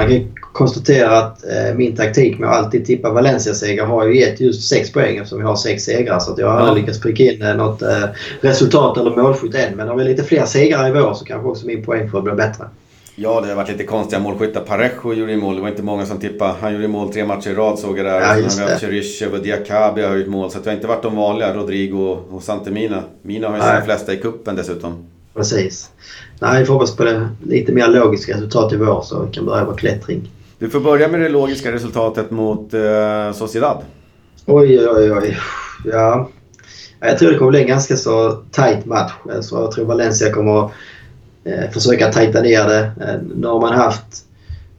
[0.01, 4.41] Man kan konstatera att eh, min taktik med att alltid tippa Valencia-seger har ju gett
[4.41, 6.19] just 6 poäng eftersom vi har 6 segrar.
[6.19, 6.81] Så jag har aldrig ja.
[6.81, 8.05] lyckats pricka in eh, något eh,
[8.41, 9.77] resultat eller målskytt än.
[9.77, 12.33] Men har vi lite fler segrar i vår så kanske också min poäng får bli
[12.33, 12.65] bättre.
[13.15, 14.61] Ja, det har varit lite konstiga målskyttar.
[14.61, 15.57] Parejo gjorde mål.
[15.57, 16.55] Det var inte många som tippade.
[16.61, 18.21] Han gjorde mål tre matcher i rad såg jag där.
[18.21, 20.51] Ja, just Sen har vi Cheryshev och Diakabi har gjort mål.
[20.51, 21.55] Så det har inte varit de vanliga.
[21.55, 23.03] Rodrigo och Santemina.
[23.23, 25.07] Mina har ju sina flesta i kuppen dessutom.
[25.35, 25.91] Precis.
[26.41, 29.47] Nej, vi får hoppas på det lite mer logiska resultat i vår så vi kan
[29.47, 30.31] börja vår klättring.
[30.59, 33.79] Du får börja med det logiska resultatet mot eh, Sociedad.
[34.47, 35.39] Oj, oj, oj.
[35.85, 36.29] Ja.
[37.01, 39.13] Jag tror det kommer bli en ganska så tight match.
[39.41, 40.71] Så jag tror Valencia kommer
[41.45, 42.93] eh, försöka tajta ner det.
[43.01, 44.25] Eh, nu har man haft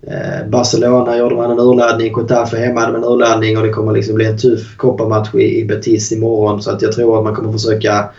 [0.08, 3.92] eh, Barcelona gjorde man en urladdning, Getafe hemma hade man en urladdning och det kommer
[3.92, 6.62] liksom bli en tuff kopparmatch i, i Betis imorgon.
[6.62, 8.10] Så att jag tror att man kommer försöka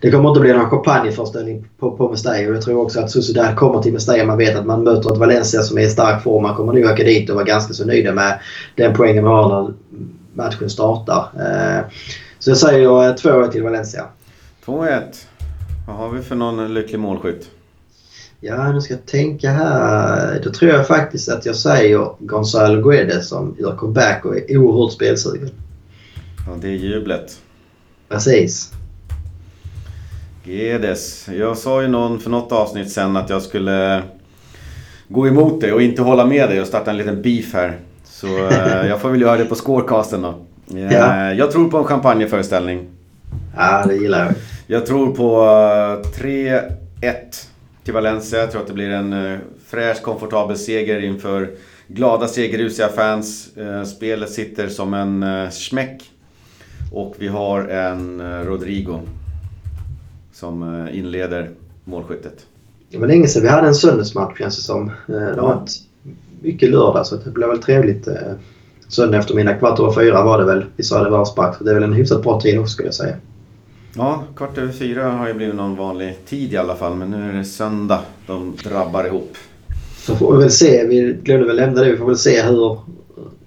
[0.00, 2.38] det kommer inte bli någon champagneföreställning på, på Mestalla.
[2.38, 4.24] Jag tror också att Sociedad kommer till Mestalla.
[4.24, 6.42] Man vet att man möter ett Valencia som är i stark form.
[6.42, 8.40] Man kommer nog åka dit och vara ganska så nöjda med
[8.74, 9.74] den poängen man har när
[10.32, 11.28] matchen startar.
[11.36, 11.84] Eh,
[12.38, 14.04] så jag säger 2-1 till Valencia.
[14.64, 15.02] 2-1.
[15.86, 17.50] Vad har vi för någon lycklig målskytt?
[18.40, 20.40] Ja, nu ska jag tänka här.
[20.44, 24.92] Då tror jag faktiskt att jag säger Gonzalo Guedes som gör comeback och är oerhört
[24.92, 25.50] spelsugen.
[26.46, 27.38] Ja, det är jublet.
[28.08, 28.72] Precis.
[30.48, 31.28] Guedes.
[31.38, 34.02] Jag sa ju någon för något avsnitt sen att jag skulle
[35.08, 37.76] gå emot dig och inte hålla med dig och starta en liten beef här.
[38.04, 40.28] Så eh, jag får väl göra det på scorecasten då.
[40.76, 41.32] Eh, Ja.
[41.34, 42.86] Jag tror på en champagneföreställning.
[43.56, 44.34] Ja, det gillar jag.
[44.66, 45.42] Jag tror på
[46.04, 46.60] eh, 3-1
[47.84, 48.38] till Valencia.
[48.38, 51.50] Jag tror att det blir en eh, fräsch, komfortabel seger inför
[51.88, 53.56] glada segerrusiga fans.
[53.56, 56.02] Eh, Spelet sitter som en eh, smäck.
[56.92, 59.00] Och vi har en eh, Rodrigo
[60.38, 61.50] som eh, inleder
[61.84, 62.46] målskyttet.
[62.90, 64.88] Det var länge sedan vi hade en söndagsmatch känns det som.
[64.88, 65.70] Eh, Det har varit
[66.42, 68.08] mycket lördag så det blev väl trevligt.
[68.08, 68.14] eh,
[68.88, 70.64] Söndag eftermiddag, kvart över fyra var det väl.
[70.76, 73.16] Vi sa det är väl en hyfsat bra tid också skulle jag säga.
[73.96, 76.94] Ja, kvart över fyra har ju blivit någon vanlig tid i alla fall.
[76.94, 78.00] Men nu är det söndag.
[78.26, 79.36] De drabbar ihop.
[79.98, 80.86] Så får vi väl se.
[80.86, 81.90] Vi glömde väl lämna det.
[81.90, 82.78] Vi får väl se hur...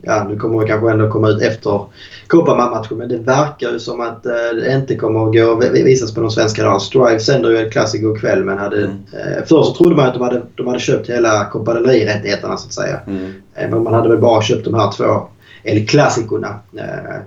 [0.02, 1.86] Ja, nu kommer det kanske ändå komma ut efter
[2.28, 6.22] Copa-matchen men det verkar ju som att eh, det inte kommer att gå visas på
[6.22, 6.82] någon svensk kanal.
[6.82, 8.78] Strive sänder ju en klassiker ikväll men hade...
[8.78, 8.98] Mm.
[9.14, 12.73] Eh, först så trodde man att de hade, de hade köpt hela Rey-rättigheterna så att
[12.73, 12.99] säga.
[13.07, 13.34] Mm.
[13.56, 15.28] Eh, Men man hade väl bara köpt de här två
[15.64, 16.60] El Clasicorna.
[16.78, 17.22] Eh,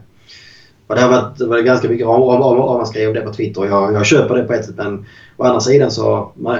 [0.86, 3.20] Och det har varit, det var ganska mycket om, om, om, om man skrev det
[3.20, 5.06] på Twitter jag, jag köper det på ett sätt men
[5.36, 6.58] å andra sidan så, man,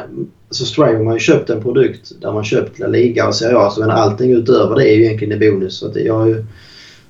[0.55, 3.57] så Strive har man ju köpt en produkt där man köpt La Liga och Serie
[3.57, 5.79] A så men allting utöver det är ju egentligen en bonus.
[5.79, 6.45] Så att det, jag har ju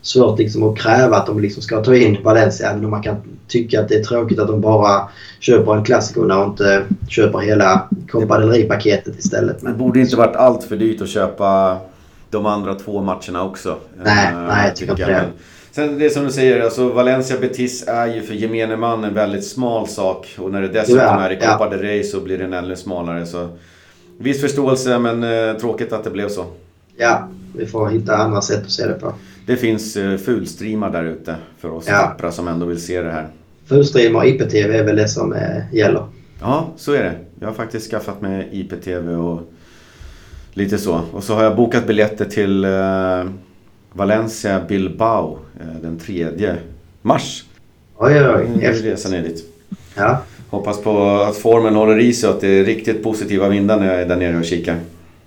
[0.02, 3.16] svårt liksom att kräva att de liksom ska ta in Valencia även om man kan
[3.48, 5.08] tycka att det är tråkigt att de bara
[5.40, 9.60] köper en klassiker och inte köper hela Copa del Rey-paketet istället.
[9.60, 11.78] Det Men, borde inte varit allt för dyrt att köpa
[12.30, 13.76] de andra två matcherna också.
[14.04, 15.24] Nej, Eh, nej, jag tycker inte det.
[15.74, 19.44] Sen det som du säger, alltså Valencia Betis är ju för gemene man en väldigt
[19.46, 20.34] smal sak.
[20.38, 21.52] Och när det dessutom Ja, är i ja.
[21.52, 23.26] Copa del Rey så blir den ännu smalare.
[23.26, 23.48] Så
[24.18, 26.44] viss förståelse men eh, tråkigt att det blev så.
[26.96, 29.12] ja, vi får hitta andra sätt att se det på.
[29.46, 31.98] Det finns eh, fulstreamar där ute för oss Ja.
[31.98, 33.28] tappra som ändå vill se det här.
[33.66, 36.06] Fullstream och IPTV är väl det som eh, gäller.
[36.40, 37.14] Ja, så är det.
[37.40, 39.40] Jag har faktiskt skaffat mig IPTV och
[40.52, 41.00] lite så.
[41.12, 43.24] Och så har jag bokat biljetter till eh,
[43.96, 46.54] Valencia Bilbao eh, den 3
[47.02, 47.44] mars.
[47.96, 48.66] Oj, oj, oj.
[48.66, 49.44] Resan ner dit.
[49.94, 50.18] Ja.
[50.50, 53.86] Hoppas på att formen håller i sig och att det är riktigt positiva vindar när
[53.86, 54.76] jag är där nere och kikar.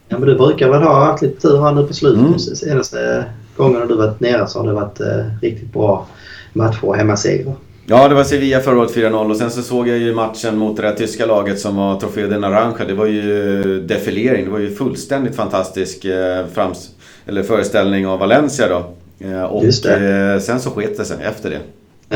[0.08, 2.22] ja, men du brukar väl ha haft lite tur här nu på slutet.
[2.22, 2.40] Mm.
[2.40, 3.26] Senaste
[3.56, 6.08] gångerna du varit nere så har det varit eh, riktigt bra
[6.54, 7.56] matcher och hemmasegrar.
[7.86, 10.78] Ja, det var Sevilla förra året 4-0 och sen så såg jag ju matchen mot
[10.78, 12.86] det där tyska laget som var Trofeo de Naranja.
[12.88, 14.46] Det var ju defilering.
[14.46, 16.90] Det var ju fullständigt fantastisk eh, frams
[17.28, 18.94] eller föreställning av Valencia då.
[19.28, 21.60] Eh, och eh, sen så sket det sig efter det.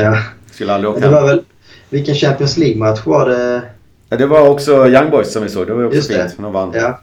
[0.02, 0.18] Ja.
[0.52, 1.42] Skulle aldrig åka det var väl...
[1.90, 3.62] Vilken Champions League-match var det?
[4.08, 5.66] Ja, det var också Young Boys som vi såg.
[5.66, 6.14] Det var också Just det.
[6.28, 6.34] fint.
[6.38, 6.72] De vann.
[6.74, 7.00] Ja.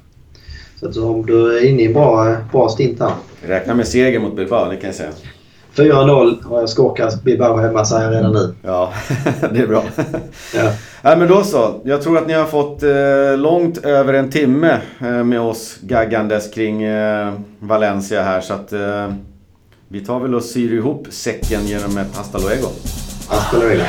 [0.80, 3.12] Så att om du är inne i en bra, bra stint här.
[3.48, 5.10] Räkna med seger mot Bilbao, det kan jag säga.
[5.80, 8.56] 4-0 har jag skorkat Bilbao hemma säger jag redan nu.
[8.62, 8.94] Ja,
[9.54, 9.84] det är bra.
[10.56, 10.72] Ja.
[11.02, 11.82] Nej men då så.
[11.84, 16.52] Jag tror att ni har fått eh, långt över en timme eh, med oss gaggandes
[16.52, 19.14] kring eh, Valencia här så att eh,
[19.88, 22.68] vi tar väl och syr ihop säcken genom ett hasta luego.
[23.28, 23.84] Hasta luego.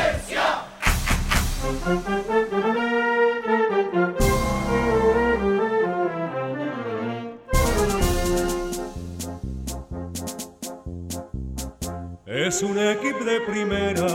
[12.62, 14.08] Un equip de primera,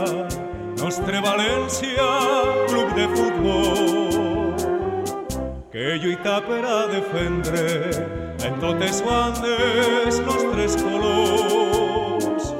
[0.78, 2.04] Nostre València,
[2.70, 4.54] club de futbol,
[5.72, 7.90] que lluita per a defendre
[8.46, 12.54] en totes bandes nostres colors.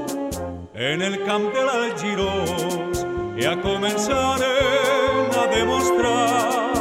[0.74, 3.06] En el camp de l'Algirós
[3.38, 6.72] ja començaren a demostrar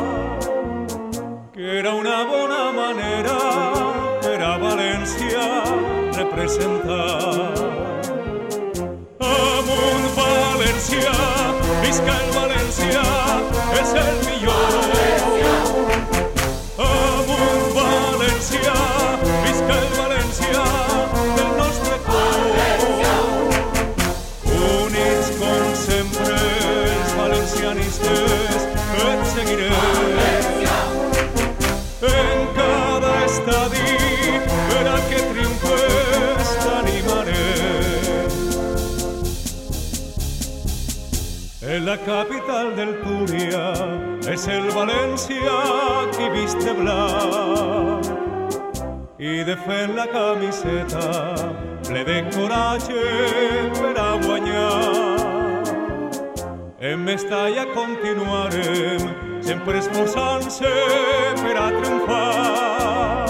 [1.54, 3.40] que era una bona manera
[4.26, 5.46] per a València
[6.18, 7.75] representar.
[10.88, 11.12] Valencia,
[12.36, 13.02] Valencia,
[13.74, 14.55] es el millón.
[42.00, 43.74] capital del Turia,
[44.30, 45.52] es el Valencia
[46.18, 48.02] que viste blanco.
[49.18, 51.36] Y de fe en la camiseta
[51.92, 55.64] le den coraje para guañar.
[56.80, 60.74] En Mestalla continuarem, sempre esforçant-se
[61.42, 63.26] per a triomfar.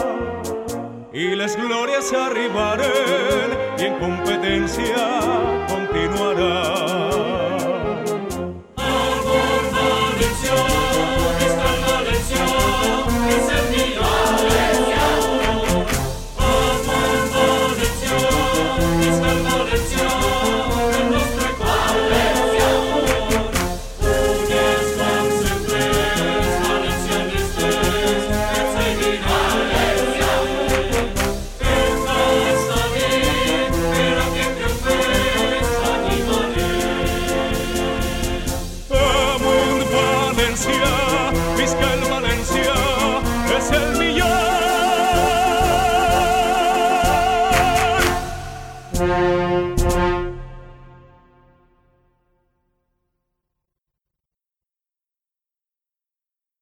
[1.16, 5.06] I les glòries arribaren en competència
[5.70, 6.65] continuarà.